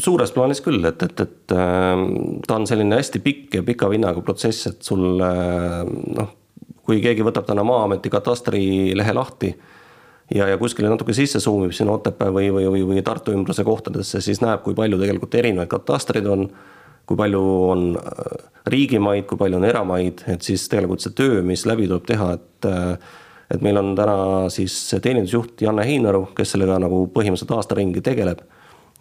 suures 0.00 0.30
plaanis 0.32 0.62
küll, 0.64 0.80
et, 0.88 1.02
et, 1.04 1.18
et 1.20 1.52
ta 1.52 2.54
on 2.56 2.64
selline 2.64 2.96
hästi 2.96 3.20
pikk 3.20 3.58
ja 3.58 3.62
pika 3.62 3.90
vinnaga 3.92 4.22
protsess, 4.24 4.70
et 4.70 4.78
sul 4.80 5.20
noh, 5.20 6.30
kui 6.84 7.00
keegi 7.04 7.24
võtab 7.26 7.46
täna 7.48 7.64
Maa-ameti 7.64 8.12
katastri 8.12 8.92
lehe 8.96 9.16
lahti 9.16 9.54
ja, 10.34 10.48
ja 10.48 10.58
kuskile 10.60 10.88
natuke 10.92 11.16
sisse 11.16 11.40
suumib 11.40 11.72
siin 11.72 11.90
Otepää 11.92 12.30
või, 12.32 12.50
või, 12.52 12.68
või, 12.70 12.84
või 12.92 13.02
Tartu 13.04 13.32
ümbruse 13.32 13.64
kohtadesse, 13.64 14.20
siis 14.24 14.40
näeb, 14.44 14.62
kui 14.64 14.76
palju 14.76 15.00
tegelikult 15.00 15.34
erinevaid 15.40 15.72
katastreid 15.72 16.28
on 16.30 16.48
kui 17.06 17.16
palju 17.16 17.42
on 17.68 17.82
äh, 18.00 18.46
riigimaid, 18.72 19.26
kui 19.28 19.38
palju 19.40 19.58
on 19.58 19.66
eramaid, 19.68 20.24
et 20.30 20.42
siis 20.44 20.64
tegelikult 20.72 21.04
see 21.04 21.12
töö, 21.16 21.42
mis 21.44 21.66
läbi 21.68 21.88
tuleb 21.90 22.08
teha, 22.08 22.30
et 22.38 22.70
äh, 22.70 23.12
et 23.54 23.60
meil 23.62 23.76
on 23.76 23.92
täna 23.94 24.48
siis 24.48 24.72
teenindusjuht 25.02 25.60
Janne 25.62 25.84
Heinaru, 25.84 26.30
kes 26.36 26.54
sellega 26.54 26.78
nagu 26.80 27.04
põhimõtteliselt 27.12 27.52
aasta 27.54 27.76
ringi 27.76 28.00
tegeleb. 28.02 28.40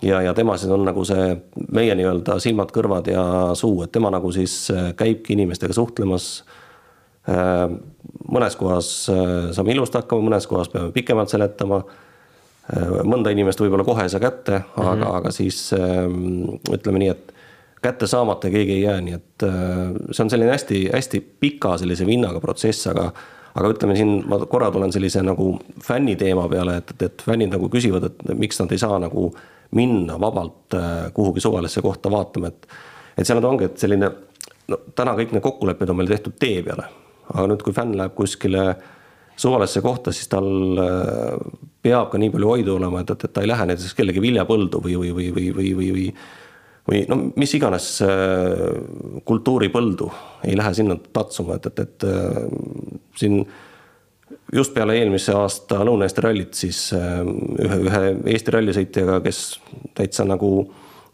ja, 0.04 0.22
ja 0.22 0.34
tema 0.34 0.58
siis 0.58 0.72
on 0.72 0.84
nagu 0.86 1.06
see 1.08 1.38
meie 1.72 1.96
nii-öelda 1.96 2.36
silmad, 2.44 2.74
kõrvad 2.76 3.08
ja 3.08 3.24
suu, 3.56 3.84
et 3.86 3.92
tema 3.92 4.12
nagu 4.12 4.32
siis 4.32 4.68
äh, 4.72 4.92
käibki 5.00 5.34
inimestega 5.34 5.74
suhtlemas. 5.74 6.44
Mõnes 7.24 8.56
kohas 8.60 8.88
saame 9.08 9.72
ilusti 9.72 9.96
hakkama, 9.96 10.26
mõnes 10.28 10.48
kohas 10.50 10.68
peame 10.72 10.92
pikemalt 10.92 11.32
seletama 11.32 11.78
mõnda 13.08 13.32
inimest 13.32 13.62
võib-olla 13.64 13.86
kohe 13.88 14.04
ei 14.04 14.12
saa 14.12 14.20
kätte 14.24 14.58
mm, 14.58 14.66
-hmm. 14.76 14.90
aga, 14.92 15.14
aga 15.22 15.32
siis 15.32 15.70
ütleme 15.74 17.00
nii, 17.00 17.14
et 17.14 17.34
kätte 17.84 18.08
saamata 18.08 18.50
keegi 18.50 18.78
ei 18.78 18.82
jää, 18.82 19.02
nii 19.02 19.14
et 19.14 19.44
äh, 19.44 19.94
see 20.12 20.24
on 20.24 20.32
selline 20.32 20.52
hästi-hästi 20.52 21.22
pika 21.40 21.78
sellise 21.78 22.08
vinnaga 22.08 22.40
protsess, 22.44 22.88
aga 22.92 23.10
aga 23.54 23.70
ütleme 23.70 23.96
siin, 23.96 24.16
ma 24.26 24.40
korra 24.50 24.72
tulen 24.74 24.92
sellise 24.96 25.22
nagu 25.22 25.52
fänni 25.84 26.16
teema 26.18 26.48
peale, 26.50 26.80
et, 26.82 26.96
et, 26.96 27.04
et 27.10 27.26
fännid 27.28 27.52
nagu 27.54 27.70
küsivad, 27.70 28.08
et 28.10 28.24
miks 28.40 28.58
nad 28.58 28.72
ei 28.74 28.82
saa 28.82 28.98
nagu 29.04 29.28
minna 29.78 30.18
vabalt 30.22 30.78
äh, 30.80 30.90
kuhugi 31.14 31.44
suvalisse 31.44 31.84
kohta 31.86 32.12
vaatama, 32.12 32.50
et 32.54 32.68
et 33.18 33.30
seal 33.30 33.44
ongi, 33.46 33.68
et 33.70 33.78
selline 33.78 34.10
no 34.72 34.80
täna 34.98 35.14
kõik 35.20 35.36
need 35.36 35.44
kokkulepped 35.46 35.92
on 35.92 36.00
meil 36.00 36.10
tehtud 36.10 36.40
tee 36.40 36.64
peale, 36.66 36.88
aga 37.32 37.48
nüüd, 37.52 37.64
kui 37.66 37.76
fänn 37.76 37.96
läheb 37.98 38.16
kuskile 38.18 38.74
suvalisse 39.40 39.82
kohta, 39.82 40.14
siis 40.14 40.30
tal 40.32 40.48
äh, 40.84 41.36
peab 41.84 42.12
ka 42.12 42.22
nii 42.22 42.32
palju 42.34 42.54
hoidu 42.54 42.78
olema, 42.78 43.02
et, 43.02 43.14
et, 43.16 43.28
et 43.28 43.34
ta 43.34 43.44
ei 43.44 43.50
lähe 43.50 43.68
näiteks 43.72 43.98
kellegi 43.98 44.24
viljapõldu 44.24 44.82
või, 44.84 44.98
või, 45.02 45.12
või, 45.18 45.30
või, 45.36 45.52
või, 45.58 45.76
või, 45.82 45.92
või 45.98 46.08
või 46.84 47.06
no 47.08 47.16
mis 47.40 47.54
iganes 47.56 47.86
äh, 48.04 49.22
kultuuripõldu, 49.24 50.10
ei 50.44 50.58
lähe 50.60 50.74
sinna 50.76 50.98
tatsuma, 51.16 51.56
et, 51.56 51.70
et, 51.72 51.80
et 51.80 52.06
äh, 52.10 52.42
siin 53.16 53.38
just 54.54 54.74
peale 54.76 54.98
eelmise 55.00 55.32
aasta 55.38 55.80
Lõuna-Eesti 55.88 56.24
rallit 56.26 56.60
siis 56.60 56.90
ühe, 56.94 57.78
ühe 57.88 58.02
Eesti 58.34 58.54
rallisõitjaga, 58.58 59.22
kes 59.24 59.40
täitsa 59.96 60.28
nagu 60.28 60.52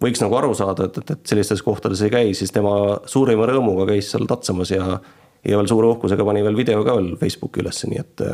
võiks 0.02 0.22
nagu 0.24 0.38
aru 0.40 0.54
saada, 0.58 0.88
et, 0.90 0.98
et, 1.02 1.14
et 1.16 1.32
sellistes 1.34 1.62
kohtades 1.64 2.02
ei 2.06 2.12
käi, 2.14 2.34
siis 2.38 2.54
tema 2.56 2.74
suurima 3.10 3.48
rõõmuga 3.50 3.88
käis 3.92 4.12
seal 4.12 4.28
tatsamas 4.30 4.72
ja 4.74 4.98
ja 5.46 5.58
veel 5.58 5.68
suure 5.72 5.88
uhkusega 5.94 6.26
pani 6.26 6.44
veel 6.44 6.58
video 6.58 6.84
ka 6.84 6.96
veel 7.00 7.16
Facebooki 7.20 7.64
ülesse, 7.64 7.90
nii 7.90 8.00
et 8.02 8.26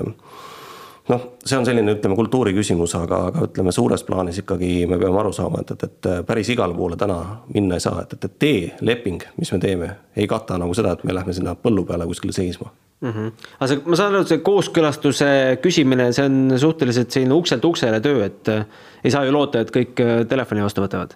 noh, 1.10 1.26
see 1.46 1.58
on 1.58 1.66
selline, 1.68 1.96
ütleme, 1.98 2.18
kultuuri 2.18 2.54
küsimus, 2.56 2.96
aga, 2.98 3.26
aga 3.30 3.46
ütleme, 3.50 3.74
suures 3.76 4.04
plaanis 4.08 4.40
ikkagi 4.42 4.72
me 4.90 4.98
peame 5.02 5.20
aru 5.22 5.34
saama, 5.36 5.62
et, 5.62 5.76
et, 5.76 5.86
et 5.90 6.10
päris 6.26 6.50
igale 6.54 6.78
poole 6.78 6.98
täna 7.00 7.20
minna 7.54 7.78
ei 7.78 7.84
saa, 7.84 8.02
et, 8.06 8.16
et, 8.18 8.26
et 8.26 8.40
teeleping, 8.42 9.22
mis 9.38 9.54
me 9.54 9.62
teeme, 9.62 9.92
ei 10.18 10.28
kata 10.30 10.58
nagu 10.62 10.74
seda, 10.78 10.96
et 10.96 11.06
me 11.06 11.16
lähme 11.16 11.36
sinna 11.38 11.56
põllu 11.60 11.86
peale 11.86 12.08
kuskile 12.10 12.34
seisma 12.36 12.72
mm. 13.02 13.12
-hmm. 13.12 13.32
aga 13.60 13.68
see, 13.68 13.82
ma 13.86 14.00
saan 14.00 14.14
aru, 14.14 14.24
et 14.26 14.34
see 14.34 14.42
kooskõlastuse 14.50 15.30
küsimine, 15.62 16.10
see 16.16 16.26
on 16.26 16.58
suhteliselt 16.62 17.14
selline 17.14 17.38
ukselt 17.38 17.66
uksele 17.66 18.02
töö, 18.02 18.26
et 18.26 18.50
äh, 18.50 18.66
ei 19.04 19.14
saa 19.14 19.26
ju 19.26 19.36
loota, 19.36 19.62
et 19.62 19.74
kõik 19.76 20.02
äh, 20.02 20.26
telefoni 20.30 20.66
vastu 20.66 20.82
võtavad. 20.86 21.14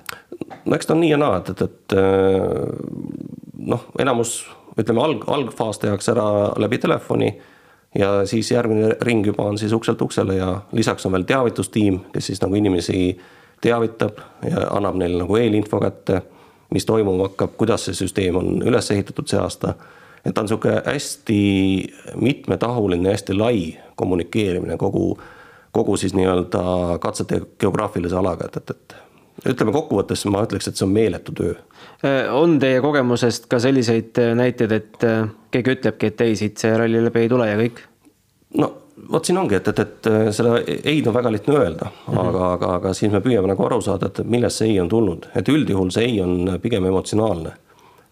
no 0.66 0.76
eks 0.76 0.86
ta 0.86 0.93
on 0.93 1.01
nii 1.01 1.11
ja 1.16 1.18
naa, 1.18 1.41
et, 1.41 1.49
et, 1.49 1.61
et 1.66 1.97
äh, 1.97 2.78
noh, 3.74 3.89
enamus 3.99 4.39
ütleme 4.80 5.03
alg, 5.03 5.23
algfaas 5.27 5.80
tehakse 5.80 6.11
ära 6.11 6.30
läbi 6.61 6.77
telefoni 6.77 7.34
ja 7.95 8.25
siis 8.25 8.51
järgmine 8.51 8.95
ring 9.01 9.25
juba 9.25 9.43
on 9.49 9.57
siis 9.57 9.73
ukselt 9.73 10.01
uksele 10.01 10.36
ja 10.36 10.61
lisaks 10.71 11.05
on 11.05 11.11
veel 11.11 11.25
teavitustiim, 11.30 11.99
kes 12.13 12.32
siis 12.32 12.41
nagu 12.41 12.55
inimesi 12.55 13.17
teavitab 13.61 14.19
ja 14.49 14.67
annab 14.71 14.99
neile 14.99 15.23
nagu 15.23 15.36
eelinfo 15.36 15.80
kätte, 15.82 16.21
mis 16.69 16.86
toimuma 16.86 17.30
hakkab, 17.30 17.57
kuidas 17.57 17.88
see 17.88 17.97
süsteem 17.97 18.38
on 18.39 18.61
üles 18.61 18.91
ehitatud 18.91 19.27
see 19.27 19.39
aasta. 19.39 19.73
et 20.25 20.34
ta 20.36 20.41
on 20.41 20.47
sihuke 20.47 20.82
hästi 20.86 21.41
mitmetahuline, 22.15 23.09
hästi 23.09 23.34
lai 23.34 23.77
kommunikeerimine 23.95 24.77
kogu, 24.77 25.19
kogu 25.71 25.97
siis 25.97 26.13
nii-öelda 26.13 26.99
katsete 26.99 27.41
geograafilise 27.59 28.15
alaga, 28.15 28.45
et, 28.45 28.57
et, 28.57 28.69
et 28.69 28.95
ütleme 29.47 29.71
kokkuvõttes 29.71 30.25
ma 30.31 30.43
ütleks, 30.43 30.67
et 30.67 30.79
see 30.79 30.87
on 30.87 30.93
meeletu 30.95 31.35
töö. 31.35 31.55
on 32.35 32.57
teie 32.59 32.81
kogemusest 32.81 33.47
ka 33.51 33.59
selliseid 33.59 34.19
näiteid, 34.35 34.71
et 34.71 35.07
keegi 35.51 35.77
ütlebki, 35.77 36.11
et 36.11 36.21
ei, 36.21 36.35
siit 36.39 36.57
see 36.57 36.75
ralli 36.77 37.01
läbi 37.05 37.25
ei 37.25 37.31
tule 37.31 37.47
ja 37.49 37.57
kõik? 37.59 37.81
no 38.59 38.73
vot 39.11 39.25
siin 39.25 39.37
ongi, 39.37 39.55
et, 39.55 39.67
et, 39.67 39.79
et 39.79 40.09
seda 40.35 40.57
ei-d 40.67 41.07
on 41.09 41.15
väga 41.15 41.31
lihtne 41.31 41.55
öelda 41.55 41.85
mm, 41.85 42.13
-hmm. 42.13 42.27
aga, 42.27 42.51
aga, 42.53 42.73
aga 42.75 42.93
siis 42.93 43.11
me 43.11 43.21
püüame 43.23 43.47
nagu 43.47 43.65
aru 43.65 43.81
saada, 43.81 44.07
et 44.07 44.21
millest 44.25 44.61
see 44.61 44.71
ei 44.73 44.79
on 44.79 44.89
tulnud, 44.89 45.29
et 45.35 45.49
üldjuhul 45.49 45.91
see 45.95 46.05
ei 46.05 46.21
on 46.21 46.59
pigem 46.61 46.85
emotsionaalne. 46.85 47.51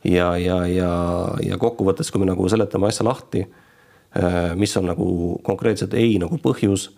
ja, 0.03 0.37
ja, 0.37 0.65
ja, 0.67 0.91
ja 1.43 1.57
kokkuvõttes, 1.57 2.11
kui 2.11 2.19
me 2.19 2.25
nagu 2.25 2.49
seletame 2.49 2.87
asja 2.87 3.05
lahti, 3.05 3.47
mis 4.55 4.77
on 4.77 4.85
nagu 4.85 5.39
konkreetselt 5.43 5.93
ei 5.93 6.17
nagu 6.19 6.37
põhjus 6.37 6.91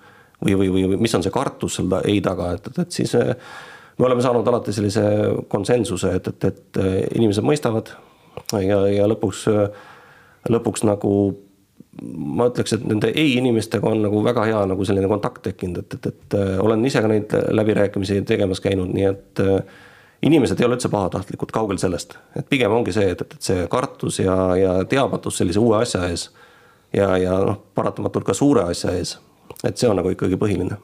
või, 0.46 0.56
või, 0.58 0.70
või 0.72 0.98
mis 0.98 1.16
on 1.16 1.24
see 1.24 1.32
kartus 1.32 1.76
selle 1.76 2.02
ei 2.06 2.22
taga, 2.22 2.52
et, 2.54 2.68
et, 2.68 2.80
et 2.80 2.92
siis 2.92 3.16
me 4.00 4.08
oleme 4.08 4.24
saanud 4.24 4.48
alati 4.48 4.74
sellise 4.74 5.04
konsensuse, 5.52 6.14
et, 6.16 6.28
et, 6.28 6.50
et 6.50 6.82
inimesed 7.20 7.46
mõistavad 7.46 7.92
ja, 8.64 8.80
ja 8.88 9.08
lõpuks, 9.10 9.46
lõpuks 10.50 10.86
nagu 10.88 11.14
ma 12.00 12.48
ütleks, 12.48 12.78
et 12.78 12.86
nende 12.88 13.12
ei 13.12 13.34
inimestega 13.40 13.90
on 13.90 14.06
nagu 14.06 14.22
väga 14.24 14.46
hea 14.48 14.64
nagu 14.72 14.86
selline 14.88 15.10
kontakt 15.12 15.44
tekkinud, 15.50 15.82
et, 15.84 15.98
et, 15.98 16.10
et 16.14 16.38
olen 16.64 16.86
ise 16.88 17.02
ka 17.04 17.12
neid 17.12 17.36
läbirääkimisi 17.52 18.22
tegemas 18.30 18.64
käinud, 18.64 18.94
nii 18.96 19.08
et 19.10 19.44
inimesed 20.26 20.60
ei 20.60 20.68
ole 20.68 20.78
üldse 20.78 20.92
pahatahtlikud, 20.92 21.52
kaugel 21.56 21.80
sellest. 21.82 22.16
et 22.40 22.48
pigem 22.50 22.72
ongi 22.72 22.96
see, 22.96 23.12
et, 23.16 23.22
et 23.22 23.36
see 23.44 23.66
kartus 23.72 24.20
ja, 24.24 24.36
ja 24.60 24.76
teadmatus 24.90 25.42
sellise 25.42 25.60
uue 25.60 25.80
asja 25.82 26.06
ees 26.08 26.30
ja, 26.96 27.16
ja 27.18 27.40
noh, 27.44 27.60
paratamatult 27.76 28.28
ka 28.28 28.38
suure 28.38 28.68
asja 28.70 28.96
ees. 28.96 29.18
et 29.64 29.78
see 29.78 29.90
on 29.90 30.00
nagu 30.00 30.16
ikkagi 30.16 30.40
põhiline 30.40 30.80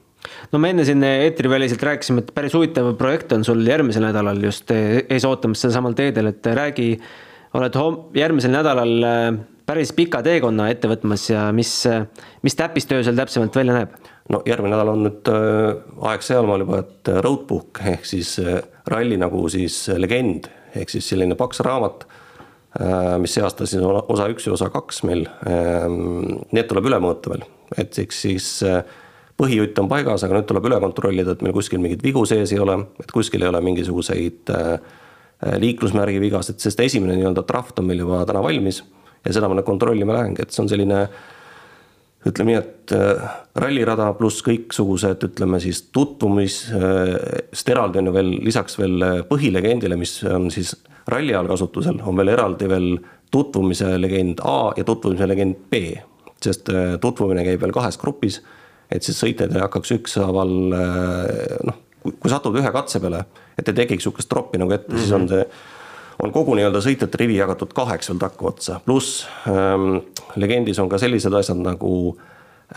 no 0.52 0.62
me 0.62 0.74
enne 0.74 0.86
siin 0.88 1.04
eetriväliselt 1.06 1.84
rääkisime, 1.84 2.24
et 2.24 2.34
päris 2.36 2.56
huvitav 2.58 2.92
projekt 3.00 3.34
on 3.36 3.46
sul 3.48 3.64
järgmisel 3.68 4.08
nädalal 4.08 4.42
just 4.44 4.72
ees 4.76 5.26
ootamas 5.28 5.66
sealsamal 5.66 5.98
teedel, 5.98 6.32
et 6.34 6.52
räägi, 6.62 6.90
oled 7.56 7.80
järgmisel 8.16 8.54
nädalal 8.56 8.96
äh, 9.10 9.30
päris 9.66 9.94
pika 9.98 10.22
teekonna 10.26 10.70
ette 10.74 10.90
võtmas 10.90 11.30
ja 11.30 11.48
mis, 11.56 11.72
mis 12.46 12.58
täppistöö 12.58 13.04
seal 13.06 13.18
täpsemalt 13.18 13.56
välja 13.58 13.80
näeb? 13.80 13.96
no 14.30 14.42
järgmine 14.48 14.74
nädal 14.74 14.94
on 14.94 15.04
nüüd 15.06 15.32
aeg 16.10 16.24
sealmaal 16.26 16.66
juba, 16.66 16.82
et 16.82 17.12
Roadbook 17.22 17.82
ehk 17.94 18.06
siis 18.10 18.38
ralli 18.90 19.18
nagu 19.22 19.44
siis 19.54 19.84
legend 19.98 20.50
ehk 20.76 20.92
siis 20.92 21.10
selline 21.12 21.38
paks 21.40 21.62
raamat, 21.66 22.06
mis 23.22 23.36
see 23.36 23.44
aasta 23.46 23.68
siis 23.70 23.84
on 23.86 24.02
osa 24.02 24.28
üks 24.32 24.48
ja 24.48 24.54
osa 24.56 24.68
kaks 24.74 25.04
meil. 25.08 25.24
Need 26.52 26.68
tuleb 26.68 26.90
üle 26.90 27.00
mõõta 27.04 27.32
veel, 27.32 27.46
et 27.80 27.96
eks 28.02 28.22
siis 28.26 28.50
põhijutt 29.40 29.80
on 29.82 29.90
paigas, 29.92 30.24
aga 30.24 30.38
nüüd 30.38 30.48
tuleb 30.50 30.68
üle 30.70 30.80
kontrollida, 30.84 31.36
et 31.36 31.44
meil 31.44 31.56
kuskil 31.56 31.82
mingeid 31.84 32.04
vigu 32.06 32.24
sees 32.28 32.54
ei 32.56 32.62
ole, 32.64 32.78
et 33.04 33.12
kuskil 33.12 33.44
ei 33.44 33.52
ole 33.52 33.62
mingisuguseid 33.66 34.52
äh, 34.56 34.74
äh, 34.76 35.58
liiklusmärgi 35.62 36.22
vigasid, 36.24 36.62
sest 36.64 36.80
esimene 36.86 37.18
nii-öelda 37.20 37.44
draft 37.48 37.82
on 37.82 37.90
meil 37.90 38.04
juba 38.06 38.24
täna 38.28 38.44
valmis 38.46 38.82
ja 39.26 39.36
seda 39.36 39.50
ma 39.52 39.58
nüüd 39.58 39.68
kontrollima 39.68 40.16
lähengi, 40.16 40.46
et 40.46 40.56
see 40.56 40.64
on 40.64 40.72
selline 40.72 41.04
ütleme 42.26 42.54
nii, 42.54 42.62
et 42.64 42.96
äh, 42.96 43.28
rallirada 43.60 44.08
pluss 44.18 44.40
kõiksugused, 44.46 45.28
ütleme 45.28 45.60
siis 45.64 45.84
tutvumisest 45.94 47.76
eraldi 47.76 48.02
on 48.02 48.12
ju 48.12 48.16
veel 48.16 48.34
lisaks 48.48 48.80
veel 48.80 49.10
põhilegendile, 49.28 50.00
mis 50.00 50.22
on 50.32 50.48
siis 50.54 50.78
ralli 51.12 51.36
ajal 51.36 51.52
kasutusel, 51.52 52.00
on 52.08 52.24
veel 52.24 52.32
eraldi 52.34 52.72
veel 52.72 52.92
tutvumise 53.36 53.98
legend 54.00 54.40
A 54.48 54.72
ja 54.78 54.88
tutvumise 54.88 55.28
legend 55.28 55.66
B. 55.70 55.90
sest 56.46 56.70
tutvumine 57.02 57.44
käib 57.44 57.62
veel 57.64 57.74
kahes 57.74 57.98
grupis 57.98 58.40
et 58.92 59.04
siis 59.04 59.18
sõitjad 59.20 59.54
ei 59.56 59.64
hakkaks 59.64 59.96
ükshaaval 59.98 60.54
eh, 60.78 61.56
noh, 61.68 61.80
kui 62.12 62.30
satud 62.32 62.56
ühe 62.60 62.72
katse 62.74 63.02
peale, 63.02 63.24
et 63.58 63.68
ei 63.68 63.78
tekiks 63.82 64.06
sihukest 64.06 64.30
troppi 64.30 64.62
nagu 64.62 64.74
ette 64.74 64.92
mm, 64.92 64.96
-hmm. 64.96 65.02
siis 65.02 65.12
on 65.12 65.22
mhm. 65.22 65.30
see, 65.30 65.46
on 66.24 66.32
kogu 66.32 66.56
nii-öelda 66.56 66.82
sõitjate 66.84 67.20
rivi 67.20 67.38
jagatud 67.40 67.74
kaheks 67.74 68.10
veel 68.10 68.20
takkaotsa, 68.20 68.80
pluss 68.86 69.26
ähm, 69.48 70.00
legendis 70.36 70.80
on 70.80 70.90
ka 70.90 70.98
sellised 70.98 71.34
asjad 71.34 71.60
nagu 71.60 72.18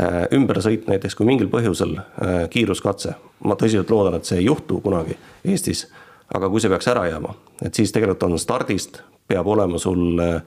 äh, 0.00 0.24
ümbersõit 0.32 0.88
näiteks, 0.90 1.14
kui 1.14 1.26
mingil 1.26 1.50
põhjusel 1.52 1.98
äh, 1.98 2.48
kiiruskatse, 2.50 3.14
ma 3.44 3.54
tõsiselt 3.54 3.90
loodan, 3.90 4.18
et 4.18 4.24
see 4.24 4.38
ei 4.38 4.48
juhtu 4.48 4.80
kunagi 4.80 5.16
Eestis, 5.44 5.86
aga 6.34 6.48
kui 6.48 6.60
see 6.60 6.72
peaks 6.72 6.88
ära 6.88 7.06
jääma, 7.08 7.34
et 7.62 7.74
siis 7.74 7.92
tegelikult 7.92 8.22
on 8.22 8.38
stardist, 8.38 9.02
peab 9.28 9.46
olema 9.46 9.78
sul 9.78 10.18
äh, 10.24 10.42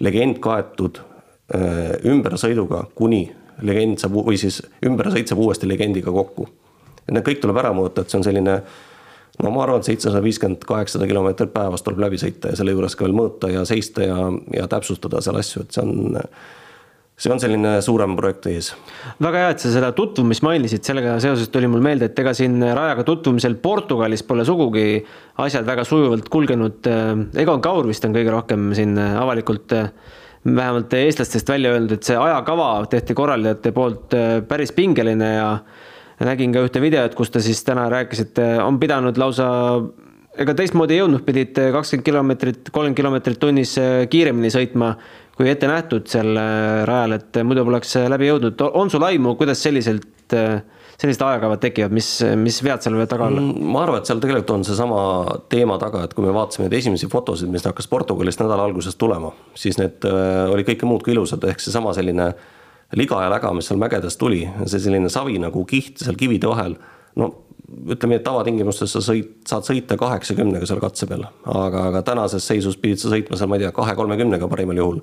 legend 0.00 0.40
kaetud 0.42 0.98
äh, 1.54 1.94
ümbersõiduga 2.08 2.86
kuni 2.94 3.28
legend 3.62 4.00
saab 4.02 4.16
või 4.16 4.38
siis 4.40 4.60
ümbersõit 4.86 5.28
saab 5.28 5.42
uuesti 5.44 5.68
legendiga 5.68 6.12
kokku. 6.14 6.48
et 7.06 7.12
need 7.14 7.26
kõik 7.26 7.42
tuleb 7.42 7.60
ära 7.62 7.74
mõõta, 7.76 8.02
et 8.02 8.10
see 8.10 8.20
on 8.20 8.24
selline 8.24 8.56
no 9.42 9.50
ma 9.50 9.62
arvan, 9.64 9.80
et 9.80 9.90
seitsesada 9.90 10.22
viiskümmend, 10.22 10.64
kaheksasada 10.68 11.08
kilomeetrit 11.10 11.52
päevas 11.52 11.82
tuleb 11.82 12.02
läbi 12.04 12.20
sõita 12.20 12.52
ja 12.52 12.58
selle 12.58 12.74
juures 12.74 12.96
ka 12.96 13.06
veel 13.06 13.16
mõõta 13.16 13.50
ja 13.52 13.64
seista 13.68 14.04
ja, 14.04 14.18
ja 14.54 14.68
täpsustada 14.70 15.22
seal 15.24 15.40
asju, 15.40 15.64
et 15.64 15.72
see 15.72 15.82
on 15.84 16.20
see 17.22 17.30
on 17.30 17.40
selline 17.42 17.74
suurem 17.84 18.14
projekt 18.18 18.48
ees. 18.50 18.72
väga 19.22 19.44
hea, 19.44 19.50
et 19.54 19.62
sa 19.62 19.70
seda 19.74 19.92
tutvumist 19.96 20.42
mainisid, 20.46 20.82
sellega 20.86 21.18
seoses 21.22 21.50
tuli 21.52 21.68
mul 21.70 21.84
meelde, 21.84 22.08
et 22.10 22.18
ega 22.18 22.32
siin 22.36 22.56
rajaga 22.62 23.04
tutvumisel 23.06 23.58
Portugalis 23.62 24.24
pole 24.26 24.46
sugugi 24.48 25.02
asjad 25.44 25.66
väga 25.68 25.84
sujuvalt 25.86 26.28
kulgenud. 26.32 26.88
Egon 27.38 27.62
Kaur 27.64 27.86
vist 27.88 28.04
on 28.08 28.16
kõige 28.16 28.32
rohkem 28.34 28.72
siin 28.76 28.96
avalikult 28.98 29.76
vähemalt 30.46 30.92
eestlastest 30.98 31.48
välja 31.48 31.72
öeldud, 31.72 32.00
et 32.00 32.08
see 32.08 32.18
ajakava 32.18 32.68
tehti 32.90 33.14
korraldajate 33.14 33.72
poolt 33.74 34.14
äh, 34.18 34.36
päris 34.46 34.72
pingeline 34.74 35.28
ja 35.36 35.48
nägin 36.22 36.54
ka 36.54 36.64
ühte 36.66 36.82
videot, 36.82 37.14
kus 37.18 37.30
ta 37.30 37.42
siis 37.42 37.62
täna 37.66 37.88
rääkis, 37.92 38.24
et 38.26 38.40
äh, 38.42 38.58
on 38.64 38.80
pidanud 38.82 39.18
lausa 39.22 39.46
ega 40.42 40.54
teistmoodi 40.56 40.96
ei 40.96 41.02
jõudnud, 41.02 41.22
pidid 41.26 41.58
äh, 41.62 41.70
kakskümmend 41.74 42.06
kilomeetrit, 42.08 42.62
kolmkümmend 42.70 42.98
kilomeetrit 42.98 43.42
tunnis 43.42 43.76
kiiremini 44.10 44.50
sõitma 44.50 44.96
kui 45.38 45.48
ette 45.48 45.70
nähtud 45.70 46.10
sel 46.10 46.34
rajal, 46.88 47.16
et 47.16 47.38
muidu 47.46 47.64
poleks 47.64 47.96
läbi 48.10 48.28
jõudnud. 48.28 48.66
on 48.74 48.90
sul 48.90 49.06
aimu, 49.06 49.36
kuidas 49.38 49.62
selliselt 49.62 50.34
sellised 51.02 51.22
ajakavad 51.26 51.60
tekivad, 51.62 51.92
mis, 51.94 52.08
mis 52.38 52.60
vead 52.62 52.84
seal 52.84 52.94
võivad 52.94 53.10
taga 53.10 53.26
olla? 53.26 53.42
Mm, 53.42 53.68
ma 53.74 53.82
arvan, 53.82 54.02
et 54.02 54.08
seal 54.10 54.22
tegelikult 54.22 54.54
on 54.54 54.64
seesama 54.66 55.02
teema 55.50 55.78
taga, 55.82 56.04
et 56.06 56.14
kui 56.14 56.24
me 56.24 56.34
vaatasime 56.34 56.68
neid 56.68 56.76
esimesi 56.78 57.08
fotosid, 57.10 57.50
mis 57.52 57.64
hakkas 57.66 57.88
Portugalist 57.90 58.42
nädala 58.42 58.66
alguses 58.68 58.98
tulema, 59.00 59.32
siis 59.58 59.80
need 59.80 60.06
äh, 60.08 60.46
oli 60.52 60.66
kõike 60.68 60.86
muud 60.86 61.02
kui 61.02 61.16
ilusad, 61.16 61.42
ehk 61.50 61.62
seesama 61.62 61.94
selline 61.96 62.30
liga 62.98 63.22
ja 63.24 63.30
läga, 63.32 63.50
mis 63.56 63.70
seal 63.70 63.80
mägedes 63.82 64.18
tuli, 64.20 64.44
see 64.66 64.82
selline 64.84 65.10
savi 65.12 65.40
nagu 65.42 65.64
kiht 65.68 66.04
seal 66.04 66.18
kivide 66.20 66.50
vahel. 66.50 66.76
no 67.18 67.32
ütleme, 67.92 68.18
et 68.18 68.24
tavatingimustes 68.26 68.92
sa 68.92 69.00
sõit, 69.02 69.40
saad 69.48 69.66
sõita 69.66 69.96
kaheksakümnega 69.98 70.68
seal 70.68 70.82
katse 70.82 71.08
peal, 71.08 71.24
aga, 71.48 71.88
aga 71.88 72.02
tänases 72.06 72.46
seisus 72.46 72.76
pidid 72.78 73.00
sa 73.00 73.10
sõitma 73.10 73.38
seal, 73.38 73.50
ma 73.50 73.58
ei 73.58 73.64
tea, 73.64 73.72
kahe-kolmekümnega 73.74 74.48
parimal 74.50 74.78
juhul. 74.78 75.00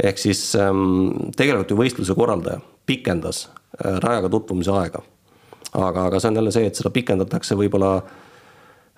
ehk 0.00 0.18
siis 0.20 0.40
ähm, 0.60 1.32
tegelikult 1.36 1.70
ju 1.72 1.76
võistluse 1.80 2.14
korraldaja 2.14 2.60
pikendas 2.86 3.48
äh, 3.48 3.98
rajaga 4.04 4.30
tutvumise 4.32 4.72
aega 4.76 5.02
aga, 5.72 6.06
aga 6.06 6.20
see 6.20 6.30
on 6.30 6.40
jälle 6.40 6.52
see, 6.54 6.70
et 6.70 6.78
seda 6.78 6.92
pikendatakse 6.94 7.56
võib-olla 7.58 7.92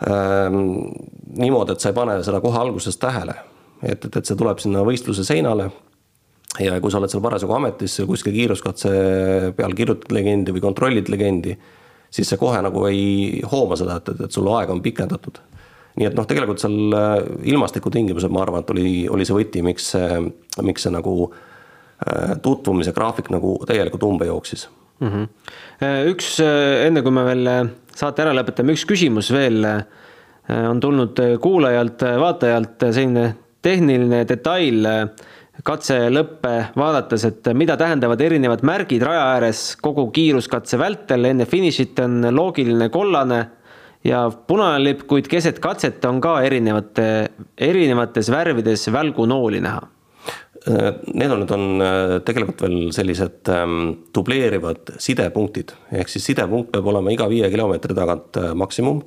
ähm, 0.09 0.61
niimoodi, 1.39 1.75
et 1.75 1.83
sa 1.85 1.93
ei 1.93 1.97
pane 1.97 2.19
seda 2.27 2.43
kohe 2.45 2.61
alguses 2.61 2.99
tähele. 3.01 3.35
et, 3.83 4.05
et, 4.05 4.17
et 4.17 4.25
see 4.25 4.37
tuleb 4.37 4.59
sinna 4.63 4.83
võistluse 4.87 5.25
seinale. 5.25 5.71
ja 6.61 6.81
kui 6.81 6.91
sa 6.91 6.99
oled 6.99 7.13
seal 7.13 7.23
parasjagu 7.23 7.55
ametis 7.55 8.01
kuskil 8.07 8.35
kiiruskatse 8.35 8.91
peal 9.57 9.77
kirjutad 9.77 10.13
legendi 10.13 10.55
või 10.55 10.65
kontrollid 10.65 11.11
legendi, 11.13 11.59
siis 12.11 12.29
see 12.29 12.41
kohe 12.41 12.63
nagu 12.65 12.87
ei 12.89 13.43
hooma 13.53 13.77
seda, 13.77 13.99
et, 14.01 14.09
et, 14.15 14.25
et 14.27 14.33
sul 14.33 14.49
aega 14.55 14.73
on 14.73 14.83
pikendatud. 14.83 15.39
nii 15.99 16.07
et 16.07 16.17
noh, 16.17 16.27
tegelikult 16.27 16.63
seal 16.63 16.95
äh, 16.95 17.15
ilmastikutingimused, 17.53 18.33
ma 18.33 18.43
arvan, 18.45 18.63
et 18.65 18.75
oli, 18.75 18.91
oli 19.11 19.27
see 19.27 19.37
võti, 19.37 19.63
miks, 19.67 19.93
miks 20.63 20.87
see 20.87 20.95
nagu 20.95 21.15
äh, 21.29 22.37
tutvumise 22.43 22.95
graafik 22.97 23.33
nagu 23.35 23.57
täielikult 23.67 24.07
umbe 24.07 24.29
jooksis 24.31 24.69
mm. 25.01 25.09
-hmm. 25.09 26.11
üks, 26.13 26.39
äh, 26.41 26.87
enne 26.87 27.03
kui 27.03 27.15
me 27.15 27.25
veel 27.25 27.47
äh, 27.47 27.65
saate 27.95 28.23
ära 28.23 28.35
lõpetame, 28.37 28.77
üks 28.77 28.87
küsimus 28.89 29.33
veel 29.35 29.65
on 30.49 30.79
tulnud 30.81 31.19
kuulajalt, 31.45 32.01
vaatajalt, 32.17 32.81
selline 32.81 33.35
tehniline 33.61 34.23
detail 34.25 34.87
katse 35.65 35.99
lõppe 36.09 36.53
vaadates, 36.79 37.25
et 37.29 37.51
mida 37.53 37.77
tähendavad 37.77 38.21
erinevad 38.25 38.63
märgid 38.65 39.03
raja 39.05 39.27
ääres 39.35 39.77
kogu 39.77 40.07
kiiruskatse 40.15 40.79
vältel, 40.79 41.27
enne 41.29 41.45
finišit 41.45 42.01
on 42.01 42.23
loogiline 42.33 42.89
kollane 42.89 43.43
ja 44.05 44.25
punane 44.31 44.81
lipp, 44.85 45.05
kuid 45.11 45.29
keset 45.29 45.59
katset 45.61 46.05
on 46.09 46.23
ka 46.25 46.39
erinevate, 46.47 47.29
erinevates 47.59 48.31
värvides 48.33 48.89
välgunooli 48.95 49.61
näha 49.61 49.85
Need 50.67 51.31
on, 51.31 51.39
need 51.41 51.53
on 51.55 51.83
äh, 51.85 52.15
tegelikult 52.27 52.65
veel 52.65 52.79
sellised 52.93 53.49
ähm, 53.53 53.93
dubleerivad 54.15 54.97
sidepunktid, 55.01 55.71
ehk 55.95 56.11
siis 56.11 56.27
sidepunkt 56.29 56.73
peab 56.75 56.89
olema 56.91 57.13
iga 57.15 57.29
viie 57.31 57.47
kilomeetri 57.53 57.95
tagant 57.97 58.37
äh, 58.41 58.51
maksimum. 58.59 59.05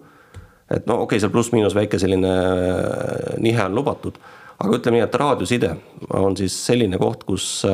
et 0.72 0.86
no 0.88 1.02
okei 1.02 1.18
okay,, 1.18 1.20
seal 1.20 1.34
pluss-miinus 1.34 1.76
väike 1.76 2.00
selline 2.00 2.32
äh, 2.32 3.34
nihe 3.44 3.66
on 3.66 3.76
lubatud, 3.76 4.18
aga 4.64 4.78
ütleme 4.78 4.98
nii, 4.98 5.06
et 5.06 5.18
raadioside 5.20 5.74
on 6.18 6.38
siis 6.40 6.56
selline 6.66 6.98
koht, 7.02 7.28
kus 7.28 7.66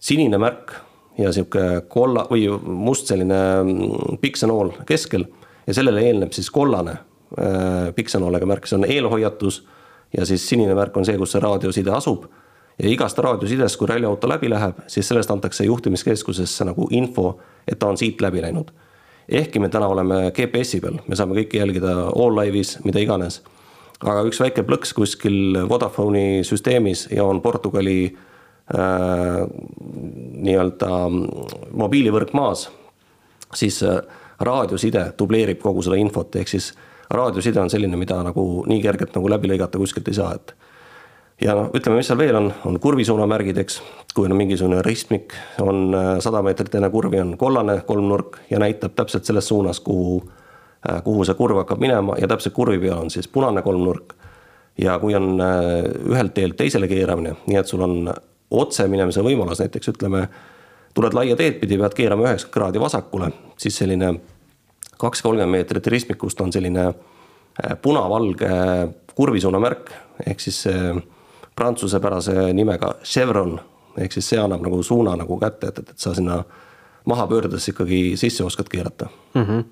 sinine 0.00 0.38
märk 0.38 0.76
ja 1.18 1.32
sihuke 1.34 1.82
kolla 1.90 2.28
või 2.30 2.46
must 2.62 3.10
selline 3.10 3.40
mm, 3.64 4.22
piksenool 4.22 4.70
keskel 4.86 5.26
ja 5.66 5.74
sellele 5.74 6.06
eelneb 6.06 6.32
siis 6.36 6.50
kollane 6.54 7.00
pikksõnalega 7.96 8.46
märk, 8.46 8.68
see 8.70 8.78
on 8.78 8.86
eelhoiatus 8.86 9.64
ja 10.14 10.26
siis 10.28 10.46
sinine 10.48 10.74
märk 10.78 10.96
on 10.96 11.06
see, 11.06 11.18
kus 11.18 11.34
see 11.34 11.42
raadioside 11.42 11.90
asub. 11.94 12.28
Ja 12.82 12.90
igast 12.90 13.18
raadiosidest, 13.18 13.78
kui 13.78 13.88
ralliauto 13.88 14.28
läbi 14.28 14.50
läheb, 14.50 14.80
siis 14.86 15.08
sellest 15.08 15.30
antakse 15.30 15.64
juhtimiskeskusesse 15.64 16.66
nagu 16.66 16.88
info, 16.90 17.38
et 17.68 17.78
ta 17.78 17.88
on 17.88 17.98
siit 17.98 18.20
läbi 18.20 18.42
läinud. 18.42 18.70
ehkki 19.28 19.58
me 19.58 19.68
täna 19.68 19.86
oleme 19.88 20.32
GPS-i 20.36 20.80
peal, 20.80 20.98
me 21.08 21.16
saame 21.16 21.34
kõike 21.38 21.58
jälgida 21.58 21.94
all 22.12 22.36
live'is, 22.36 22.78
mida 22.84 23.00
iganes. 23.00 23.42
aga 24.02 24.22
üks 24.28 24.40
väike 24.40 24.62
plõks 24.62 24.92
kuskil 24.94 25.68
Vodafone'i 25.68 26.44
süsteemis 26.44 27.08
ja 27.10 27.24
on 27.24 27.40
Portugali 27.40 28.16
äh, 28.74 29.46
nii-öelda 30.34 30.90
mobiilivõrk 31.72 32.34
maas, 32.34 32.68
siis 33.54 33.82
äh, 33.82 34.02
raadioside 34.40 35.12
dubleerib 35.18 35.62
kogu 35.62 35.82
seda 35.82 35.96
infot, 35.96 36.36
ehk 36.36 36.48
siis 36.48 36.72
raadioside 37.10 37.60
on 37.60 37.70
selline, 37.70 37.96
mida 37.96 38.20
nagu 38.26 38.64
nii 38.66 38.82
kergelt 38.82 39.14
nagu 39.16 39.30
läbi 39.30 39.50
lõigata 39.52 39.80
kuskilt 39.80 40.08
ei 40.08 40.18
saa, 40.18 40.34
et. 40.34 40.54
Ja 41.42 41.54
noh, 41.56 41.70
ütleme, 41.74 41.98
mis 41.98 42.08
seal 42.10 42.18
veel 42.18 42.36
on, 42.38 42.48
on 42.68 42.78
kurvisuunamärgid, 42.80 43.58
eks. 43.64 43.80
kui 44.14 44.28
on 44.28 44.36
mingisugune 44.38 44.82
ristmik, 44.86 45.34
on 45.62 45.94
äh, 45.96 46.10
sada 46.22 46.42
meetrit 46.46 46.74
enne 46.78 46.90
kurvi 46.90 47.18
on 47.20 47.34
kollane 47.38 47.80
kolmnurk 47.86 48.38
ja 48.50 48.60
näitab 48.62 48.94
täpselt 48.94 49.26
selles 49.26 49.48
suunas, 49.48 49.80
kuhu, 49.84 50.20
äh, 50.88 51.00
kuhu 51.04 51.24
see 51.26 51.34
kurv 51.38 51.58
hakkab 51.62 51.82
minema 51.82 52.18
ja 52.20 52.28
täpselt 52.30 52.54
kurvi 52.54 52.78
peal 52.82 53.02
on 53.06 53.10
siis 53.10 53.28
punane 53.28 53.62
kolmnurk. 53.62 54.14
ja 54.78 54.98
kui 54.98 55.14
on 55.14 55.40
äh, 55.40 55.82
ühelt 56.10 56.34
teelt 56.34 56.56
teisele 56.56 56.88
keeramine, 56.90 57.36
nii 57.46 57.58
et 57.58 57.70
sul 57.70 57.82
on 57.82 58.12
otse 58.50 58.86
minemise 58.88 59.22
võimalus, 59.22 59.60
näiteks 59.62 59.90
ütleme, 59.94 60.28
tuled 60.94 61.14
laia 61.14 61.36
teed 61.36 61.58
pidi, 61.60 61.78
pead 61.78 61.94
keerama 61.94 62.28
üheksakümmend 62.28 62.54
kraadi 62.54 62.82
vasakule, 62.82 63.30
siis 63.58 63.78
selline 63.78 64.12
kaks 64.98 65.22
kolmkümmend 65.22 65.50
meetrit 65.58 65.86
ristmikust 65.90 66.40
on 66.40 66.52
selline 66.54 66.92
punavalge 67.82 68.50
kurvisuunamärk 69.14 69.90
ehk 70.26 70.40
siis 70.42 70.64
prantsusepärase 71.56 72.52
nimega 72.52 72.94
chevron 73.04 73.58
ehk 73.98 74.12
siis 74.12 74.28
see 74.32 74.40
annab 74.40 74.62
nagu 74.64 74.82
suuna 74.82 75.16
nagu 75.16 75.38
kätte, 75.40 75.70
et, 75.70 75.78
et, 75.78 75.90
et 75.94 75.98
sa 75.98 76.14
sinna 76.14 76.42
maha 77.04 77.26
pöördudes 77.28 77.68
ikkagi 77.68 78.16
sisse 78.16 78.44
oskad 78.44 78.68
keerata 78.72 79.08
mm. 79.34 79.42
-hmm. 79.42 79.64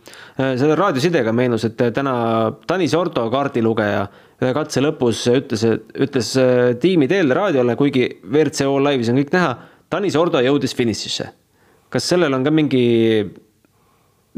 selle 0.59 0.75
raadiosidega 0.77 1.33
meenus, 1.33 1.65
et 1.65 1.77
täna 1.95 2.53
Tanis 2.67 2.95
Orto 2.95 3.31
kaardilugeja 3.31 4.07
ühe 4.43 4.53
katse 4.55 4.83
lõpus 4.83 5.25
ütles, 5.31 5.65
ütles 5.95 6.33
äh, 6.41 6.75
tiimi 6.81 7.09
teel 7.09 7.31
raadiole, 7.35 7.77
kuigi 7.77 8.09
WRC 8.25 8.67
All 8.67 8.89
Live'is 8.89 9.11
on 9.13 9.21
kõik 9.21 9.33
näha, 9.33 9.55
Tanis 9.91 10.17
Ordo 10.17 10.41
jõudis 10.41 10.77
finišisse. 10.77 11.29
kas 11.93 12.09
sellel 12.09 12.35
on 12.35 12.45
ka 12.45 12.51
mingi 12.51 12.85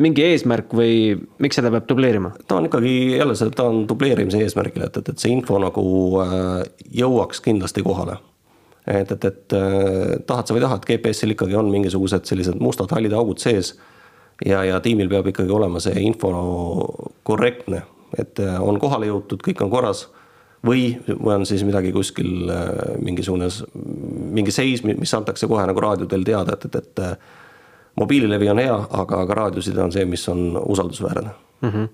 mingi 0.00 0.24
eesmärk 0.26 0.74
või 0.74 1.14
miks 1.42 1.58
seda 1.58 1.70
peab 1.74 1.86
dubleerima? 1.88 2.32
ta 2.48 2.58
on 2.58 2.68
ikkagi 2.68 2.94
jälle 3.18 3.36
see, 3.38 3.50
ta 3.54 3.68
on 3.70 3.84
dubleerimise 3.88 4.40
eesmärgil, 4.42 4.86
et, 4.88 4.96
et, 5.00 5.10
et 5.12 5.22
see 5.22 5.32
info 5.34 5.58
nagu 5.62 5.84
äh, 6.24 6.62
jõuaks 7.02 7.42
kindlasti 7.44 7.84
kohale. 7.86 8.18
et, 8.86 9.12
et, 9.12 9.24
et 9.30 9.56
äh, 9.58 10.16
tahad 10.26 10.48
sa 10.48 10.56
või 10.56 10.64
tahad, 10.64 10.86
GPS-il 10.88 11.36
ikkagi 11.36 11.58
on 11.58 11.70
mingisugused 11.70 12.26
sellised 12.30 12.58
mustad 12.62 12.90
hallid 12.94 13.14
augud 13.14 13.42
sees. 13.42 13.76
ja, 14.44 14.64
ja 14.66 14.80
tiimil 14.82 15.08
peab 15.12 15.30
ikkagi 15.30 15.54
olema 15.54 15.80
see 15.80 15.94
info 16.02 16.34
korrektne, 17.22 17.84
et 18.18 18.42
äh, 18.42 18.58
on 18.62 18.82
kohale 18.82 19.12
jõutud, 19.12 19.46
kõik 19.46 19.62
on 19.62 19.70
korras 19.70 20.08
või, 20.66 20.98
või 21.06 21.38
on 21.38 21.46
siis 21.46 21.62
midagi 21.62 21.92
kuskil 21.94 22.50
mingisugune, 22.98 23.46
mingi 24.34 24.50
seis, 24.50 24.82
mis 24.82 25.14
antakse 25.14 25.46
kohe 25.46 25.66
nagu 25.68 25.86
raadiodel 25.86 26.26
teada, 26.26 26.58
et, 26.58 26.66
et, 26.66 26.82
et 26.82 27.42
mobiililevi 28.00 28.50
on 28.50 28.58
hea, 28.62 28.76
aga, 29.02 29.22
aga 29.24 29.40
raadioside 29.40 29.82
on 29.82 29.92
see, 29.94 30.04
mis 30.08 30.28
on 30.28 30.46
usaldusväärne 30.64 31.30
mm. 31.60 31.70
-hmm. 31.70 31.88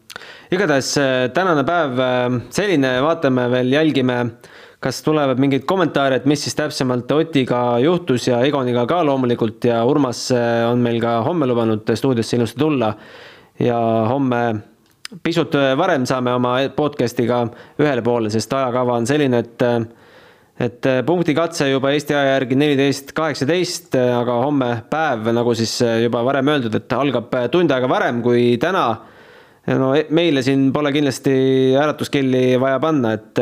igatahes 0.52 0.98
äh, 0.98 1.30
tänane 1.34 1.64
päev 1.64 1.98
äh, 1.98 2.40
selline, 2.50 3.02
vaatame 3.02 3.50
veel, 3.50 3.72
jälgime, 3.72 4.26
kas 4.80 5.02
tulevad 5.02 5.38
mingeid 5.38 5.64
kommentaare, 5.68 6.16
et 6.16 6.26
mis 6.26 6.42
siis 6.42 6.54
täpsemalt 6.54 7.12
Otiga 7.12 7.78
juhtus 7.78 8.28
ja 8.28 8.40
Egoniga 8.40 8.86
ka 8.86 9.04
loomulikult 9.06 9.64
ja 9.64 9.84
Urmas 9.84 10.30
äh, 10.32 10.70
on 10.70 10.78
meil 10.78 11.00
ka 11.00 11.20
homme 11.22 11.46
lubanud 11.46 11.94
stuudiosse 11.94 12.36
ilusti 12.36 12.58
tulla. 12.58 12.94
ja 13.60 13.78
homme 14.08 14.56
pisut 15.22 15.52
varem 15.76 16.06
saame 16.06 16.32
oma 16.32 16.54
podcast'iga 16.76 17.48
ühele 17.78 18.02
poole, 18.02 18.30
sest 18.30 18.52
ajakava 18.52 18.94
on 18.96 19.06
selline, 19.06 19.38
et 19.38 19.62
et 20.60 20.86
äh, 20.86 21.00
punktikatse 21.06 21.70
juba 21.70 21.92
Eesti 21.94 22.14
aja 22.14 22.34
järgi 22.34 22.58
neliteist 22.60 23.14
kaheksateist, 23.16 23.94
äh, 23.96 24.10
aga 24.18 24.36
homme 24.42 24.68
päev, 24.92 25.30
nagu 25.32 25.54
siis 25.56 25.78
äh, 25.86 26.02
juba 26.04 26.20
varem 26.26 26.50
öeldud, 26.52 26.76
et 26.76 26.92
algab 26.96 27.32
tund 27.52 27.72
aega 27.72 27.88
varem 27.88 28.20
kui 28.24 28.58
täna. 28.60 28.84
no 29.80 29.94
e-, 29.96 30.08
meile 30.10 30.42
siin 30.44 30.68
pole 30.72 30.92
kindlasti 30.92 31.32
äratuskelli 31.80 32.60
vaja 32.60 32.80
panna, 32.82 33.14
et 33.16 33.40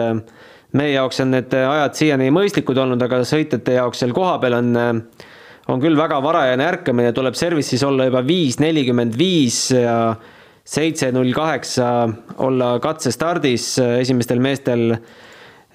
meie 0.78 0.94
jaoks 0.94 1.22
on 1.24 1.32
need 1.34 1.54
ajad 1.58 1.98
siiani 1.98 2.30
mõistlikud 2.34 2.78
olnud, 2.78 3.02
aga 3.02 3.22
sõitjate 3.26 3.78
jaoks 3.78 4.02
seal 4.02 4.14
kohapeal 4.14 4.58
on, 4.58 4.72
on 5.72 5.82
küll 5.82 5.98
väga 5.98 6.18
varajane 6.22 6.66
ärkamine, 6.68 7.14
tuleb 7.16 7.38
service'is 7.38 7.86
olla 7.86 8.06
juba 8.10 8.22
viis 8.26 8.58
nelikümmend 8.62 9.16
viis 9.18 9.70
ja 9.72 10.12
seitse 10.68 11.08
null 11.14 11.32
kaheksa 11.32 11.88
olla 12.44 12.74
katsestardis 12.84 13.78
esimestel 14.02 14.44
meestel 14.44 14.92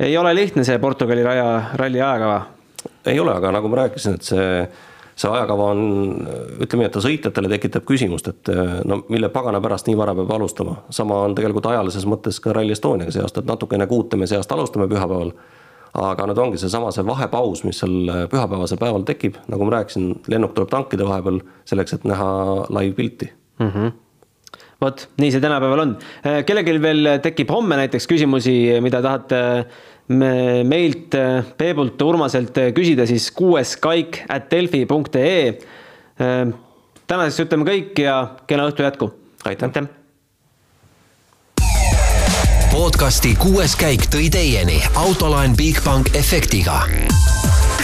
ei 0.03 0.17
ole 0.17 0.35
lihtne 0.35 0.63
see 0.63 0.79
Portugali 0.79 1.23
raja, 1.23 1.61
ralli 1.79 2.01
ajakava. 2.01 2.41
ei 3.05 3.19
ole, 3.19 3.35
aga 3.35 3.51
nagu 3.51 3.69
ma 3.71 3.83
rääkisin, 3.83 4.17
et 4.17 4.27
see, 4.27 4.47
see 5.15 5.31
ajakava 5.31 5.69
on, 5.71 5.81
ütleme 6.63 6.83
nii, 6.83 6.89
et 6.89 6.95
ta 6.95 7.03
sõitjatele 7.03 7.51
tekitab 7.55 7.87
küsimust, 7.87 8.29
et 8.31 8.53
no 8.87 9.01
mille 9.13 9.29
pagana 9.33 9.61
pärast 9.63 9.87
nii 9.87 9.97
vara 9.99 10.15
peab 10.17 10.31
alustama. 10.35 10.77
sama 10.89 11.23
on 11.27 11.35
tegelikult 11.35 11.71
ajalises 11.71 12.07
mõttes 12.09 12.39
ka 12.43 12.55
Rally 12.55 12.75
Estoniaga 12.75 13.15
see 13.15 13.23
aasta, 13.23 13.43
et 13.43 13.51
natuke 13.51 13.79
enne 13.79 13.87
kuute 13.91 14.19
me 14.19 14.27
see 14.27 14.39
aasta 14.39 14.57
alustame 14.57 14.87
pühapäeval. 14.91 15.33
aga 15.93 16.25
nüüd 16.25 16.39
ongi 16.41 16.57
seesama 16.57 16.91
see 16.91 17.05
vahepaus, 17.05 17.63
mis 17.63 17.79
seal 17.83 18.27
pühapäevasel 18.31 18.79
päeval 18.81 19.03
tekib, 19.07 19.37
nagu 19.47 19.67
ma 19.67 19.77
rääkisin, 19.77 20.23
lennuk 20.27 20.55
tuleb 20.55 20.71
tankida 20.71 21.05
vahepeal 21.05 21.43
selleks, 21.69 21.93
et 21.93 22.07
näha 22.09 22.31
live 22.69 22.95
pilti 22.97 23.29
mm. 23.59 23.69
-hmm 23.69 23.99
vot 24.83 25.07
nii 25.21 25.31
see 25.33 25.43
tänapäeval 25.43 25.83
on. 25.85 25.95
kellelgi 26.45 26.75
veel 26.81 27.09
tekib 27.23 27.51
homme 27.53 27.77
näiteks 27.79 28.07
küsimusi, 28.09 28.55
mida 28.83 29.01
tahate 29.05 29.39
meilt, 30.09 31.15
Peebult, 31.57 32.01
Urmaselt 32.01 32.57
küsida, 32.75 33.07
siis 33.07 33.29
kuues 33.31 33.77
kaik 33.81 34.23
at 34.29 34.49
delfi.ee. 34.51 35.57
tänaseks 37.07 37.43
ütleme 37.45 37.67
kõik 37.67 38.03
ja 38.03 38.17
kena 38.47 38.67
õhtu 38.69 38.83
jätku. 38.83 39.13
aitäh, 39.45 39.69
aitäh.! 39.69 39.91
podcasti 42.73 43.35
kuues 43.37 43.75
käik 43.77 44.07
tõi 44.09 44.31
teieni 44.33 44.79
autolaen 44.97 45.53
Bigbank 45.57 46.15
efektiga. 46.17 46.81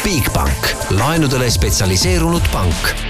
Bigbank, 0.01 0.73
laenudele 0.97 1.51
spetsialiseerunud 1.53 2.49
pank 2.51 3.08